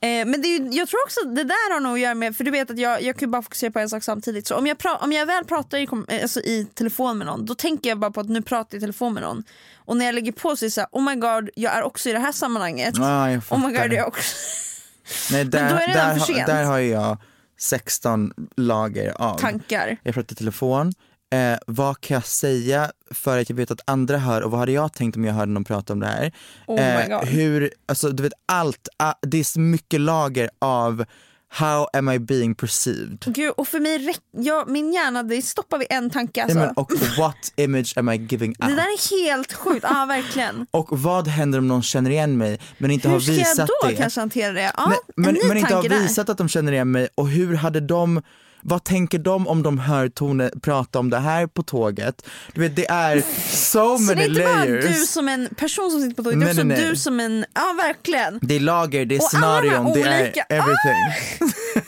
Eh, 0.08 0.26
men 0.26 0.42
det 0.42 0.48
är 0.48 0.78
jag 0.78 0.88
tror 0.90 1.04
också 1.06 1.20
det 1.26 1.44
där 1.44 1.74
har 1.74 1.80
nog 1.80 1.94
att 1.94 2.00
göra 2.00 2.14
med, 2.16 2.38
för 2.38 2.44
du 2.44 2.52
vet 2.52 2.72
att 2.72 2.78
jag, 2.80 3.02
jag 3.02 3.16
kan 3.16 3.28
ju 3.28 3.32
bara 3.32 3.42
fokusera 3.42 3.72
på 3.72 3.80
en 3.80 3.90
sak 3.90 4.04
samtidigt. 4.04 4.48
Så 4.48 4.56
om 4.56 4.68
jag, 4.68 4.78
pra, 4.78 4.96
om 4.96 5.12
jag 5.12 5.26
väl 5.26 5.46
pratar 5.46 5.78
i, 5.78 5.88
eh, 6.08 6.22
alltså 6.22 6.40
i 6.40 6.68
telefon 6.74 7.18
med 7.18 7.28
någon, 7.28 7.46
då 7.46 7.56
tänker 7.56 7.90
jag 7.90 8.00
bara 8.00 8.12
på 8.12 8.20
att 8.20 8.30
nu 8.30 8.42
pratar 8.42 8.76
jag 8.76 8.80
i 8.80 8.82
telefon 8.82 9.14
med 9.14 9.24
någon. 9.24 9.44
Och 9.86 9.98
när 9.98 10.06
jag 10.06 10.16
lägger 10.16 10.32
på 10.32 10.56
så 10.56 10.66
är 10.66 10.68
det 10.68 10.72
såhär, 10.72 10.90
oh 10.92 11.04
my 11.04 11.16
god, 11.16 11.50
jag 11.56 11.74
är 11.74 11.84
också 11.84 12.10
i 12.10 12.12
det 12.12 12.20
här 12.20 12.32
sammanhanget. 12.32 12.94
Ja, 12.98 13.32
jag 13.32 13.42
oh 13.50 13.60
my 13.60 13.66
god, 13.66 13.76
fattar. 13.76 13.86
jag 13.90 13.96
är 13.96 14.08
också... 14.08 14.36
Nej, 15.32 15.46
där, 15.46 15.70
då 15.70 15.76
är 15.76 15.80
det 15.80 15.88
redan 15.88 16.08
där, 16.08 16.14
för 16.14 16.20
har- 16.20 16.26
sent. 16.26 16.48
där 16.48 16.64
har 16.64 16.80
jag 16.80 17.18
16 17.60 18.34
lager 18.58 19.22
av. 19.22 19.38
Tankar. 19.40 19.98
Jag 20.04 20.14
pratar 20.14 20.34
i 20.34 20.36
telefon. 20.36 20.94
Eh, 21.34 21.58
vad 21.68 22.02
kan 22.02 22.16
jag 22.16 22.26
säga 22.26 22.92
för 23.12 23.38
att 23.42 23.50
jag 23.50 23.56
vet 23.58 23.72
att 23.72 23.82
andra 23.86 24.18
hör 24.18 24.42
och 24.42 24.52
vad 24.52 24.60
hade 24.60 24.72
jag 24.72 24.94
tänkt 24.94 25.18
om 25.18 25.26
jag 25.26 25.34
hörde 25.34 25.52
någon 25.52 25.64
prata 25.64 25.94
om 25.94 26.00
det 26.00 26.08
här? 26.08 26.32
Oh 26.68 26.76
my 26.76 27.08
God. 27.16 27.28
hur, 27.28 27.74
alltså 27.86 28.10
du 28.10 28.24
vet 28.24 28.34
allt, 28.46 28.88
ah, 28.98 29.14
det 29.22 29.40
är 29.40 29.44
så 29.44 29.60
mycket 29.60 30.02
lager 30.02 30.50
av 30.60 31.06
how 31.50 31.88
am 31.94 32.10
I 32.10 32.20
being 32.20 32.56
perceived? 32.56 33.24
Gud, 33.26 33.54
och 33.58 33.68
för 33.68 33.80
mig, 33.80 34.16
ja, 34.38 34.66
min 34.68 34.94
hjärna, 34.94 35.24
det 35.24 35.42
stoppar 35.42 35.78
vid 35.78 35.88
en 35.90 36.10
tanke 36.10 36.44
alltså. 36.44 36.58
Nej, 36.58 36.68
men, 36.68 36.76
och 36.76 36.92
what 37.18 37.54
image 37.56 37.94
am 37.98 38.10
I 38.10 38.16
giving 38.18 38.50
out? 38.50 38.58
Det 38.60 38.76
där 38.76 38.84
är 38.84 39.26
helt 39.28 39.54
sjukt, 39.54 39.86
ja 39.90 40.06
verkligen. 40.06 40.68
Och 40.72 41.00
vad 41.00 41.28
händer 41.28 41.60
om 41.60 41.68
någon 41.68 41.84
känner 41.84 42.10
igen 42.10 42.38
mig 42.38 42.60
men 42.78 42.92
inte 42.92 43.08
Hur 43.08 43.14
har 43.14 43.22
ska 43.22 43.32
visat 43.32 43.58
jag 43.58 43.68
då 43.68 43.88
det? 43.90 43.96
kanske 43.96 44.20
hantera 44.20 44.54
det? 44.54 44.72
Ja, 44.78 44.86
Nej, 44.90 44.98
men, 45.16 45.28
en 45.30 45.34
ny 45.34 45.40
men 45.48 45.58
inte 45.58 45.74
har 45.74 45.82
tanke 45.82 45.96
där. 45.96 46.02
visat 46.02 46.30
att 46.30 46.38
de 46.38 46.50
känner 46.50 46.72
igen 46.72 46.92
mig 46.92 47.08
och 47.16 47.30
hur 47.30 47.56
hade 47.56 47.80
de 47.80 48.22
vad 48.66 48.84
tänker 48.84 49.20
de 49.20 49.48
om 49.48 49.64
de 49.64 49.78
hör 49.78 50.10
Tone 50.10 50.52
prata 50.62 51.00
om 51.00 51.10
det 51.10 51.20
här 51.20 51.48
på 51.48 51.64
tåget? 51.64 52.26
Du 52.54 52.62
vet 52.62 52.76
det 52.76 52.90
är 52.90 53.22
so 53.50 53.98
Så 53.98 53.98
det 53.98 54.16
many 54.16 54.22
är 54.22 54.30
inte 54.30 54.42
bara 54.44 54.66
layers. 54.66 54.86
du 54.86 54.94
som 55.06 55.28
en 55.28 55.50
person 55.56 55.92
som 55.92 56.02
sitter 56.02 56.16
på 56.16 56.24
tåget, 56.24 56.40
det 56.40 56.44
är 56.46 56.46
Nej, 56.46 56.52
också 56.54 56.64
nej, 56.64 56.78
nej. 56.78 56.90
du 56.90 56.96
som 56.96 57.20
en, 57.20 57.46
ja 57.54 57.74
verkligen. 57.78 58.40
Det 58.42 58.56
är 58.56 58.60
lager, 58.60 59.06
det 59.06 59.16
är 59.16 59.20
Och 59.20 59.30
alla 59.34 59.62
de 59.62 59.68
scenarion, 59.70 59.94
det 59.94 60.02
är 60.02 60.34
Ah! 60.40 60.56
everything. 60.56 61.04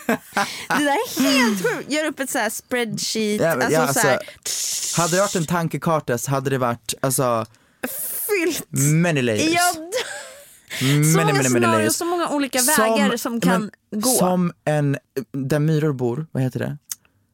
Det 0.67 0.84
där 0.84 0.91
är 0.91 1.21
helt 1.32 1.63
sjukt. 1.63 1.91
Gör 1.91 2.05
upp 2.05 2.19
ett 2.19 2.30
så 2.30 2.38
här 2.38 2.49
spreadsheet, 2.49 3.41
Ja, 3.41 3.49
alltså, 3.51 3.71
ja, 3.71 3.93
så 3.93 3.99
här, 3.99 4.19
Hade 4.97 5.15
det 5.15 5.21
varit 5.21 5.36
en 5.36 5.45
tankekarta 5.45 6.17
så 6.17 6.32
hade 6.32 6.49
det 6.49 6.57
varit 6.57 6.93
alltså 7.01 7.45
fyllt. 8.28 8.63
many 8.93 9.21
layers. 9.21 9.53
Ja, 9.53 9.73
så 10.80 10.86
many, 10.86 11.32
många 11.34 11.43
scenarier, 11.43 11.89
så 11.89 12.05
många 12.05 12.30
olika 12.30 12.59
vägar 12.61 13.17
som, 13.17 13.41
kan 13.41 13.71
gå. 13.95 14.09
Som 14.09 14.53
en, 14.65 14.97
där 15.32 15.59
myror 15.59 15.93
bor, 15.93 16.28
vad 16.32 16.43
heter 16.43 16.59
det? 16.59 16.78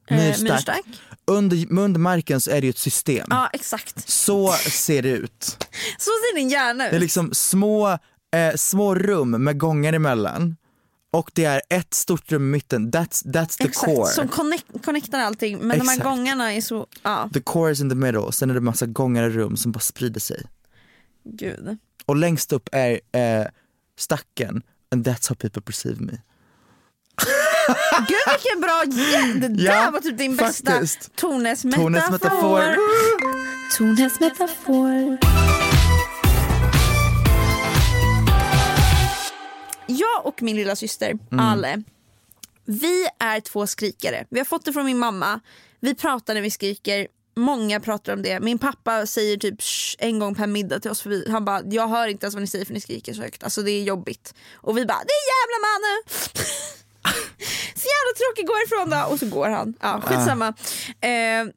Eh, 0.10 0.18
Myrstack. 0.18 0.42
myrstack. 0.52 0.86
Under, 1.28 1.80
under 1.80 2.00
marken 2.00 2.42
så 2.42 2.52
är 2.52 2.62
det 2.62 2.68
ju 2.68 2.70
ett 2.70 2.78
system. 2.78 3.28
Ja 3.30 3.50
exakt. 3.54 4.10
Så 4.10 4.52
ser 4.54 5.02
det 5.02 5.10
ut. 5.10 5.44
Så 5.98 6.10
ser 6.10 6.36
din 6.36 6.50
hjärna 6.50 6.86
ut. 6.86 6.92
Det 6.92 6.98
är 6.98 7.02
liksom 7.02 7.30
små, 7.34 7.90
eh, 8.36 8.56
små 8.56 8.96
rum 8.96 9.30
med 9.44 9.58
gångar 9.60 9.94
emellan. 9.94 10.56
Och 11.14 11.32
det 11.34 11.46
är 11.46 11.62
ett 11.70 11.94
stort 11.94 12.32
rum 12.32 12.42
i 12.44 12.52
mitten, 12.52 12.92
that's, 12.92 13.26
that's 13.26 13.58
the 13.58 13.64
Exakt, 13.64 13.86
core. 13.96 14.08
som 14.12 14.28
connect, 14.28 14.66
connectar 14.86 15.20
allting. 15.20 15.58
Men 15.58 15.80
de 15.80 15.88
här 15.88 15.96
Exakt. 15.96 16.04
gångarna 16.10 16.54
är 16.54 16.62
så, 16.62 16.88
ja 17.04 17.30
The 17.34 17.42
core 17.42 17.72
is 17.72 17.82
in 17.82 17.90
the 17.90 17.96
middle, 17.96 18.32
sen 18.32 18.50
är 18.50 18.54
det 18.54 18.62
massa 18.62 18.86
gångar 18.86 19.24
i 19.24 19.30
rum 19.30 19.58
som 19.58 19.72
bara 19.72 19.80
sprider 19.80 20.20
sig. 20.20 20.46
gud. 21.24 21.78
Och 22.06 22.16
längst 22.16 22.52
upp 22.54 22.70
är 22.72 23.00
eh, 23.12 23.46
stacken, 23.98 24.64
and 24.92 25.08
that's 25.08 25.30
how 25.30 25.36
people 25.36 25.62
perceive 25.62 26.02
me. 26.02 26.18
Gud 28.08 28.18
vilken 28.34 28.62
bra, 28.62 28.84
det 29.40 29.48
där 29.48 29.66
Ja, 29.66 29.92
var 29.92 30.00
typ 30.00 30.18
din 30.18 30.36
bästa 30.36 30.72
faktiskt. 30.72 31.16
Tones 31.16 31.62
Tones 31.62 32.10
metafor. 32.10 32.60
metafor. 32.60 33.78
Tones 33.78 34.20
metafor. 34.20 35.18
Jag 39.88 40.26
och 40.26 40.42
min 40.42 40.56
lilla 40.56 40.76
syster 40.76 41.12
Mm. 41.32 41.40
Ale, 41.46 41.84
vi 42.66 43.08
är 43.20 43.40
två 43.40 43.68
skrikare. 43.68 44.26
Vi 44.30 44.40
har 44.40 44.46
fått 44.46 44.66
det 44.66 44.74
från 44.74 44.86
min 44.86 44.98
mamma. 44.98 45.40
Vi 45.80 45.96
pratar 45.96 46.34
när 46.34 46.42
vi 46.42 46.52
skriker. 46.52 47.08
Många 47.42 47.80
pratar 47.80 48.14
om 48.14 48.22
det. 48.22 48.40
Min 48.40 48.60
pappa 48.60 49.06
säger 49.06 49.38
typ 49.38 49.60
en 50.00 50.20
gång 50.20 50.36
per 50.36 50.48
middag 50.48 50.80
till 50.80 50.92
oss. 50.92 51.02
För 51.02 51.30
han 51.30 51.46
bara, 51.46 51.62
jag 51.66 51.88
hör 51.88 52.08
inte 52.08 52.26
ens 52.26 52.36
vad 52.36 52.42
ni 52.42 52.48
säger 52.48 52.66
för 52.66 52.74
ni 52.74 52.82
skriker 52.82 53.14
så 53.14 53.22
högt. 53.22 53.44
Alltså 53.44 53.62
det 53.62 53.72
är 53.72 53.84
jobbigt. 53.84 54.34
Och 54.54 54.78
vi 54.78 54.86
bara, 54.86 55.04
det 55.08 55.14
är 55.14 55.26
jävla 55.34 55.58
mannen! 55.68 56.04
så 57.76 57.88
jävla 57.94 58.14
tråkigt, 58.18 58.48
gå 58.48 58.54
ifrån 58.66 58.90
då! 58.90 59.14
Och 59.14 59.20
så 59.20 59.26
går 59.26 59.50
han. 59.50 59.74
Ja, 59.82 60.02
skitsamma. 60.02 60.48
Eh, 61.02 61.54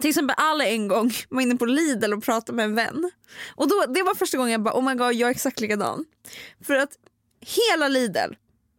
till 0.00 0.10
exempel 0.10 0.36
alla 0.38 0.66
en 0.66 0.88
gång 0.88 1.12
var 1.28 1.42
inne 1.42 1.56
på 1.56 1.66
Lidl 1.66 2.12
och 2.12 2.22
pratade 2.22 2.56
med 2.56 2.64
en 2.64 2.74
vän. 2.74 3.10
Och 3.54 3.68
då, 3.68 3.84
det 3.88 4.02
var 4.02 4.14
första 4.14 4.36
gången 4.36 4.52
jag 4.52 4.62
bara 4.62 4.74
oh 4.74 4.84
my 4.84 4.94
god 4.94 5.14
jag 5.14 5.26
är 5.26 5.30
exakt 5.30 5.60
likadan. 5.60 6.04
För 6.66 6.74
att 6.74 6.90
hela 7.40 7.88
Lidl 7.88 8.34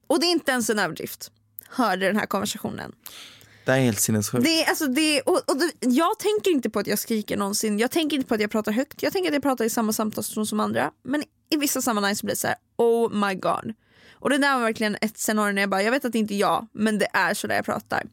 Och 0.07 0.19
det 0.19 0.25
är 0.25 0.31
inte 0.31 0.51
ens 0.51 0.69
en 0.69 0.79
överdrift. 0.79 1.31
Hörde 1.69 2.05
den 2.05 2.17
här 2.17 2.25
konversationen. 2.25 2.91
Det 3.65 3.71
är 3.71 3.79
helt 3.79 3.99
sinnessjukt. 3.99 4.45
Det 4.45 4.65
alltså, 4.65 4.87
det 4.87 5.21
och, 5.21 5.41
och 5.47 5.57
det, 5.57 5.71
jag 5.79 6.19
tänker 6.19 6.51
inte 6.51 6.69
på 6.69 6.79
att 6.79 6.87
jag 6.87 6.99
skriker 6.99 7.37
någonsin. 7.37 7.79
Jag 7.79 7.91
tänker 7.91 8.17
inte 8.17 8.27
på 8.27 8.35
att 8.35 8.41
jag 8.41 8.51
pratar 8.51 8.71
högt. 8.71 9.03
Jag 9.03 9.13
tänker 9.13 9.29
att 9.29 9.33
jag 9.33 9.43
pratar 9.43 9.65
i 9.65 9.69
samma 9.69 9.93
samtalston 9.93 10.45
som 10.45 10.59
andra. 10.59 10.91
Men 11.03 11.23
i 11.49 11.57
vissa 11.57 11.81
sammanhang 11.81 12.15
så 12.15 12.25
blir 12.25 12.35
det 12.35 12.39
så 12.39 12.47
här: 12.47 12.57
oh 12.77 13.27
my 13.27 13.35
god. 13.35 13.73
Och 14.13 14.29
det 14.29 14.37
där 14.37 14.55
var 14.55 14.61
verkligen 14.63 14.97
ett 15.01 15.17
scenario 15.17 15.53
när 15.53 15.61
jag 15.61 15.69
bara, 15.69 15.83
jag 15.83 15.91
vet 15.91 16.05
att 16.05 16.11
det 16.11 16.19
inte 16.19 16.33
är 16.33 16.37
jag, 16.37 16.67
men 16.73 16.99
det 16.99 17.07
är 17.13 17.33
så 17.33 17.47
där 17.47 17.55
jag 17.55 17.65
pratar. 17.65 18.03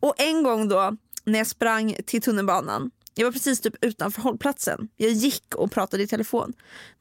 Och 0.00 0.14
en 0.18 0.42
gång 0.42 0.68
då 0.68 0.96
när 1.24 1.38
jag 1.38 1.46
sprang 1.46 1.96
till 2.06 2.22
tunnelbanan, 2.22 2.90
jag 3.14 3.24
var 3.24 3.32
precis 3.32 3.60
typ 3.60 3.84
utanför 3.84 4.22
hållplatsen, 4.22 4.88
jag 4.96 5.10
gick 5.10 5.54
och 5.54 5.72
pratade 5.72 6.02
i 6.02 6.06
telefon. 6.06 6.52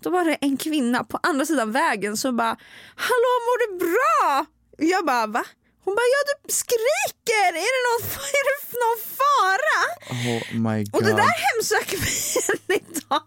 Då 0.01 0.09
var 0.09 0.25
det 0.25 0.33
en 0.33 0.57
kvinna 0.57 1.03
på 1.03 1.19
andra 1.23 1.45
sidan 1.45 1.71
vägen 1.71 2.17
som 2.17 2.37
bara, 2.37 2.57
hallå 2.95 3.31
mår 3.45 3.67
du 3.67 3.77
bra? 3.79 4.45
Jag 4.77 5.05
bara 5.05 5.27
va? 5.27 5.43
Hon 5.85 5.93
bara, 5.97 6.09
ja 6.15 6.19
du 6.29 6.53
skriker, 6.61 7.47
är 7.65 7.71
det 7.75 7.81
någon, 7.87 8.03
är 8.39 8.43
det 8.47 8.57
någon 8.83 8.99
fara? 9.19 9.79
Oh 10.23 10.43
my 10.67 10.83
god. 10.83 10.95
Och 10.95 11.03
det 11.03 11.15
där 11.23 11.33
hemsöker 11.47 11.97
mig 12.05 12.15
än 12.49 12.61
idag. 12.81 13.21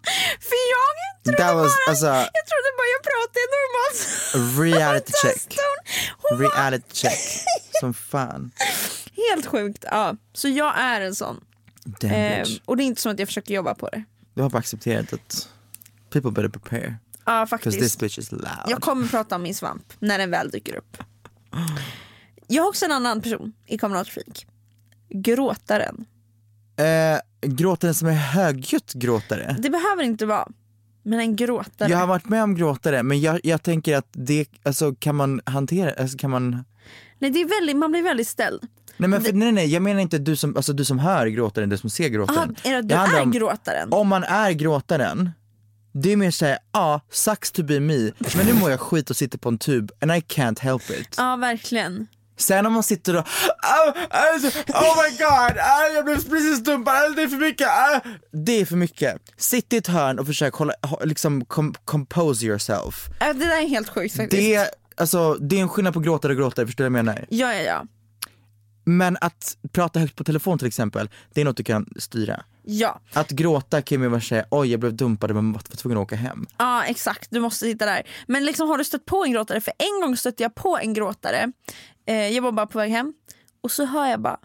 För 0.48 0.58
jag 0.74 0.90
trodde 1.24 1.54
was, 1.54 1.72
bara, 1.72 1.90
alltså- 1.90 2.06
jag 2.06 2.44
trodde 2.50 2.70
bara 2.78 2.90
jag 2.96 3.02
pratade 3.10 3.46
normalt. 3.58 3.98
Reality 4.60 5.12
check. 5.22 5.58
Reality 6.54 6.94
check. 6.94 7.20
Som 7.80 7.94
fan. 7.94 8.50
helt 9.30 9.46
sjukt. 9.46 9.84
Ja. 9.90 10.16
Så 10.32 10.48
jag 10.48 10.78
är 10.78 11.00
en 11.00 11.14
sån. 11.14 11.40
Eh, 12.02 12.46
och 12.64 12.76
det 12.76 12.82
är 12.82 12.84
inte 12.84 13.00
som 13.02 13.12
att 13.12 13.18
jag 13.18 13.28
försöker 13.28 13.54
jobba 13.54 13.74
på 13.74 13.88
det. 13.88 14.04
Du 14.34 14.42
har 14.42 14.50
bara 14.50 14.58
accepterat 14.58 15.12
att 15.12 15.48
people 16.12 16.30
better 16.30 16.48
prepare. 16.48 16.96
Ja 17.26 17.44
Because 17.50 17.70
this 17.70 17.74
faktiskt. 17.74 17.98
bitch 17.98 18.18
is 18.18 18.32
loud. 18.32 18.44
Jag 18.66 18.80
kommer 18.82 19.08
prata 19.08 19.34
om 19.36 19.42
min 19.42 19.54
svamp 19.54 19.92
när 19.98 20.18
den 20.18 20.30
väl 20.30 20.50
dyker 20.50 20.76
upp. 20.76 20.96
Jag 22.48 22.62
har 22.62 22.68
också 22.68 22.84
en 22.84 22.92
annan 22.92 23.22
person 23.22 23.52
i 23.66 23.78
kommunaltrafik. 23.78 24.46
Gråtaren. 25.08 26.04
Eh, 26.76 27.48
gråtaren 27.50 27.94
som 27.94 28.08
är 28.08 28.12
högljutt 28.12 28.92
gråtare. 28.92 29.56
Det 29.58 29.70
behöver 29.70 30.02
inte 30.02 30.26
vara. 30.26 30.48
Men 31.02 31.20
en 31.20 31.36
gråtare. 31.36 31.90
Jag 31.90 31.98
har 31.98 32.06
varit 32.06 32.28
med 32.28 32.42
om 32.42 32.54
gråtare 32.54 33.02
men 33.02 33.20
jag, 33.20 33.40
jag 33.42 33.62
tänker 33.62 33.96
att 33.96 34.08
det, 34.12 34.46
alltså 34.62 34.94
kan 34.94 35.14
man 35.16 35.40
hantera, 35.44 35.92
alltså 36.02 36.18
kan 36.18 36.30
man 36.30 36.64
Nej, 37.18 37.30
det 37.30 37.40
är 37.40 37.60
väldigt, 37.60 37.76
man 37.76 37.90
blir 37.90 38.02
väldigt 38.02 38.28
ställd. 38.28 38.62
Nej 38.96 39.08
men 39.08 39.22
för, 39.22 39.32
nej 39.32 39.52
nej 39.52 39.66
jag 39.72 39.82
menar 39.82 40.00
inte 40.00 40.18
du 40.18 40.36
som, 40.36 40.56
alltså 40.56 40.72
du 40.72 40.84
som 40.84 40.98
hör 40.98 41.26
gråtaren, 41.26 41.68
du 41.68 41.78
som 41.78 41.90
ser 41.90 42.04
Aha, 42.04 42.10
gråtaren. 42.12 42.56
är 42.64 42.82
det 42.82 42.82
du 42.82 42.94
är 42.94 43.22
om- 43.22 43.30
gråtaren? 43.30 43.92
Om 43.92 44.08
man 44.08 44.24
är 44.24 44.52
gråtaren, 44.52 45.30
det 45.92 46.12
är 46.12 46.16
mer 46.16 46.30
såhär, 46.30 46.58
ja, 46.72 46.80
ah, 46.80 47.00
sucks 47.10 47.52
to 47.52 47.62
be 47.62 47.80
me, 47.80 48.10
men 48.36 48.46
nu 48.46 48.52
mår 48.60 48.70
jag 48.70 48.80
skit 48.80 49.10
och 49.10 49.16
sitter 49.16 49.38
på 49.38 49.48
en 49.48 49.58
tub 49.58 49.90
and 50.00 50.12
I 50.12 50.14
can't 50.14 50.60
help 50.60 50.90
it. 50.90 51.14
Ja 51.16 51.36
verkligen. 51.36 52.06
Sen 52.38 52.66
om 52.66 52.72
man 52.72 52.82
sitter 52.82 53.16
och, 53.16 53.24
oh 54.68 55.02
my 55.02 55.16
god, 55.18 55.56
jag 55.94 56.04
blev 56.04 56.28
precis 56.28 56.58
dumpad, 56.64 57.16
det 57.16 57.22
är 57.22 57.28
för 57.28 57.36
mycket, 57.36 57.68
det 58.32 58.60
är 58.60 58.64
för 58.64 58.76
mycket. 58.76 59.16
Sitt 59.36 59.72
i 59.72 59.76
ett 59.76 59.86
hörn 59.86 60.18
och 60.18 60.26
försök 60.26 60.54
hålla, 60.54 60.72
liksom 61.04 61.44
com, 61.44 61.74
compose 61.84 62.46
yourself. 62.46 63.08
Äh, 63.20 63.26
Det 63.26 63.32
där 63.46 63.62
är 63.62 63.68
helt 63.68 63.88
sjukt 63.88 64.16
faktiskt. 64.16 64.42
Det, 64.42 64.70
alltså, 65.02 65.34
det 65.34 65.56
är 65.56 65.60
en 65.60 65.68
skillnad 65.68 65.94
på 65.94 66.00
gråtare 66.00 66.32
och 66.32 66.38
gråtare, 66.38 66.66
förstår 66.66 66.84
du 66.84 66.90
vad 66.90 66.98
jag 66.98 67.04
menar? 67.04 67.26
Ja 67.30 67.54
ja 67.54 67.60
ja. 67.62 67.84
Men 68.84 69.16
att 69.20 69.56
prata 69.72 70.00
högt 70.00 70.16
på 70.16 70.24
telefon 70.24 70.58
till 70.58 70.68
exempel, 70.68 71.10
det 71.34 71.40
är 71.40 71.44
något 71.44 71.56
du 71.56 71.64
kan 71.64 71.86
styra. 71.98 72.44
Ja, 72.62 73.00
Att 73.12 73.30
gråta 73.30 73.82
kan 73.82 74.02
ju 74.02 74.08
vara 74.08 74.20
säga, 74.20 74.44
oj 74.50 74.70
jag 74.70 74.80
blev 74.80 74.94
dumpad 74.96 75.34
men 75.34 75.52
var 75.52 75.60
tvungen 75.60 75.98
att 75.98 76.02
åka 76.02 76.16
hem. 76.16 76.46
ja 76.58 76.84
exakt. 76.84 77.26
Du 77.30 77.40
måste 77.40 77.64
sitta 77.64 77.86
där. 77.86 78.02
Men 78.26 78.44
liksom 78.44 78.68
har 78.68 78.78
du 78.78 78.84
stött 78.84 79.04
på 79.04 79.24
en 79.24 79.32
gråtare? 79.32 79.60
För 79.60 79.72
en 79.78 80.00
gång 80.02 80.16
stötte 80.16 80.42
jag 80.42 80.54
på 80.54 80.78
en 80.78 80.94
gråtare. 80.94 81.52
Eh, 82.08 82.28
jag 82.28 82.42
var 82.42 82.52
bara 82.52 82.66
på 82.66 82.78
väg 82.78 82.90
hem 82.90 83.12
och 83.60 83.70
så 83.70 83.84
hör 83.84 84.06
jag 84.06 84.20
bara 84.20 84.38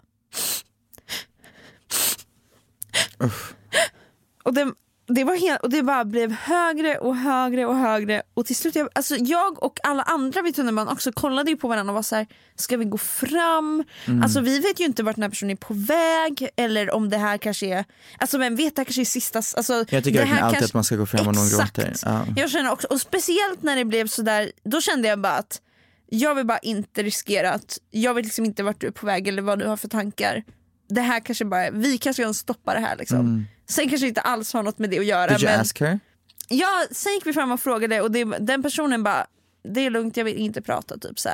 Och 4.44 4.54
det, 4.54 4.72
det, 5.06 5.24
var 5.24 5.36
helt, 5.36 5.60
och 5.62 5.70
det 5.70 5.82
bara 5.82 6.04
blev 6.04 6.32
högre 6.32 6.98
och 6.98 7.16
högre 7.16 7.66
och 7.66 7.76
högre 7.76 8.22
och 8.34 8.46
till 8.46 8.56
slut, 8.56 8.74
jag, 8.76 8.88
alltså 8.94 9.16
jag 9.16 9.62
och 9.62 9.78
alla 9.82 10.02
andra 10.02 10.42
vid 10.42 10.56
tunnelbanan 10.56 10.92
också 10.92 11.12
kollade 11.12 11.50
ju 11.50 11.56
på 11.56 11.68
varandra 11.68 11.90
och 11.90 11.94
var 11.94 12.02
så 12.02 12.16
här: 12.16 12.26
ska 12.56 12.76
vi 12.76 12.84
gå 12.84 12.98
fram? 12.98 13.84
Alltså 14.22 14.40
vi 14.40 14.58
vet 14.58 14.80
ju 14.80 14.84
inte 14.84 15.02
vart 15.02 15.16
den 15.16 15.22
här 15.22 15.30
personen 15.30 15.50
är 15.50 15.56
på 15.56 15.74
väg 15.74 16.48
eller 16.56 16.90
om 16.90 17.08
det 17.10 17.18
här 17.18 17.38
kanske 17.38 17.66
är, 17.66 17.84
alltså 18.18 18.38
men 18.38 18.56
vet 18.56 18.76
det 18.76 18.80
här 18.80 18.84
kanske 18.84 19.02
är 19.02 19.04
sista, 19.04 19.38
alltså 19.38 19.84
Jag 19.88 20.04
tycker 20.04 20.20
det 20.20 20.24
här 20.26 20.40
alltid 20.42 20.54
kanske- 20.54 20.64
att 20.64 20.74
man 20.74 20.84
ska 20.84 20.96
gå 20.96 21.06
fram 21.06 21.28
om 21.28 21.34
någon 21.34 21.48
gråter. 21.48 21.94
Ja. 22.02 22.26
Jag 22.36 22.50
känner 22.50 22.72
också, 22.72 22.86
och 22.90 23.00
speciellt 23.00 23.62
när 23.62 23.76
det 23.76 23.84
blev 23.84 24.06
sådär, 24.06 24.52
då 24.64 24.80
kände 24.80 25.08
jag 25.08 25.18
bara 25.20 25.32
att 25.32 25.60
jag 26.06 26.34
vill 26.34 26.46
bara 26.46 26.58
inte 26.58 27.02
riskera 27.02 27.52
att, 27.52 27.78
jag 27.90 28.14
vet 28.14 28.24
liksom 28.24 28.44
inte 28.44 28.62
vart 28.62 28.80
du 28.80 28.86
är 28.86 28.90
på 28.90 29.06
väg 29.06 29.28
eller 29.28 29.42
vad 29.42 29.58
du 29.58 29.66
har 29.66 29.76
för 29.76 29.88
tankar. 29.88 30.44
Det 30.88 31.00
här 31.00 31.20
kanske 31.20 31.44
bara, 31.44 31.70
vi 31.70 31.98
kanske 31.98 32.22
kan 32.22 32.34
stoppa 32.34 32.74
det 32.74 32.80
här 32.80 32.96
liksom. 32.96 33.46
Sen 33.68 33.88
kanske 33.88 34.08
inte 34.08 34.20
alls 34.20 34.52
har 34.52 34.62
något 34.62 34.78
med 34.78 34.90
det 34.90 34.98
att 34.98 35.04
göra. 35.04 35.24
Mm. 35.24 35.36
Did 35.36 35.42
you 35.42 35.52
men, 35.52 35.60
ask 35.60 35.80
her? 35.80 36.00
Ja, 36.48 36.86
sen 36.90 37.12
gick 37.12 37.26
vi 37.26 37.32
fram 37.32 37.52
och 37.52 37.60
frågade 37.60 38.00
och 38.00 38.10
det, 38.10 38.24
den 38.24 38.62
personen 38.62 39.02
bara, 39.02 39.26
det 39.74 39.80
är 39.80 39.90
lugnt 39.90 40.16
jag 40.16 40.24
vill 40.24 40.36
inte 40.36 40.62
prata 40.62 40.98
typ 40.98 41.18
så. 41.18 41.28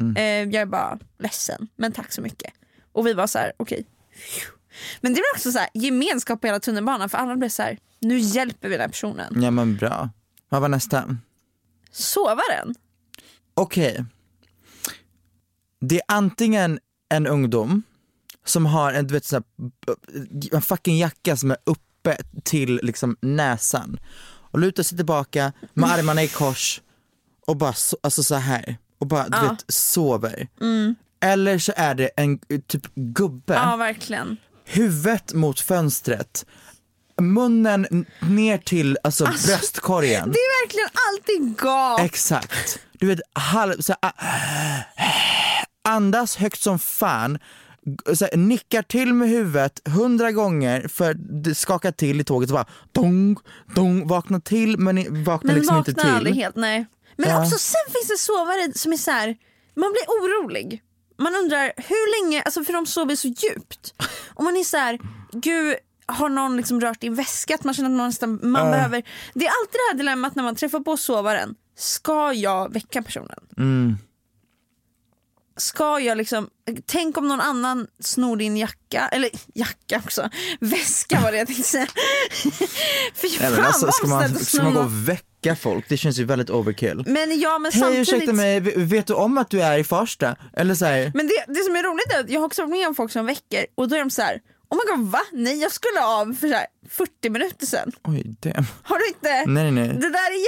Mm. 0.00 0.16
Eh, 0.16 0.54
jag 0.54 0.62
är 0.62 0.66
bara 0.66 0.98
ledsen 1.18 1.68
men 1.76 1.92
tack 1.92 2.12
så 2.12 2.22
mycket. 2.22 2.52
Och 2.92 3.06
vi 3.06 3.14
var 3.14 3.26
så 3.26 3.38
här: 3.38 3.52
okej. 3.56 3.86
Men 5.00 5.14
det 5.14 5.20
var 5.20 5.36
också 5.36 5.52
så 5.52 5.58
här, 5.58 5.68
gemenskap 5.74 6.40
på 6.40 6.46
hela 6.46 6.60
tunnelbanan 6.60 7.08
för 7.08 7.18
alla 7.18 7.36
blev 7.36 7.48
så 7.48 7.62
här: 7.62 7.78
nu 8.00 8.18
hjälper 8.18 8.68
vi 8.68 8.74
den 8.74 8.80
här 8.80 8.88
personen. 8.88 9.42
Ja 9.42 9.50
men 9.50 9.76
bra. 9.76 10.10
Vad 10.48 10.60
var 10.60 10.68
nästa? 10.68 11.16
Sovaren? 11.90 12.74
Okej. 13.54 14.04
Det 15.80 15.96
är 15.96 16.02
antingen 16.08 16.78
en 17.08 17.26
ungdom 17.26 17.82
som 18.44 18.66
har 18.66 18.92
en, 18.92 19.06
du 19.06 19.14
vet, 19.14 19.24
så 19.24 19.36
här, 19.36 19.44
en 20.52 20.62
fucking 20.62 20.98
jacka 20.98 21.36
som 21.36 21.50
är 21.50 21.56
uppe 21.64 22.16
till 22.44 22.80
liksom 22.82 23.16
näsan 23.20 23.98
och 24.24 24.58
lutar 24.58 24.82
sig 24.82 24.98
tillbaka 24.98 25.52
med 25.74 25.90
armarna 25.90 26.22
i 26.22 26.28
kors 26.28 26.80
och 27.46 27.56
bara 27.56 27.72
so, 27.72 27.96
alltså 28.02 28.22
så 28.22 28.34
här 28.34 28.76
och 28.98 29.06
bara 29.06 29.28
du 29.28 29.48
vet 29.48 29.64
sover. 29.68 30.48
Eller 31.20 31.58
så 31.58 31.72
är 31.76 31.94
det 31.94 32.06
en 32.16 32.38
typ 32.66 32.94
gubbe, 32.94 33.54
Ja 33.54 33.76
verkligen. 33.76 34.36
huvudet 34.64 35.32
mot 35.34 35.60
fönstret, 35.60 36.46
munnen 37.20 38.06
ner 38.20 38.58
till 38.58 38.98
alltså, 39.04 39.24
bröstkorgen. 39.24 40.32
Det 40.32 40.38
är 40.38 40.62
verkligen 40.64 40.88
alltid 41.08 41.60
gap. 41.64 42.00
Exakt. 42.00 42.78
Du 42.92 43.06
vet, 43.06 43.20
halv, 43.32 43.80
så, 43.80 43.94
här, 44.02 44.86
andas 45.88 46.36
högt 46.36 46.60
som 46.62 46.78
fan, 46.78 47.38
så 48.14 48.24
här, 48.24 48.36
nickar 48.36 48.82
till 48.82 49.14
med 49.14 49.28
huvudet 49.28 49.80
hundra 49.88 50.32
gånger 50.32 50.88
för 50.88 51.14
det 51.44 51.54
skakar 51.54 51.92
till 51.92 52.20
i 52.20 52.24
tåget 52.24 52.50
och 52.50 52.54
bara 52.54 52.66
dong, 52.92 53.36
dong, 53.74 54.08
vaknar 54.08 54.40
till 54.40 54.78
men 54.78 55.24
vaknar 55.24 55.48
Men 55.48 55.56
liksom 55.56 55.76
vaknar 55.76 55.90
inte 55.90 56.02
till. 56.02 56.10
aldrig 56.10 56.34
helt, 56.34 56.56
nej. 56.56 56.86
Men 57.16 57.28
Ja. 57.30 57.42
också 57.42 57.58
sen 57.58 57.92
finns 57.92 58.08
det 58.08 58.18
sovare 58.18 58.72
som 58.74 58.92
är 58.92 58.96
så 58.96 59.10
här, 59.10 59.36
man 59.76 59.92
blir 59.92 60.02
orolig. 60.06 60.82
Man 61.18 61.34
undrar 61.34 61.72
hur 61.76 62.24
länge, 62.24 62.42
alltså 62.42 62.64
för 62.64 62.72
de 62.72 62.86
sover 62.86 63.16
så 63.16 63.28
djupt. 63.28 63.94
Och 64.34 64.44
man 64.44 64.56
är 64.56 64.64
så 64.64 64.76
här, 64.76 64.98
gud 65.32 65.76
har 66.06 66.28
någon 66.28 66.56
liksom 66.56 66.80
rört 66.80 67.04
i 67.04 67.08
väska? 67.08 67.54
Att 67.54 67.64
man 67.64 67.74
känner 67.74 67.90
att 67.90 67.96
man, 67.96 68.06
nästan, 68.06 68.38
man 68.42 68.70
behöver. 68.70 69.02
Det 69.34 69.46
är 69.46 69.50
alltid 69.60 69.72
det 69.72 69.92
här 69.92 69.98
dilemmat 69.98 70.34
när 70.34 70.42
man 70.42 70.56
träffar 70.56 70.80
på 70.80 70.96
sovaren. 70.96 71.54
Ska 71.76 72.32
jag 72.32 72.72
väcka 72.72 73.02
personen? 73.02 73.38
Mm. 73.58 73.96
Ska 75.56 76.00
jag 76.00 76.18
liksom, 76.18 76.48
tänk 76.86 77.18
om 77.18 77.28
någon 77.28 77.40
annan 77.40 77.86
snor 78.00 78.36
din 78.36 78.56
jacka, 78.56 79.08
eller 79.12 79.30
jacka 79.54 80.02
också, 80.04 80.30
väska 80.60 81.20
var 81.20 81.32
det 81.32 81.38
jag 81.38 81.46
tänkte 81.46 81.68
säga. 81.68 81.86
Fy 83.14 83.28
Nej, 83.28 83.38
fan 83.38 83.52
men 83.52 83.64
alltså, 83.64 83.92
ska, 83.92 84.06
man, 84.06 84.38
ska 84.38 84.62
man 84.62 84.74
gå 84.74 84.80
och 84.80 85.08
väcka 85.08 85.56
folk? 85.56 85.88
Det 85.88 85.96
känns 85.96 86.18
ju 86.18 86.24
väldigt 86.24 86.50
overkill. 86.50 87.04
Men 87.06 87.40
ja 87.40 87.58
men 87.58 87.72
Hej 87.72 87.80
samtidigt. 87.80 88.08
ursäkta 88.08 88.32
mig, 88.32 88.60
vet 88.60 89.06
du 89.06 89.14
om 89.14 89.38
att 89.38 89.50
du 89.50 89.62
är 89.62 89.78
i 89.78 89.84
Farsta? 89.84 90.36
Eller 90.52 90.74
så 90.74 90.84
här, 90.84 91.12
Men 91.14 91.26
det, 91.26 91.44
det 91.48 91.64
som 91.64 91.76
är 91.76 91.82
roligt 91.82 92.12
är 92.12 92.20
att 92.20 92.30
jag 92.30 92.40
har 92.40 92.46
också 92.46 92.62
varit 92.62 92.70
med 92.70 92.88
om 92.88 92.94
folk 92.94 93.12
som 93.12 93.26
väcker 93.26 93.66
och 93.74 93.88
då 93.88 93.96
är 93.96 94.00
de 94.00 94.10
så 94.10 94.22
här. 94.22 94.40
Oh 94.72 94.76
my 94.76 94.96
god 94.96 95.10
va? 95.10 95.20
Nej 95.32 95.60
jag 95.60 95.72
skulle 95.72 96.04
av 96.04 96.34
för 96.34 96.48
så 96.48 96.54
här 96.54 96.66
40 96.88 97.30
minuter 97.30 97.66
sedan. 97.66 97.92
oj 98.04 98.36
damn. 98.40 98.66
Har 98.82 98.98
du 98.98 99.06
inte? 99.08 99.44
Nej 99.46 99.70
nej. 99.70 99.88
Det 99.88 100.10
där 100.10 100.30
är, 100.30 100.46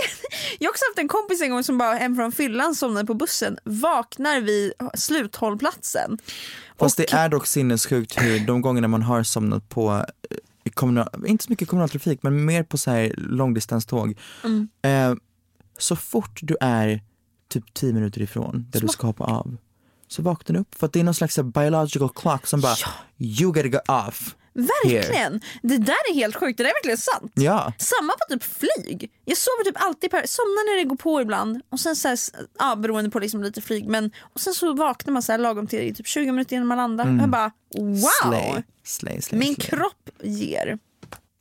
jag 0.59 0.67
har 0.69 0.71
också 0.73 0.85
haft 0.91 0.99
en 0.99 1.09
kompis 1.09 1.43
en 1.43 1.51
gång 1.51 1.65
som 1.65 1.79
bara 1.79 1.95
hem 1.95 2.17
från 2.17 2.33
fyllan 2.33 2.75
somnade 2.75 3.07
på 3.07 3.15
bussen, 3.15 3.59
vaknar 3.65 4.41
vid 4.41 4.73
sluthållplatsen. 4.95 6.19
Fast 6.79 6.99
Och- 6.99 7.07
det 7.11 7.17
är 7.17 7.29
dock 7.29 7.47
sinnessjukt 7.47 8.23
hur 8.23 8.47
de 8.47 8.63
gångerna 8.63 8.89
man 8.89 9.03
har 9.03 9.23
somnat 9.23 9.69
på 9.69 9.93
eh, 10.31 10.71
kommunal, 10.75 11.09
inte 11.27 11.45
så 11.45 11.53
mycket 11.53 11.69
kommunaltrafik 11.69 12.23
men 12.23 12.45
mer 12.45 12.63
på 12.63 12.79
så 12.79 12.91
här 12.91 13.15
långdistanståg. 13.17 14.19
Mm. 14.45 14.69
Eh, 14.83 15.15
så 15.79 15.97
fort 15.97 16.39
du 16.43 16.57
är 16.61 17.01
typ 17.49 17.75
10 17.75 17.93
minuter 17.93 18.23
ifrån 18.23 18.67
där 18.71 18.81
du 18.81 18.89
ska 18.89 19.07
hoppa 19.07 19.25
av 19.25 19.57
så 20.15 20.23
vaknar 20.23 20.55
du 20.55 20.61
upp 20.61 20.75
för 20.75 20.87
att 20.87 20.93
det 20.93 21.01
är 21.01 21.05
någon 21.05 21.15
slags 21.15 21.39
biological 21.39 22.09
clock 22.15 22.47
som 22.47 22.61
bara 22.61 22.77
you 23.19 23.53
gotta 23.53 23.69
go 23.69 23.79
off. 23.89 24.35
Verkligen. 24.55 25.41
Det 25.63 25.79
där 25.79 26.11
är 26.11 26.15
helt 26.15 26.37
sjukt, 26.37 26.57
det 26.59 26.63
där 26.63 26.71
är 26.71 26.75
verkligen 26.75 26.99
sant. 26.99 27.33
Ja. 27.35 27.73
Samma 27.79 28.13
på 28.13 28.35
typ 28.35 28.43
flyg. 28.43 29.11
Jag 29.25 29.39
sover 29.39 29.65
typ 29.65 29.77
alltid, 29.83 30.11
per, 30.11 30.27
somnar 30.27 30.73
när 30.73 30.79
det 30.79 30.89
går 30.89 30.97
på 30.97 31.21
ibland 31.21 31.63
och 31.71 31.81
sen 31.81 31.97
så 31.97 32.09
här, 32.09 32.19
ja, 32.59 32.77
beroende 32.77 33.11
på 33.11 33.19
liksom 33.19 33.43
lite 33.43 33.61
flyg 33.61 33.89
men 33.89 34.11
och 34.21 34.41
sen 34.41 34.55
så 34.55 34.75
vaknar 34.75 35.13
man 35.13 35.23
så 35.23 35.33
här 35.33 35.39
lagom 35.39 35.67
till 35.67 35.95
typ 35.95 36.07
20 36.07 36.33
minuter 36.33 36.57
innan 36.57 36.69
man 36.69 36.77
landar. 36.77 37.05
Mm. 37.05 37.21
Jag 37.21 37.29
bara 37.29 37.53
wow! 37.77 37.97
Slay, 38.23 38.63
slay, 38.85 39.23
slay, 39.23 39.39
Min 39.39 39.55
kropp 39.55 40.11
ger. 40.23 40.79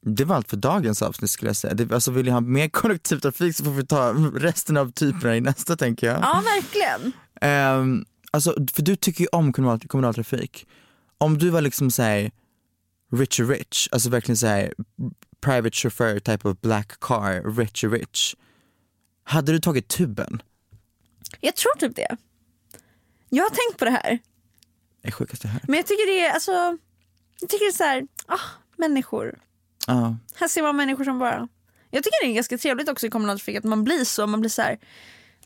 Det 0.05 0.25
var 0.25 0.35
allt 0.35 0.49
för 0.49 0.57
dagens 0.57 1.01
avsnitt 1.01 1.31
skulle 1.31 1.49
jag 1.49 1.55
säga. 1.55 1.73
Det, 1.73 1.93
alltså 1.93 2.11
vill 2.11 2.27
jag 2.27 2.33
ha 2.33 2.41
mer 2.41 2.69
kollektivtrafik 2.69 3.55
så 3.55 3.63
får 3.63 3.71
vi 3.71 3.85
ta 3.85 4.13
resten 4.35 4.77
av 4.77 4.91
typerna 4.91 5.37
i 5.37 5.41
nästa 5.41 5.75
tänker 5.75 6.07
jag. 6.07 6.17
Ja 6.21 6.43
verkligen. 6.45 7.11
Ehm, 7.41 8.05
alltså, 8.33 8.55
för 8.73 8.81
du 8.81 8.95
tycker 8.95 9.21
ju 9.21 9.27
om 9.31 9.53
kommunal, 9.53 9.79
kommunaltrafik. 9.79 10.67
Om 11.17 11.37
du 11.37 11.49
var 11.49 11.61
liksom 11.61 11.91
såhär 11.91 12.31
Richie 13.11 13.45
Rich, 13.45 13.87
alltså 13.91 14.09
verkligen 14.09 14.37
såhär 14.37 14.73
private 15.41 15.75
chauffeur 15.75 16.19
type 16.19 16.49
of 16.49 16.61
black 16.61 16.99
car, 16.99 17.57
Richie 17.57 17.89
Rich. 17.89 18.35
Hade 19.23 19.51
du 19.51 19.59
tagit 19.59 19.87
tuben? 19.87 20.41
Jag 21.39 21.55
tror 21.55 21.75
typ 21.79 21.95
det. 21.95 22.17
Jag 23.29 23.43
har 23.43 23.49
tänkt 23.49 23.79
på 23.79 23.85
det 23.85 23.91
här. 23.91 24.19
Det 25.01 25.07
är 25.07 25.11
sjukaste 25.11 25.47
jag 25.47 25.53
hört. 25.53 25.67
Men 25.67 25.75
jag 25.75 25.85
tycker 25.85 26.07
det 26.07 26.25
är 26.25 26.33
alltså, 26.33 26.51
jag 27.39 27.49
tycker 27.49 27.65
det 27.65 27.69
är 27.69 27.71
så 27.71 27.83
här, 27.83 28.07
ah, 28.25 28.39
människor. 28.77 29.39
Ja. 29.87 30.17
Här 30.35 30.47
ser 30.47 30.61
man 30.61 30.75
människor 30.75 31.03
som 31.03 31.19
bara, 31.19 31.47
jag 31.89 32.03
tycker 32.03 32.25
det 32.25 32.31
är 32.31 32.35
ganska 32.35 32.57
trevligt 32.57 32.89
också 32.89 33.07
i 33.07 33.09
kommunaltrafik 33.09 33.57
att 33.57 33.63
man 33.63 33.83
blir 33.83 34.03
så, 34.03 34.27
man 34.27 34.39
blir 34.39 34.49
så 34.49 34.61
här, 34.61 34.79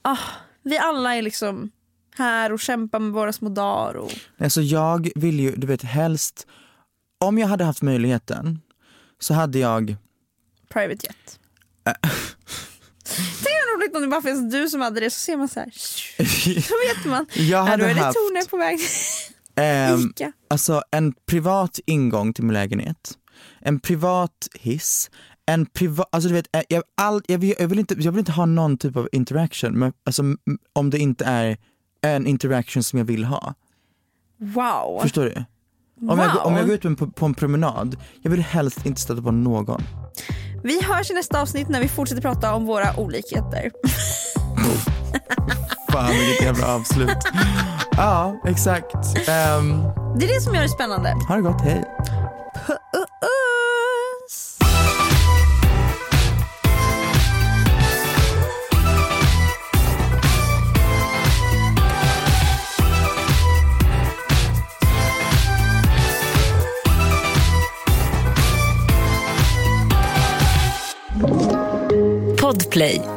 ah, 0.01 0.19
vi 0.63 0.77
alla 0.77 1.15
är 1.15 1.21
liksom 1.21 1.71
här 2.17 2.51
och 2.51 2.59
kämpar 2.59 2.99
med 2.99 3.11
våra 3.11 3.33
små 3.33 3.49
dagar. 3.49 3.93
Och... 3.93 4.11
Alltså 4.39 4.61
jag 4.61 5.09
vill 5.15 5.39
ju, 5.39 5.55
du 5.55 5.67
vet 5.67 5.83
helst, 5.83 6.47
om 7.19 7.37
jag 7.37 7.47
hade 7.47 7.63
haft 7.63 7.81
möjligheten 7.81 8.61
så 9.19 9.33
hade 9.33 9.59
jag 9.59 9.95
Private 10.69 11.07
jet. 11.07 11.39
Tänk 13.43 13.55
vad 13.65 13.77
roligt 13.81 13.95
om 13.95 14.01
det 14.01 14.07
bara 14.07 14.21
finns 14.21 14.51
du 14.51 14.69
som 14.69 14.81
hade 14.81 14.99
det 14.99 15.09
så 15.09 15.19
ser 15.19 15.37
man 15.37 15.47
så 15.47 15.59
här. 15.59 15.71
Så 16.61 16.73
vet 16.87 17.05
man. 17.05 17.25
Jag 17.33 17.63
hade 17.63 17.83
då 17.83 17.89
är 17.89 17.93
det 17.93 18.01
haft- 18.01 18.49
på 18.49 18.57
väg. 18.57 18.79
Ehm, 19.55 19.99
Ica. 20.09 20.31
Alltså 20.47 20.81
en 20.91 21.13
privat 21.25 21.79
ingång 21.85 22.33
till 22.33 22.43
min 22.43 22.53
lägenhet, 22.53 23.17
en 23.59 23.79
privat 23.79 24.47
hiss, 24.53 25.11
en 25.45 25.65
privat, 25.65 26.09
alltså 26.11 26.29
du 26.29 26.35
vet, 26.35 26.55
eh, 26.55 26.61
jag, 26.69 26.83
all, 26.97 27.21
jag, 27.27 27.37
vill, 27.37 27.55
jag, 27.59 27.67
vill 27.67 27.79
inte, 27.79 27.95
jag 27.99 28.11
vill 28.11 28.19
inte 28.19 28.31
ha 28.31 28.45
någon 28.45 28.77
typ 28.77 28.95
av 28.95 29.09
interaction, 29.11 29.79
men, 29.79 29.93
alltså, 30.05 30.23
om 30.73 30.89
det 30.89 30.97
inte 30.99 31.25
är 31.25 31.57
en 32.01 32.27
interaction 32.27 32.83
som 32.83 32.99
jag 32.99 33.05
vill 33.05 33.25
ha. 33.25 33.53
Wow. 34.39 34.99
Förstår 35.01 35.23
du? 35.25 35.45
Om, 36.11 36.19
jag, 36.19 36.31
går- 36.31 36.45
om 36.45 36.53
Wow. 36.53 36.59
jag 36.59 36.67
går 36.81 36.91
ut 36.91 36.99
på 36.99 37.07
på 37.07 37.25
en 37.25 37.33
promenad, 37.33 37.97
jag 38.21 38.31
vill 38.31 38.41
helst 38.41 38.85
inte 38.85 39.01
stöta 39.01 39.21
på 39.21 39.31
någon. 39.31 39.81
Vi 40.63 40.81
hörs 40.83 41.11
i 41.11 41.13
nästa 41.13 41.41
avsnitt 41.41 41.69
när 41.69 41.81
vi 41.81 41.87
fortsätter 41.87 42.21
prata 42.21 42.53
om 42.53 42.65
våra 42.65 42.99
olikheter. 42.99 43.71
Fan 45.91 46.11
vilket 46.11 46.41
jävla 46.45 46.75
avslut. 46.75 47.17
ja, 47.91 48.41
exakt. 48.45 48.95
Um, 48.95 49.83
Det 50.19 50.25
är 50.25 50.35
det 50.35 50.41
som 50.41 50.55
gör 50.55 50.61
det 50.61 50.69
spännande. 50.69 51.09
ha 51.27 51.35
det 51.35 51.41
gott, 51.41 51.61
hej. 51.61 51.83
Puss. 52.67 52.77
Podplay. 72.47 73.16